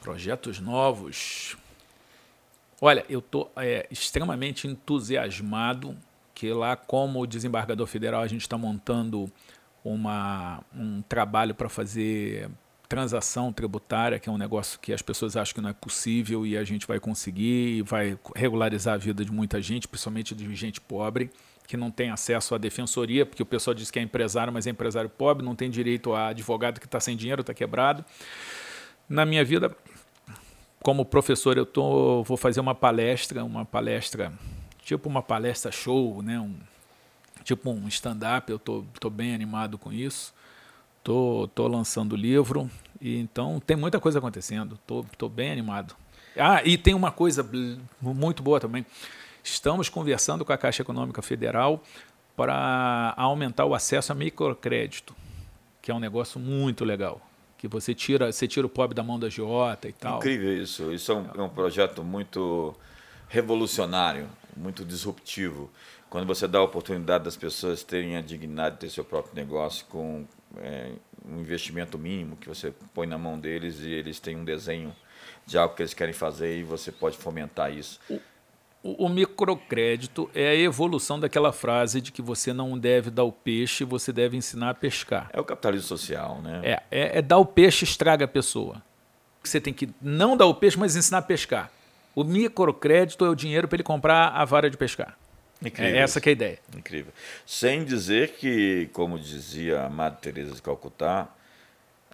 Projetos 0.00 0.58
novos. 0.58 1.56
Olha, 2.80 3.04
eu 3.08 3.20
estou 3.20 3.52
extremamente 3.90 4.66
entusiasmado 4.66 5.96
que 6.34 6.52
lá, 6.52 6.76
como 6.76 7.26
desembargador 7.26 7.86
federal, 7.86 8.22
a 8.22 8.26
gente 8.28 8.42
está 8.42 8.56
montando 8.56 9.30
uma, 9.84 10.62
um 10.74 11.02
trabalho 11.02 11.54
para 11.54 11.68
fazer 11.68 12.48
transação 12.88 13.52
tributária, 13.52 14.18
que 14.18 14.28
é 14.28 14.32
um 14.32 14.38
negócio 14.38 14.80
que 14.80 14.92
as 14.92 15.02
pessoas 15.02 15.36
acham 15.36 15.54
que 15.54 15.60
não 15.60 15.68
é 15.68 15.74
possível 15.74 16.46
e 16.46 16.56
a 16.56 16.64
gente 16.64 16.86
vai 16.86 16.98
conseguir 16.98 17.82
vai 17.82 18.18
regularizar 18.34 18.94
a 18.94 18.96
vida 18.96 19.24
de 19.24 19.30
muita 19.30 19.60
gente, 19.60 19.86
principalmente 19.86 20.34
de 20.34 20.54
gente 20.54 20.80
pobre, 20.80 21.30
que 21.66 21.76
não 21.76 21.90
tem 21.90 22.10
acesso 22.10 22.54
à 22.54 22.58
defensoria, 22.58 23.26
porque 23.26 23.42
o 23.42 23.46
pessoal 23.46 23.74
diz 23.74 23.90
que 23.90 23.98
é 23.98 24.02
empresário, 24.02 24.50
mas 24.50 24.66
é 24.66 24.70
empresário 24.70 25.10
pobre, 25.10 25.44
não 25.44 25.54
tem 25.54 25.68
direito 25.68 26.14
a 26.14 26.28
advogado 26.28 26.80
que 26.80 26.86
está 26.86 26.98
sem 26.98 27.14
dinheiro, 27.14 27.42
está 27.42 27.52
quebrado. 27.52 28.02
Na 29.06 29.26
minha 29.26 29.44
vida, 29.44 29.76
como 30.82 31.04
professor, 31.04 31.58
eu 31.58 31.66
tô, 31.66 32.22
vou 32.22 32.38
fazer 32.38 32.60
uma 32.60 32.74
palestra, 32.74 33.44
uma 33.44 33.66
palestra, 33.66 34.32
tipo 34.82 35.10
uma 35.10 35.22
palestra 35.22 35.70
show, 35.70 36.22
né? 36.22 36.40
Um, 36.40 36.54
tipo 37.44 37.70
um 37.70 37.86
stand-up, 37.88 38.50
eu 38.50 38.58
tô, 38.58 38.84
tô 38.98 39.10
bem 39.10 39.34
animado 39.34 39.76
com 39.76 39.92
isso. 39.92 40.32
Tô, 41.08 41.48
tô 41.54 41.66
lançando 41.66 42.14
livro, 42.14 42.70
e 43.00 43.18
então 43.18 43.58
tem 43.60 43.74
muita 43.74 43.98
coisa 43.98 44.18
acontecendo, 44.18 44.78
tô, 44.86 45.02
tô 45.16 45.26
bem 45.26 45.50
animado. 45.50 45.96
Ah, 46.36 46.60
e 46.62 46.76
tem 46.76 46.92
uma 46.92 47.10
coisa 47.10 47.42
muito 48.02 48.42
boa 48.42 48.60
também. 48.60 48.84
Estamos 49.42 49.88
conversando 49.88 50.44
com 50.44 50.52
a 50.52 50.58
Caixa 50.58 50.82
Econômica 50.82 51.22
Federal 51.22 51.82
para 52.36 53.14
aumentar 53.16 53.64
o 53.64 53.74
acesso 53.74 54.12
a 54.12 54.14
microcrédito, 54.14 55.16
que 55.80 55.90
é 55.90 55.94
um 55.94 55.98
negócio 55.98 56.38
muito 56.38 56.84
legal. 56.84 57.22
Que 57.56 57.66
você 57.66 57.94
tira, 57.94 58.30
você 58.30 58.46
tira 58.46 58.66
o 58.66 58.68
pobre 58.68 58.94
da 58.94 59.02
mão 59.02 59.18
da 59.18 59.28
agiota 59.28 59.88
e 59.88 59.94
tal. 59.94 60.18
Incrível 60.18 60.62
isso. 60.62 60.92
Isso 60.92 61.10
é 61.10 61.14
um, 61.14 61.26
é 61.38 61.42
um 61.42 61.48
projeto 61.48 62.04
muito 62.04 62.74
revolucionário, 63.30 64.28
muito 64.54 64.84
disruptivo. 64.84 65.70
Quando 66.10 66.26
você 66.26 66.46
dá 66.46 66.58
a 66.58 66.62
oportunidade 66.62 67.24
das 67.24 67.34
pessoas 67.34 67.82
terem 67.82 68.14
a 68.14 68.20
dignidade 68.20 68.74
de 68.74 68.80
ter 68.82 68.90
seu 68.90 69.06
próprio 69.06 69.34
negócio 69.34 69.86
com 69.86 70.26
é, 70.56 70.92
um 71.28 71.40
investimento 71.40 71.98
mínimo 71.98 72.36
que 72.36 72.48
você 72.48 72.72
põe 72.94 73.06
na 73.06 73.18
mão 73.18 73.38
deles 73.38 73.80
e 73.80 73.90
eles 73.90 74.18
têm 74.18 74.36
um 74.36 74.44
desenho 74.44 74.94
de 75.46 75.58
algo 75.58 75.74
que 75.74 75.82
eles 75.82 75.94
querem 75.94 76.14
fazer 76.14 76.58
e 76.58 76.62
você 76.62 76.90
pode 76.90 77.16
fomentar 77.16 77.72
isso. 77.72 78.00
O, 78.82 79.06
o 79.06 79.08
microcrédito 79.08 80.30
é 80.34 80.48
a 80.48 80.54
evolução 80.54 81.18
daquela 81.18 81.52
frase 81.52 82.00
de 82.00 82.12
que 82.12 82.22
você 82.22 82.52
não 82.52 82.78
deve 82.78 83.10
dar 83.10 83.24
o 83.24 83.32
peixe, 83.32 83.84
você 83.84 84.12
deve 84.12 84.36
ensinar 84.36 84.70
a 84.70 84.74
pescar. 84.74 85.28
É 85.32 85.40
o 85.40 85.44
capitalismo 85.44 85.88
social, 85.88 86.40
né? 86.40 86.60
É, 86.62 86.82
é, 86.90 87.18
é 87.18 87.22
dar 87.22 87.38
o 87.38 87.46
peixe 87.46 87.84
estraga 87.84 88.24
a 88.24 88.28
pessoa. 88.28 88.82
Você 89.42 89.60
tem 89.60 89.72
que 89.72 89.88
não 90.00 90.36
dar 90.36 90.46
o 90.46 90.54
peixe, 90.54 90.78
mas 90.78 90.96
ensinar 90.96 91.18
a 91.18 91.22
pescar. 91.22 91.70
O 92.14 92.24
microcrédito 92.24 93.24
é 93.24 93.28
o 93.28 93.34
dinheiro 93.34 93.68
para 93.68 93.76
ele 93.76 93.82
comprar 93.82 94.28
a 94.28 94.44
vara 94.44 94.68
de 94.68 94.76
pescar. 94.76 95.16
Incrível 95.62 95.94
É 95.94 95.98
essa 95.98 96.20
que 96.20 96.28
é 96.28 96.30
a 96.30 96.32
ideia. 96.32 96.58
Incrível. 96.76 97.12
Sem 97.46 97.84
dizer 97.84 98.32
que, 98.36 98.88
como 98.92 99.18
dizia 99.18 99.82
a 99.84 99.90
Madre 99.90 100.20
Teresa 100.20 100.54
de 100.54 100.62
Calcutá, 100.62 101.28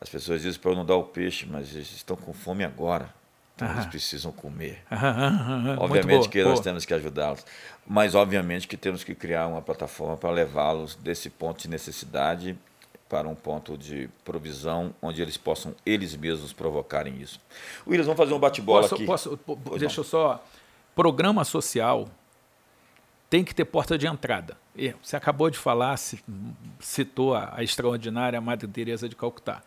as 0.01 0.09
pessoas 0.09 0.43
dizem 0.43 0.61
para 0.61 0.71
eu 0.71 0.77
não 0.77 0.85
dar 0.85 0.97
o 0.97 1.05
peixe, 1.05 1.47
mas 1.49 1.75
eles 1.75 1.91
estão 1.93 2.17
com 2.17 2.33
fome 2.33 2.65
agora. 2.65 3.09
Então 3.57 3.71
eles 3.73 3.87
precisam 3.87 4.33
comer. 4.33 4.83
Obviamente 5.79 6.29
que 6.29 6.43
nós 6.43 6.61
temos 6.61 6.85
que 6.85 6.93
ajudá-los, 6.93 7.45
mas 7.87 8.15
obviamente 8.15 8.67
que 8.67 8.77
temos 8.77 9.05
que 9.05 9.15
criar 9.15 9.47
uma 9.47 9.63
plataforma 9.63 10.17
para 10.17 10.31
levá-los 10.31 10.95
desse 10.97 11.31
ponto 11.31 11.63
de 11.63 11.69
necessidade 11.69 12.59
para 13.09 13.29
um 13.29 13.35
ponto 13.35 13.79
de 13.79 14.09
provisão 14.25 14.93
onde 15.01 15.23
eles 15.23 15.37
possam 15.37 15.75
eles 15.87 16.17
mesmos 16.17 16.53
provocarem 16.53 17.21
isso. 17.21 17.41
Williams, 17.87 18.07
vamos 18.07 18.19
fazer 18.19 18.35
um 18.35 18.41
bate-bola 18.41 18.87
aqui. 18.87 19.05
posso, 19.07 19.37
Pois 19.37 19.79
deixa 19.81 19.99
não. 19.99 20.05
eu 20.05 20.09
só. 20.09 20.45
Programa 20.97 21.45
social 21.45 22.09
tem 23.35 23.43
que 23.43 23.53
ter 23.53 23.65
porta 23.65 23.99
de 23.99 24.07
entrada. 24.07 24.57
E 24.77 24.95
Você 25.03 25.17
acabou 25.17 25.51
de 25.51 25.59
falar, 25.59 25.97
ci- 25.97 26.23
citou 26.79 27.35
a, 27.35 27.53
a 27.57 27.65
extraordinária 27.65 28.41
Madre 28.41 28.69
Teresa 28.69 29.09
de 29.09 29.17
Calcutá. 29.17 29.61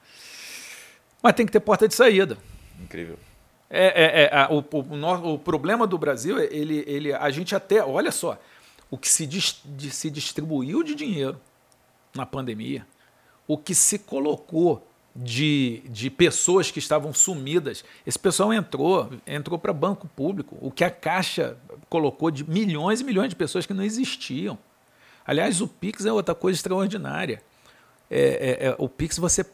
Mas 1.22 1.34
tem 1.34 1.46
que 1.46 1.52
ter 1.52 1.60
porta 1.60 1.86
de 1.86 1.94
saída. 1.94 2.38
Incrível. 2.82 3.20
É, 3.70 3.88
é, 3.88 4.24
é 4.24 4.34
a, 4.34 4.48
o, 4.50 4.60
o, 4.60 5.34
o, 5.34 5.38
problema 5.40 5.86
do 5.86 5.98
Brasil, 5.98 6.40
ele, 6.40 6.82
ele, 6.88 7.14
a 7.14 7.30
gente 7.30 7.54
até, 7.54 7.84
olha 7.84 8.10
só, 8.10 8.40
o 8.90 8.98
que 8.98 9.10
se, 9.10 9.28
dis, 9.28 9.60
de, 9.66 9.92
se 9.92 10.10
distribuiu 10.10 10.82
de 10.82 10.96
dinheiro 10.96 11.38
na 12.16 12.26
pandemia, 12.26 12.88
o 13.46 13.58
que 13.58 13.76
se 13.76 14.00
colocou 14.00 14.88
de, 15.14 15.82
de 15.90 16.10
pessoas 16.10 16.72
que 16.72 16.80
estavam 16.80 17.14
sumidas. 17.14 17.84
Esse 18.06 18.18
pessoal 18.18 18.54
entrou, 18.54 19.10
entrou 19.26 19.60
para 19.60 19.74
banco 19.74 20.08
público. 20.08 20.58
O 20.62 20.72
que 20.72 20.84
a 20.84 20.92
Caixa 20.92 21.58
colocou 21.90 22.32
de 22.32 22.50
milhões 22.50 23.02
e 23.02 23.04
milhões 23.04 23.30
de 23.30 23.36
pessoas 23.36 23.66
que 23.66 23.74
não 23.74 23.84
existiam. 23.84 24.58
Aliás, 25.26 25.62
o 25.62 25.68
Pix 25.68 26.06
é 26.06 26.12
outra 26.12 26.34
coisa 26.34 26.58
extraordinária. 26.58 27.42
É, 28.10 28.20
é, 28.20 28.68
é, 28.68 28.76
o 28.78 28.88
Pix 28.88 29.18
você, 29.18 29.46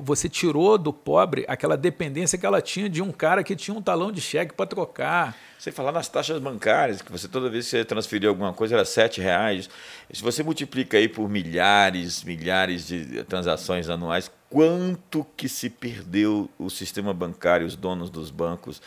você 0.00 0.28
tirou 0.28 0.76
do 0.76 0.92
pobre 0.92 1.46
aquela 1.48 1.78
dependência 1.78 2.36
que 2.36 2.44
ela 2.44 2.60
tinha 2.60 2.90
de 2.90 3.00
um 3.00 3.10
cara 3.10 3.42
que 3.42 3.56
tinha 3.56 3.74
um 3.74 3.80
talão 3.80 4.12
de 4.12 4.20
cheque 4.20 4.52
para 4.52 4.66
trocar. 4.66 5.34
Sem 5.58 5.72
falar 5.72 5.92
nas 5.92 6.06
taxas 6.06 6.38
bancárias, 6.38 7.00
que 7.00 7.10
você 7.10 7.26
toda 7.26 7.48
vez 7.48 7.64
que 7.64 7.70
você 7.70 7.84
transferia 7.84 8.28
alguma 8.28 8.52
coisa 8.52 8.74
era 8.74 8.84
sete 8.84 9.22
reais. 9.22 9.70
Se 10.12 10.22
você 10.22 10.42
multiplica 10.42 10.98
aí 10.98 11.08
por 11.08 11.26
milhares, 11.26 12.22
milhares 12.22 12.86
de 12.86 13.24
transações 13.24 13.88
anuais, 13.88 14.30
quanto 14.50 15.26
que 15.34 15.48
se 15.48 15.70
perdeu 15.70 16.50
o 16.58 16.68
sistema 16.68 17.14
bancário, 17.14 17.66
os 17.66 17.74
donos 17.74 18.10
dos 18.10 18.30
bancos? 18.30 18.82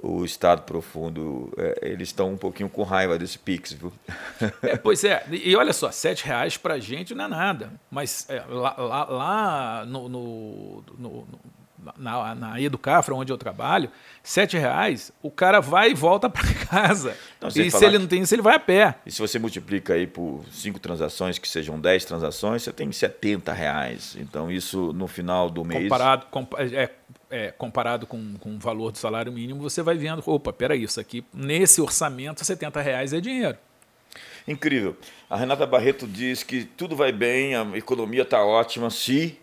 O 0.00 0.24
Estado 0.24 0.62
profundo, 0.62 1.52
é, 1.56 1.90
eles 1.90 2.08
estão 2.08 2.32
um 2.32 2.36
pouquinho 2.36 2.68
com 2.68 2.82
raiva 2.84 3.18
desse 3.18 3.38
Pix, 3.38 3.72
viu? 3.72 3.92
É, 4.62 4.76
pois 4.78 5.02
é, 5.02 5.24
e 5.30 5.56
olha 5.56 5.72
só, 5.72 5.90
sete 5.90 6.24
reais 6.24 6.56
para 6.56 6.74
a 6.74 6.78
gente 6.78 7.14
não 7.14 7.24
é 7.24 7.28
nada, 7.28 7.72
mas 7.90 8.28
é, 8.30 8.40
lá, 8.48 8.74
lá, 8.78 9.04
lá 9.04 9.84
no, 9.86 10.08
no, 10.08 10.84
no, 10.96 11.28
na, 11.96 12.34
na 12.34 12.60
Educafra, 12.60 13.14
onde 13.14 13.32
eu 13.32 13.38
trabalho, 13.38 13.90
sete 14.22 14.56
reais, 14.56 15.12
o 15.22 15.30
cara 15.30 15.60
vai 15.60 15.90
e 15.90 15.94
volta 15.94 16.28
para 16.30 16.52
casa. 16.54 17.16
Não, 17.40 17.48
e 17.48 17.70
se 17.70 17.84
ele 17.84 17.98
não 17.98 18.06
tem 18.06 18.22
isso, 18.22 18.34
ele 18.34 18.42
vai 18.42 18.56
a 18.56 18.60
pé. 18.60 18.96
E 19.06 19.10
se 19.10 19.20
você 19.20 19.38
multiplica 19.38 19.94
aí 19.94 20.06
por 20.06 20.44
cinco 20.50 20.78
transações, 20.78 21.38
que 21.38 21.48
sejam 21.48 21.80
dez 21.80 22.04
transações, 22.04 22.62
você 22.62 22.72
tem 22.72 22.90
70 22.90 23.52
reais. 23.52 24.16
Então 24.18 24.50
isso 24.50 24.92
no 24.92 25.06
final 25.06 25.48
do 25.48 25.64
mês... 25.64 25.84
Comparado, 25.84 26.26
é, 26.58 26.90
é, 27.30 27.50
comparado 27.52 28.06
com, 28.06 28.34
com 28.38 28.56
o 28.56 28.58
valor 28.58 28.92
do 28.92 28.98
salário 28.98 29.32
mínimo, 29.32 29.60
você 29.60 29.82
vai 29.82 29.96
vendo, 29.96 30.22
opa, 30.26 30.52
peraí, 30.52 30.82
isso 30.82 31.00
aqui, 31.00 31.24
nesse 31.32 31.80
orçamento, 31.80 32.44
70 32.44 32.80
reais 32.80 33.12
é 33.12 33.20
dinheiro. 33.20 33.56
Incrível. 34.46 34.96
A 35.28 35.36
Renata 35.36 35.66
Barreto 35.66 36.06
diz 36.06 36.42
que 36.42 36.64
tudo 36.64 36.96
vai 36.96 37.12
bem, 37.12 37.54
a 37.54 37.66
economia 37.74 38.22
está 38.22 38.42
ótima 38.42 38.88
se 38.88 39.38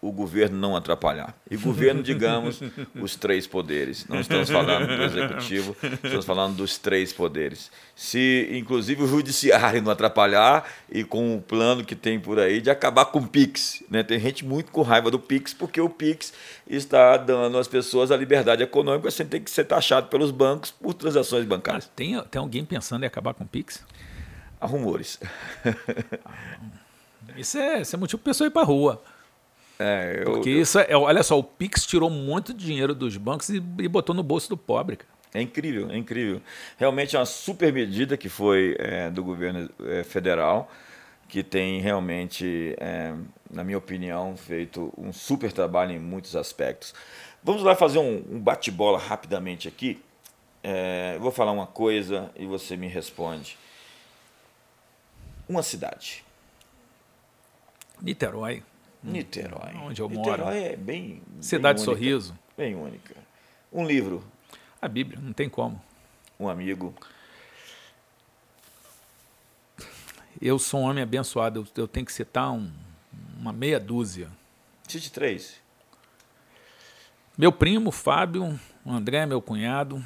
o 0.00 0.12
governo 0.12 0.56
não 0.56 0.76
atrapalhar. 0.76 1.36
E 1.50 1.56
governo, 1.56 2.02
digamos, 2.02 2.60
os 3.00 3.16
três 3.16 3.46
poderes. 3.46 4.06
Não 4.08 4.20
estamos 4.20 4.48
falando 4.48 4.86
do 4.86 5.02
executivo, 5.02 5.76
estamos 5.82 6.24
falando 6.24 6.56
dos 6.56 6.78
três 6.78 7.12
poderes. 7.12 7.70
Se, 7.96 8.48
inclusive, 8.52 9.02
o 9.02 9.08
judiciário 9.08 9.82
não 9.82 9.90
atrapalhar 9.90 10.70
e 10.90 11.02
com 11.02 11.36
o 11.36 11.42
plano 11.42 11.84
que 11.84 11.96
tem 11.96 12.20
por 12.20 12.38
aí 12.38 12.60
de 12.60 12.70
acabar 12.70 13.06
com 13.06 13.18
o 13.18 13.26
PIX. 13.26 13.82
Né? 13.90 14.04
Tem 14.04 14.20
gente 14.20 14.44
muito 14.44 14.70
com 14.70 14.82
raiva 14.82 15.10
do 15.10 15.18
PIX, 15.18 15.52
porque 15.54 15.80
o 15.80 15.90
PIX 15.90 16.32
está 16.68 17.16
dando 17.16 17.58
às 17.58 17.66
pessoas 17.66 18.12
a 18.12 18.16
liberdade 18.16 18.62
econômica 18.62 19.10
sem 19.10 19.26
ter 19.26 19.40
que 19.40 19.50
ser 19.50 19.64
taxado 19.64 20.06
pelos 20.08 20.30
bancos 20.30 20.70
por 20.70 20.94
transações 20.94 21.44
bancárias. 21.44 21.86
Mas 21.86 21.92
tem, 21.96 22.22
tem 22.30 22.40
alguém 22.40 22.64
pensando 22.64 23.02
em 23.02 23.06
acabar 23.06 23.34
com 23.34 23.42
o 23.42 23.48
PIX? 23.48 23.82
Há 24.60 24.66
rumores. 24.66 25.18
Isso 27.36 27.58
é, 27.58 27.82
isso 27.82 27.94
é 27.94 27.98
motivo 27.98 28.20
para 28.22 28.30
a 28.30 28.34
pessoa 28.34 28.46
ir 28.48 28.50
para 28.50 28.62
a 28.62 28.64
rua. 28.64 29.02
É, 29.78 30.22
eu, 30.24 30.32
Porque 30.32 30.50
isso 30.50 30.78
é, 30.78 30.96
olha 30.96 31.22
só, 31.22 31.38
o 31.38 31.42
Pix 31.42 31.86
tirou 31.86 32.10
muito 32.10 32.52
dinheiro 32.52 32.94
dos 32.94 33.16
bancos 33.16 33.48
e, 33.48 33.56
e 33.56 33.88
botou 33.88 34.14
no 34.14 34.22
bolso 34.22 34.48
do 34.48 34.56
pobre. 34.56 34.96
Cara. 34.96 35.18
É 35.32 35.42
incrível, 35.42 35.90
é 35.90 35.96
incrível. 35.96 36.40
Realmente 36.76 37.14
é 37.14 37.18
uma 37.18 37.26
super 37.26 37.72
medida 37.72 38.16
que 38.16 38.28
foi 38.28 38.76
é, 38.78 39.10
do 39.10 39.22
governo 39.22 39.68
é, 39.84 40.02
federal, 40.02 40.70
que 41.28 41.42
tem 41.42 41.80
realmente, 41.80 42.74
é, 42.78 43.14
na 43.50 43.62
minha 43.62 43.76
opinião, 43.76 44.36
feito 44.36 44.92
um 44.96 45.12
super 45.12 45.52
trabalho 45.52 45.92
em 45.92 45.98
muitos 45.98 46.34
aspectos. 46.34 46.94
Vamos 47.42 47.62
lá 47.62 47.76
fazer 47.76 47.98
um, 47.98 48.24
um 48.30 48.40
bate-bola 48.40 48.98
rapidamente 48.98 49.68
aqui. 49.68 50.02
É, 50.62 51.12
eu 51.16 51.20
vou 51.20 51.30
falar 51.30 51.52
uma 51.52 51.66
coisa 51.66 52.30
e 52.34 52.46
você 52.46 52.76
me 52.76 52.88
responde. 52.88 53.58
Uma 55.48 55.62
cidade. 55.62 56.24
Niterói. 58.00 58.62
Niterói. 59.08 59.74
Onde 59.76 60.00
eu 60.02 60.08
Niterói 60.08 60.38
moro. 60.38 60.50
é 60.50 60.76
bem. 60.76 61.22
Cidade 61.40 61.78
bem 61.78 61.84
Sorriso. 61.84 62.38
Bem 62.56 62.74
única. 62.74 63.14
Um 63.72 63.86
livro. 63.86 64.24
A 64.80 64.88
Bíblia, 64.88 65.18
não 65.20 65.32
tem 65.32 65.48
como. 65.48 65.80
Um 66.38 66.48
amigo. 66.48 66.94
Eu 70.40 70.58
sou 70.58 70.80
um 70.80 70.84
homem 70.84 71.02
abençoado, 71.02 71.60
eu, 71.76 71.82
eu 71.82 71.88
tenho 71.88 72.06
que 72.06 72.12
citar 72.12 72.52
um, 72.52 72.70
uma 73.38 73.52
meia 73.52 73.80
dúzia. 73.80 74.28
Cite 74.86 75.10
três. 75.10 75.60
Meu 77.36 77.52
primo, 77.52 77.90
Fábio, 77.90 78.58
o 78.84 78.92
André, 78.92 79.26
meu 79.26 79.42
cunhado. 79.42 80.04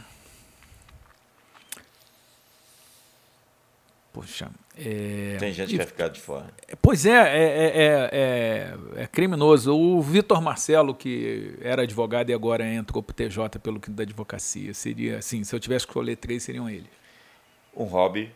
Poxa. 4.12 4.50
É... 4.77 5.37
Tem 5.39 5.53
gente 5.53 5.70
que 5.70 5.77
vai 5.77 5.87
ficar 5.87 6.09
de 6.09 6.20
fora. 6.20 6.47
Pois 6.81 7.05
é, 7.05 7.11
é, 7.11 7.14
é, 7.14 8.11
é, 8.12 8.75
é 9.03 9.07
criminoso. 9.07 9.77
O 9.77 10.01
Vitor 10.01 10.41
Marcelo, 10.41 10.95
que 10.95 11.55
era 11.61 11.83
advogado 11.83 12.31
e 12.31 12.35
agora 12.35 12.66
entrou 12.66 13.03
para 13.03 13.12
o 13.12 13.14
TJ 13.14 13.59
pelo 13.62 13.79
que 13.79 13.91
da 13.91 14.03
advocacia, 14.03 14.73
seria 14.73 15.18
assim: 15.18 15.45
se 15.45 15.55
eu 15.55 15.61
tivesse 15.61 15.87
que 15.87 15.91
escolher 15.91 16.16
três, 16.16 16.43
seriam 16.43 16.68
ele. 16.68 16.89
Um 17.77 17.85
hobby. 17.85 18.31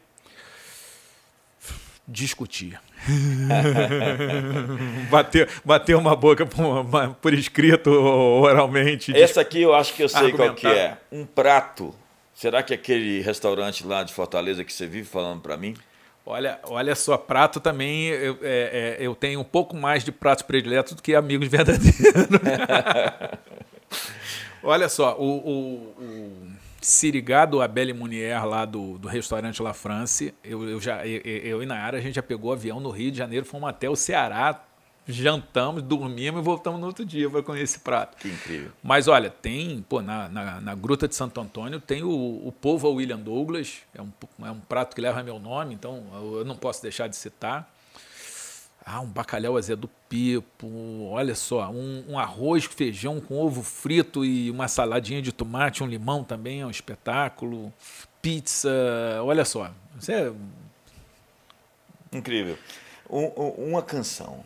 Discutir. 2.09 2.80
bater, 5.11 5.49
bater 5.64 5.97
uma 5.97 6.14
boca 6.14 6.47
por, 6.47 6.87
por 7.20 7.34
escrito 7.34 7.91
oralmente. 7.91 9.16
Essa 9.16 9.41
aqui 9.41 9.62
eu 9.62 9.74
acho 9.74 9.93
que 9.95 10.05
eu 10.05 10.09
sei 10.09 10.32
qual 10.32 10.55
que 10.55 10.66
é. 10.66 10.99
Um 11.11 11.26
prato 11.26 11.93
Será 12.37 12.62
que 12.62 12.74
aquele 12.74 13.22
restaurante 13.22 13.87
lá 13.87 14.03
de 14.03 14.12
Fortaleza 14.12 14.62
que 14.62 14.70
você 14.70 14.87
vive 14.87 15.09
falando 15.09 15.41
para 15.41 15.57
mim? 15.57 15.74
Olha, 16.28 16.58
olha 16.64 16.96
só, 16.96 17.16
prato 17.16 17.60
também, 17.60 18.08
eu, 18.08 18.36
é, 18.42 18.96
é, 18.98 19.06
eu 19.06 19.14
tenho 19.14 19.38
um 19.38 19.44
pouco 19.44 19.76
mais 19.76 20.02
de 20.02 20.10
pratos 20.10 20.42
prediletos 20.42 20.94
do 20.94 21.00
que 21.00 21.14
amigos 21.14 21.46
verdadeiros. 21.46 22.00
olha 24.60 24.88
só, 24.88 25.16
o, 25.16 25.36
o, 25.36 26.02
o 26.02 26.48
Sirigado 26.80 27.62
Abel 27.62 27.94
Munier 27.94 28.44
lá 28.44 28.64
do, 28.64 28.98
do 28.98 29.06
restaurante 29.06 29.62
La 29.62 29.72
France, 29.72 30.34
eu, 30.42 30.68
eu, 30.68 30.80
já, 30.80 31.06
eu, 31.06 31.20
eu 31.22 31.62
e 31.62 31.66
Nayara, 31.66 31.98
a 31.98 32.00
gente 32.00 32.16
já 32.16 32.22
pegou 32.24 32.52
avião 32.52 32.80
no 32.80 32.90
Rio 32.90 33.12
de 33.12 33.18
Janeiro, 33.18 33.46
fomos 33.46 33.68
até 33.68 33.88
o 33.88 33.94
Ceará 33.94 34.64
jantamos, 35.07 35.82
dormimos 35.82 36.40
e 36.40 36.44
voltamos 36.44 36.80
no 36.80 36.86
outro 36.86 37.04
dia 37.04 37.30
para 37.30 37.61
esse 37.61 37.78
prato. 37.78 38.16
Que 38.16 38.28
incrível. 38.28 38.72
Mas 38.82 39.07
olha, 39.07 39.30
tem, 39.30 39.84
pô, 39.88 40.02
na, 40.02 40.28
na, 40.28 40.61
na 40.61 40.74
Gruta 40.74 41.07
de 41.07 41.14
Santo 41.14 41.40
Antônio 41.40 41.80
tem 41.80 42.02
o, 42.02 42.11
o 42.11 42.52
povo 42.52 42.90
William 42.90 43.18
Douglas, 43.18 43.82
é 43.94 44.02
um, 44.02 44.12
é 44.44 44.50
um 44.50 44.61
prato 44.61 44.94
que 44.94 45.00
leva 45.00 45.22
meu 45.22 45.38
nome, 45.38 45.74
então 45.74 46.04
eu 46.12 46.44
não 46.44 46.57
posso 46.57 46.82
deixar 46.82 47.09
de 47.09 47.16
citar. 47.16 47.72
Ah, 48.88 49.00
um 49.00 49.07
bacalhau 49.07 49.57
azedo 49.57 49.90
pipo, 50.09 50.68
olha 51.11 51.34
só, 51.34 51.68
um, 51.70 52.04
um 52.09 52.18
arroz, 52.18 52.64
feijão 52.64 53.20
com 53.20 53.36
ovo 53.36 53.61
frito 53.62 54.24
e 54.24 54.48
uma 54.48 54.68
saladinha 54.68 55.20
de 55.20 55.32
tomate, 55.32 55.82
um 55.82 55.88
limão 55.88 56.22
também, 56.22 56.61
é 56.61 56.66
um 56.66 56.70
espetáculo. 56.70 57.72
Pizza, 58.22 58.70
olha 59.22 59.44
só, 59.44 59.72
isso 60.00 60.12
é... 60.12 60.32
Incrível. 62.12 62.57
Um, 63.11 63.26
uma 63.70 63.82
canção 63.82 64.44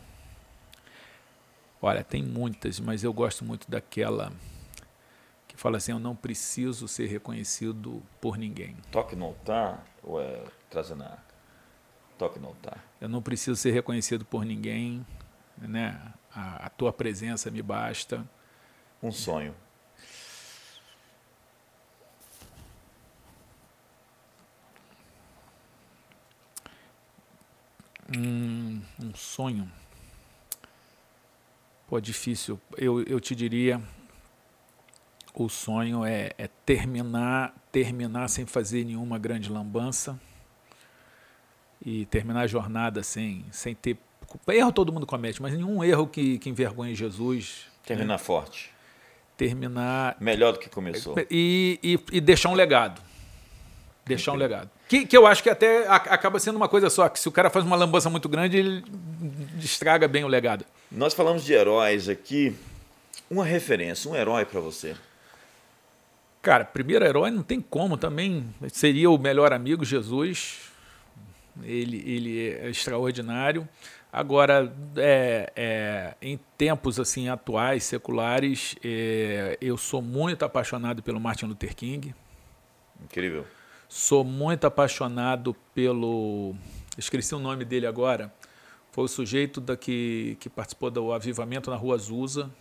Olha, 1.81 2.03
tem 2.03 2.23
muitas, 2.23 2.79
mas 2.79 3.03
eu 3.03 3.11
gosto 3.11 3.43
muito 3.43 3.69
daquela 3.69 4.31
que 5.47 5.57
fala 5.57 5.77
assim: 5.77 5.91
eu 5.91 5.99
não 5.99 6.15
preciso 6.15 6.87
ser 6.87 7.07
reconhecido 7.07 8.03
por 8.19 8.37
ninguém. 8.37 8.77
Toque 8.91 9.15
no 9.15 9.25
altar 9.25 9.83
ou 10.03 10.21
é 10.21 10.43
trazendo 10.69 11.03
a 11.03 11.17
Toque 12.17 12.37
no 12.39 12.49
altar. 12.49 12.85
Eu 13.01 13.09
não 13.09 13.21
preciso 13.21 13.55
ser 13.55 13.71
reconhecido 13.71 14.23
por 14.23 14.45
ninguém, 14.45 15.03
né? 15.57 15.99
A, 16.33 16.67
a 16.67 16.69
tua 16.69 16.93
presença 16.93 17.49
me 17.49 17.61
basta. 17.61 18.23
Um 19.01 19.11
sonho. 19.11 19.55
um 28.13 29.15
sonho. 29.15 29.71
Pô, 31.91 31.99
difícil. 31.99 32.57
Eu, 32.77 33.03
eu 33.03 33.19
te 33.19 33.35
diria, 33.35 33.81
o 35.33 35.49
sonho 35.49 36.05
é, 36.05 36.31
é 36.37 36.47
terminar, 36.65 37.53
terminar 37.69 38.29
sem 38.29 38.45
fazer 38.45 38.85
nenhuma 38.85 39.19
grande 39.19 39.51
lambança 39.51 40.17
e 41.85 42.05
terminar 42.05 42.43
a 42.43 42.47
jornada 42.47 43.03
sem, 43.03 43.43
sem 43.51 43.75
ter 43.75 43.97
erro 44.47 44.71
todo 44.71 44.93
mundo 44.93 45.05
comete, 45.05 45.41
mas 45.41 45.53
nenhum 45.53 45.83
erro 45.83 46.07
que, 46.07 46.39
que 46.39 46.49
envergonhe 46.49 46.95
Jesus. 46.95 47.65
Terminar 47.85 48.13
né? 48.13 48.17
forte. 48.17 48.71
terminar. 49.35 50.15
Melhor 50.17 50.53
do 50.53 50.59
que 50.59 50.69
começou. 50.69 51.13
E, 51.29 51.77
e, 51.83 51.99
e 52.13 52.21
deixar 52.21 52.47
um 52.47 52.53
legado. 52.53 53.01
Deixar 54.05 54.31
um 54.31 54.37
legado. 54.37 54.69
Que, 54.87 55.05
que 55.05 55.17
eu 55.17 55.27
acho 55.27 55.43
que 55.43 55.49
até 55.49 55.89
acaba 55.89 56.39
sendo 56.39 56.55
uma 56.55 56.69
coisa 56.69 56.89
só, 56.89 57.09
que 57.09 57.19
se 57.19 57.27
o 57.27 57.33
cara 57.33 57.49
faz 57.49 57.65
uma 57.65 57.75
lambança 57.75 58.09
muito 58.09 58.29
grande, 58.29 58.55
ele 58.55 58.81
estraga 59.59 60.07
bem 60.07 60.23
o 60.23 60.29
legado. 60.29 60.63
Nós 60.91 61.13
falamos 61.13 61.45
de 61.45 61.53
heróis 61.53 62.09
aqui. 62.09 62.53
Uma 63.29 63.45
referência, 63.45 64.11
um 64.11 64.15
herói 64.15 64.43
para 64.43 64.59
você. 64.59 64.93
Cara, 66.41 66.65
primeiro 66.65 67.05
herói 67.05 67.31
não 67.31 67.43
tem 67.43 67.61
como 67.61 67.95
também. 67.95 68.53
Seria 68.73 69.09
o 69.09 69.17
melhor 69.17 69.53
amigo, 69.53 69.85
Jesus. 69.85 70.69
Ele, 71.63 72.03
ele 72.05 72.49
é 72.49 72.69
extraordinário. 72.69 73.67
Agora, 74.11 74.73
é, 74.97 75.53
é, 75.55 76.15
em 76.21 76.37
tempos 76.57 76.99
assim 76.99 77.29
atuais, 77.29 77.85
seculares, 77.85 78.75
é, 78.83 79.57
eu 79.61 79.77
sou 79.77 80.01
muito 80.01 80.43
apaixonado 80.43 81.01
pelo 81.01 81.21
Martin 81.21 81.45
Luther 81.45 81.73
King. 81.73 82.13
Incrível. 83.01 83.45
Sou 83.87 84.25
muito 84.25 84.67
apaixonado 84.67 85.55
pelo. 85.73 86.53
Esqueci 86.97 87.33
o 87.33 87.39
nome 87.39 87.63
dele 87.63 87.87
agora. 87.87 88.33
Foi 88.91 89.05
o 89.05 89.07
sujeito 89.07 89.61
da 89.61 89.77
que, 89.77 90.37
que 90.39 90.49
participou 90.49 90.91
do 90.91 91.11
avivamento 91.13 91.69
na 91.69 91.75
Rua 91.75 91.95
Azusa. 91.95 92.51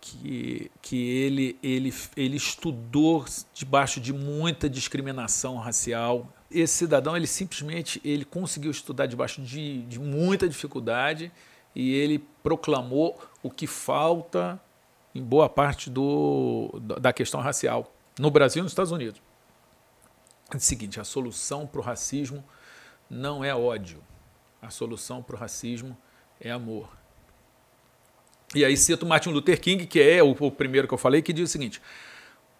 Que, 0.00 0.70
que 0.80 0.96
ele, 0.96 1.58
ele, 1.60 1.92
ele 2.16 2.36
estudou 2.36 3.24
debaixo 3.52 4.00
de 4.00 4.12
muita 4.12 4.70
discriminação 4.70 5.56
racial 5.56 6.32
esse 6.50 6.74
cidadão 6.74 7.16
ele 7.16 7.26
simplesmente 7.26 8.00
ele 8.04 8.24
conseguiu 8.24 8.70
estudar 8.70 9.06
debaixo 9.06 9.42
de, 9.42 9.82
de 9.82 9.98
muita 9.98 10.48
dificuldade 10.48 11.30
e 11.74 11.94
ele 11.94 12.18
proclamou 12.42 13.20
o 13.42 13.50
que 13.50 13.66
falta 13.66 14.60
em 15.14 15.22
boa 15.22 15.48
parte 15.48 15.90
do, 15.90 16.70
da 16.80 17.12
questão 17.12 17.40
racial 17.40 17.92
no 18.18 18.30
Brasil 18.30 18.60
e 18.60 18.62
nos 18.62 18.72
Estados 18.72 18.92
Unidos. 18.92 19.20
É 20.50 20.56
o 20.56 20.60
seguinte: 20.60 20.98
a 20.98 21.04
solução 21.04 21.66
para 21.66 21.80
o 21.80 21.84
racismo 21.84 22.42
não 23.10 23.44
é 23.44 23.54
ódio, 23.54 24.02
a 24.60 24.70
solução 24.70 25.22
para 25.22 25.36
o 25.36 25.38
racismo 25.38 25.96
é 26.40 26.50
amor. 26.50 26.88
E 28.54 28.64
aí 28.64 28.76
cito 28.76 29.04
Martin 29.04 29.30
Luther 29.30 29.60
King, 29.60 29.86
que 29.86 30.00
é 30.00 30.22
o, 30.22 30.30
o 30.30 30.50
primeiro 30.50 30.88
que 30.88 30.94
eu 30.94 30.98
falei, 30.98 31.20
que 31.20 31.32
diz 31.32 31.48
o 31.48 31.52
seguinte: 31.52 31.82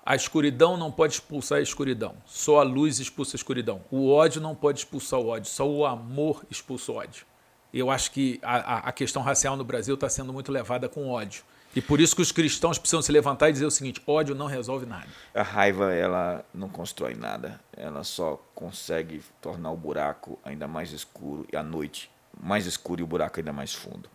a 0.05 0.15
escuridão 0.15 0.77
não 0.77 0.91
pode 0.91 1.15
expulsar 1.15 1.59
a 1.59 1.63
escuridão. 1.63 2.15
Só 2.27 2.61
a 2.61 2.63
luz 2.63 2.99
expulsa 2.99 3.37
a 3.37 3.39
escuridão. 3.39 3.83
O 3.91 4.11
ódio 4.11 4.41
não 4.41 4.55
pode 4.55 4.79
expulsar 4.79 5.21
o 5.21 5.29
ódio. 5.29 5.51
Só 5.51 5.69
o 5.69 5.85
amor 5.85 6.45
expulsa 6.51 6.93
o 6.93 6.97
ódio. 6.97 7.27
Eu 7.73 7.91
acho 7.91 8.11
que 8.11 8.39
a, 8.43 8.89
a 8.89 8.93
questão 8.93 9.21
racial 9.23 9.57
no 9.57 9.65
Brasil 9.65 9.95
está 9.95 10.09
sendo 10.09 10.33
muito 10.33 10.51
levada 10.51 10.89
com 10.89 11.11
ódio. 11.11 11.43
E 11.79 11.81
por 11.81 12.01
isso 12.01 12.17
que 12.17 12.23
os 12.23 12.33
cristãos 12.33 12.77
precisam 12.77 13.01
se 13.01 13.13
levantar 13.13 13.51
e 13.51 13.53
dizer 13.53 13.65
o 13.65 13.71
seguinte: 13.71 14.03
ódio 14.05 14.35
não 14.35 14.47
resolve 14.47 14.85
nada. 14.85 15.07
A 15.33 15.45
raiva 15.45 15.95
ela 15.95 16.45
não 16.53 16.69
constrói 16.69 17.15
nada. 17.15 17.61
Ela 17.77 18.03
só 18.03 18.43
consegue 18.53 19.23
tornar 19.41 19.71
o 19.71 19.77
buraco 19.77 20.37
ainda 20.45 20.67
mais 20.67 20.91
escuro 20.91 21.47
e 21.53 21.57
a 21.57 21.63
noite 21.63 22.11
mais 22.43 22.67
escura 22.67 23.01
e 23.01 23.05
o 23.05 23.07
buraco 23.07 23.39
ainda 23.39 23.53
mais 23.53 23.73
fundo. 23.73 24.11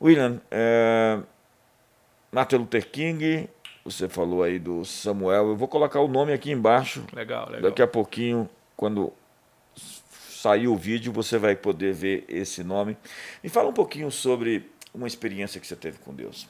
William, 0.00 0.40
é, 0.50 1.20
Martin 2.32 2.56
Luther 2.56 2.90
King, 2.90 3.46
você 3.84 4.08
falou 4.08 4.42
aí 4.42 4.58
do 4.58 4.82
Samuel. 4.82 5.48
Eu 5.48 5.56
vou 5.58 5.68
colocar 5.68 6.00
o 6.00 6.08
nome 6.08 6.32
aqui 6.32 6.50
embaixo. 6.50 7.04
Legal, 7.12 7.50
legal. 7.50 7.68
Daqui 7.68 7.82
a 7.82 7.86
pouquinho, 7.86 8.48
quando 8.74 9.12
sair 9.76 10.68
o 10.68 10.74
vídeo, 10.74 11.12
você 11.12 11.36
vai 11.36 11.54
poder 11.54 11.92
ver 11.92 12.24
esse 12.30 12.64
nome. 12.64 12.96
Me 13.42 13.50
fala 13.50 13.68
um 13.68 13.74
pouquinho 13.74 14.10
sobre 14.10 14.70
uma 14.92 15.06
experiência 15.06 15.60
que 15.60 15.66
você 15.66 15.76
teve 15.76 15.98
com 15.98 16.14
Deus. 16.14 16.48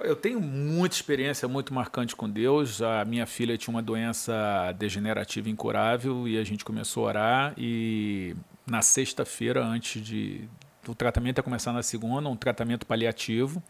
Eu 0.00 0.14
tenho 0.14 0.40
muita 0.40 0.94
experiência 0.94 1.48
muito 1.48 1.74
marcante 1.74 2.14
com 2.14 2.28
Deus. 2.28 2.80
A 2.80 3.04
minha 3.04 3.26
filha 3.26 3.58
tinha 3.58 3.74
uma 3.74 3.82
doença 3.82 4.72
degenerativa 4.78 5.48
incurável 5.48 6.28
e 6.28 6.38
a 6.38 6.44
gente 6.44 6.64
começou 6.64 7.04
a 7.04 7.08
orar. 7.08 7.54
E 7.58 8.36
na 8.64 8.80
sexta-feira, 8.80 9.64
antes 9.64 10.00
de, 10.00 10.48
o 10.86 10.94
tratamento 10.94 11.38
ia 11.38 11.42
começar 11.42 11.72
na 11.72 11.82
segunda, 11.82 12.28
um 12.28 12.36
tratamento 12.36 12.86
paliativo. 12.86 13.62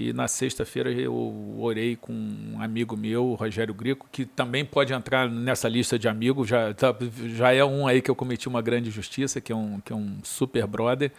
E 0.00 0.12
na 0.12 0.28
sexta-feira 0.28 0.92
eu 0.92 1.56
orei 1.58 1.96
com 1.96 2.12
um 2.12 2.62
amigo 2.62 2.96
meu, 2.96 3.34
Rogério 3.34 3.74
Grico, 3.74 4.06
que 4.12 4.24
também 4.24 4.64
pode 4.64 4.92
entrar 4.92 5.28
nessa 5.28 5.68
lista 5.68 5.98
de 5.98 6.06
amigos, 6.06 6.46
já, 6.46 6.72
tá, 6.72 6.94
já 7.34 7.52
é 7.52 7.64
um 7.64 7.84
aí 7.84 8.00
que 8.00 8.08
eu 8.08 8.14
cometi 8.14 8.46
uma 8.46 8.62
grande 8.62 8.92
justiça, 8.92 9.40
que 9.40 9.50
é 9.50 9.56
um, 9.56 9.80
que 9.80 9.92
é 9.92 9.96
um 9.96 10.20
super 10.22 10.64
brother. 10.68 11.10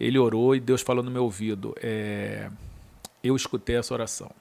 Ele 0.00 0.18
orou 0.18 0.56
e 0.56 0.58
Deus 0.58 0.82
falou 0.82 1.04
no 1.04 1.12
meu 1.12 1.22
ouvido. 1.22 1.76
É, 1.80 2.50
eu 3.22 3.36
escutei 3.36 3.76
essa 3.76 3.94
oração. 3.94 4.32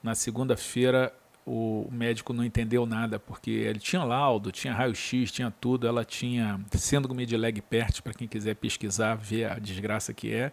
Na 0.00 0.14
segunda-feira 0.14 1.12
o 1.44 1.88
médico 1.90 2.32
não 2.32 2.44
entendeu 2.44 2.86
nada, 2.86 3.18
porque 3.18 3.50
ele 3.50 3.80
tinha 3.80 4.04
laudo, 4.04 4.52
tinha 4.52 4.72
raio-x, 4.72 5.32
tinha 5.32 5.52
tudo, 5.60 5.88
ela 5.88 6.04
tinha 6.04 6.60
síndrome 6.70 7.26
de 7.26 7.36
Legg-Pert, 7.36 8.00
para 8.00 8.14
quem 8.14 8.28
quiser 8.28 8.54
pesquisar, 8.54 9.16
ver 9.16 9.50
a 9.50 9.58
desgraça 9.58 10.14
que 10.14 10.32
é, 10.32 10.52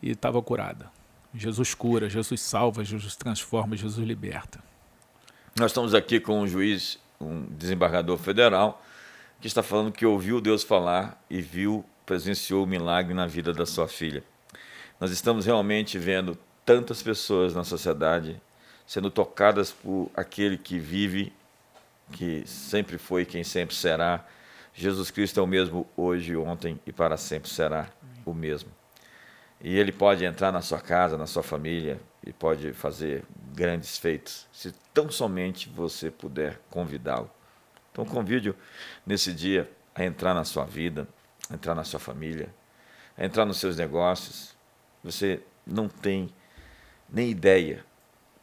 e 0.00 0.12
estava 0.12 0.40
curada. 0.40 0.94
Jesus 1.34 1.74
cura, 1.74 2.08
Jesus 2.08 2.40
salva, 2.40 2.84
Jesus 2.84 3.16
transforma, 3.16 3.76
Jesus 3.76 4.06
liberta. 4.06 4.62
Nós 5.58 5.70
estamos 5.70 5.94
aqui 5.94 6.20
com 6.20 6.40
um 6.40 6.46
juiz, 6.46 6.98
um 7.20 7.44
desembargador 7.50 8.18
federal, 8.18 8.82
que 9.40 9.46
está 9.46 9.62
falando 9.62 9.92
que 9.92 10.06
ouviu 10.06 10.40
Deus 10.40 10.62
falar 10.62 11.22
e 11.28 11.40
viu, 11.40 11.84
presenciou 12.04 12.64
o 12.64 12.66
milagre 12.66 13.14
na 13.14 13.26
vida 13.26 13.52
da 13.52 13.66
sua 13.66 13.88
filha. 13.88 14.22
Nós 15.00 15.10
estamos 15.10 15.44
realmente 15.46 15.98
vendo 15.98 16.38
tantas 16.64 17.02
pessoas 17.02 17.54
na 17.54 17.64
sociedade 17.64 18.40
sendo 18.86 19.10
tocadas 19.10 19.72
por 19.72 20.10
aquele 20.14 20.56
que 20.56 20.78
vive, 20.78 21.32
que 22.12 22.46
sempre 22.46 22.96
foi 22.96 23.24
quem 23.24 23.42
sempre 23.42 23.74
será. 23.74 24.24
Jesus 24.72 25.10
Cristo 25.10 25.40
é 25.40 25.42
o 25.42 25.46
mesmo 25.46 25.86
hoje, 25.96 26.36
ontem 26.36 26.78
e 26.86 26.92
para 26.92 27.16
sempre 27.16 27.50
será 27.50 27.88
o 28.24 28.32
mesmo. 28.32 28.75
E 29.60 29.78
ele 29.78 29.90
pode 29.90 30.24
entrar 30.24 30.52
na 30.52 30.60
sua 30.60 30.80
casa, 30.80 31.16
na 31.16 31.26
sua 31.26 31.42
família 31.42 32.00
e 32.24 32.32
pode 32.32 32.72
fazer 32.72 33.24
grandes 33.54 33.96
feitos, 33.96 34.46
se 34.52 34.72
tão 34.92 35.10
somente 35.10 35.68
você 35.68 36.10
puder 36.10 36.60
convidá-lo. 36.70 37.30
Então 37.90 38.04
convide-o 38.04 38.54
nesse 39.06 39.32
dia 39.32 39.70
a 39.94 40.04
entrar 40.04 40.34
na 40.34 40.44
sua 40.44 40.64
vida, 40.64 41.08
a 41.48 41.54
entrar 41.54 41.74
na 41.74 41.84
sua 41.84 41.98
família, 41.98 42.52
a 43.16 43.24
entrar 43.24 43.46
nos 43.46 43.56
seus 43.56 43.76
negócios. 43.76 44.54
Você 45.02 45.40
não 45.66 45.88
tem 45.88 46.28
nem 47.08 47.30
ideia 47.30 47.84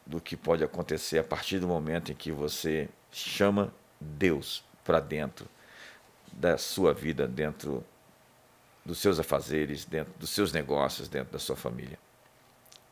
do 0.04 0.20
que 0.20 0.36
pode 0.36 0.64
acontecer 0.64 1.18
a 1.18 1.24
partir 1.24 1.60
do 1.60 1.68
momento 1.68 2.10
em 2.10 2.14
que 2.14 2.32
você 2.32 2.88
chama 3.12 3.72
Deus 4.00 4.64
para 4.84 4.98
dentro 4.98 5.46
da 6.32 6.58
sua 6.58 6.92
vida, 6.92 7.28
dentro 7.28 7.84
dos 8.84 8.98
seus 8.98 9.18
afazeres, 9.18 9.84
dentro 9.84 10.12
dos 10.18 10.30
seus 10.30 10.52
negócios, 10.52 11.08
dentro 11.08 11.32
da 11.32 11.38
sua 11.38 11.56
família. 11.56 11.98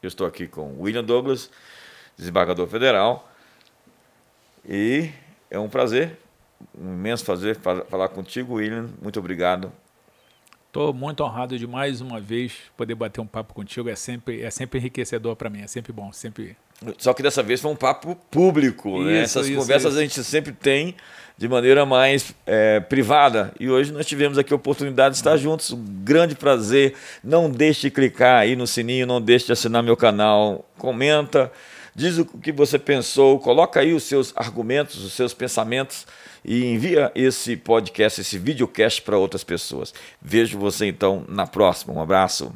Eu 0.03 0.09
estou 0.09 0.27
aqui 0.27 0.47
com 0.47 0.81
William 0.81 1.05
Douglas, 1.05 1.51
desembargador 2.17 2.67
federal, 2.67 3.29
e 4.65 5.11
é 5.51 5.59
um 5.59 5.69
prazer, 5.69 6.19
um 6.77 6.93
imenso 6.93 7.25
prazer 7.25 7.57
falar 7.57 8.09
contigo, 8.09 8.55
William. 8.55 8.89
Muito 9.01 9.19
obrigado 9.19 9.73
Estou 10.73 10.95
muito 10.95 11.23
honrado 11.23 11.59
de 11.59 11.67
mais 11.67 12.01
uma 12.01 12.19
vez 12.19 12.55
poder 12.79 12.95
bater 12.95 13.21
um 13.21 13.27
papo 13.27 13.53
contigo. 13.53 13.91
É 13.91 13.95
sempre, 13.95 14.41
é 14.41 14.51
sempre 14.51 14.79
enriquecedor 14.79 15.37
para 15.37 15.51
mim, 15.51 15.61
é 15.61 15.67
sempre 15.67 15.93
bom, 15.93 16.11
sempre. 16.15 16.57
Só 16.99 17.13
que 17.15 17.23
dessa 17.23 17.43
vez 17.43 17.61
foi 17.61 17.71
um 17.71 17.77
papo 17.77 18.17
público, 18.31 18.91
né? 18.91 18.97
isso, 18.99 19.11
né? 19.11 19.21
Essas 19.23 19.49
isso, 19.49 19.59
conversas 19.59 19.93
isso. 19.93 19.99
a 19.99 20.03
gente 20.03 20.25
sempre 20.25 20.53
tem 20.53 20.95
de 21.37 21.49
maneira 21.49 21.85
mais 21.85 22.35
é, 22.47 22.81
privada. 22.81 23.53
E 23.59 23.69
hoje 23.69 23.93
nós 23.93 24.07
tivemos 24.07 24.39
aqui 24.39 24.53
a 24.53 24.57
oportunidade 24.57 25.15
de 25.15 25.19
estar 25.19 25.37
juntos. 25.37 25.73
Um 25.73 25.85
grande 26.05 26.35
prazer. 26.35 26.95
Não 27.23 27.51
deixe 27.51 27.83
de 27.83 27.91
clicar 27.91 28.41
aí 28.41 28.55
no 28.55 28.67
sininho, 28.67 29.07
não 29.07 29.21
deixe 29.21 29.47
de 29.47 29.53
assinar 29.53 29.83
meu 29.83 29.97
canal. 29.97 30.69
Comenta, 30.79 31.51
diz 31.95 32.19
o 32.19 32.25
que 32.25 32.53
você 32.53 32.79
pensou, 32.79 33.39
coloca 33.39 33.81
aí 33.81 33.93
os 33.93 34.05
seus 34.05 34.33
argumentos, 34.37 35.03
os 35.05 35.13
seus 35.13 35.35
pensamentos 35.35 36.07
e 36.45 36.65
envia 36.65 37.13
esse 37.15 37.57
podcast, 37.57 38.21
esse 38.21 38.39
videocast 38.39 39.03
para 39.03 39.17
outras 39.17 39.45
pessoas. 39.45 39.95
Vejo 40.21 40.59
você 40.59 40.87
então 40.87 41.25
na 41.29 41.47
próxima. 41.47 41.95
Um 41.95 42.01
abraço. 42.01 42.53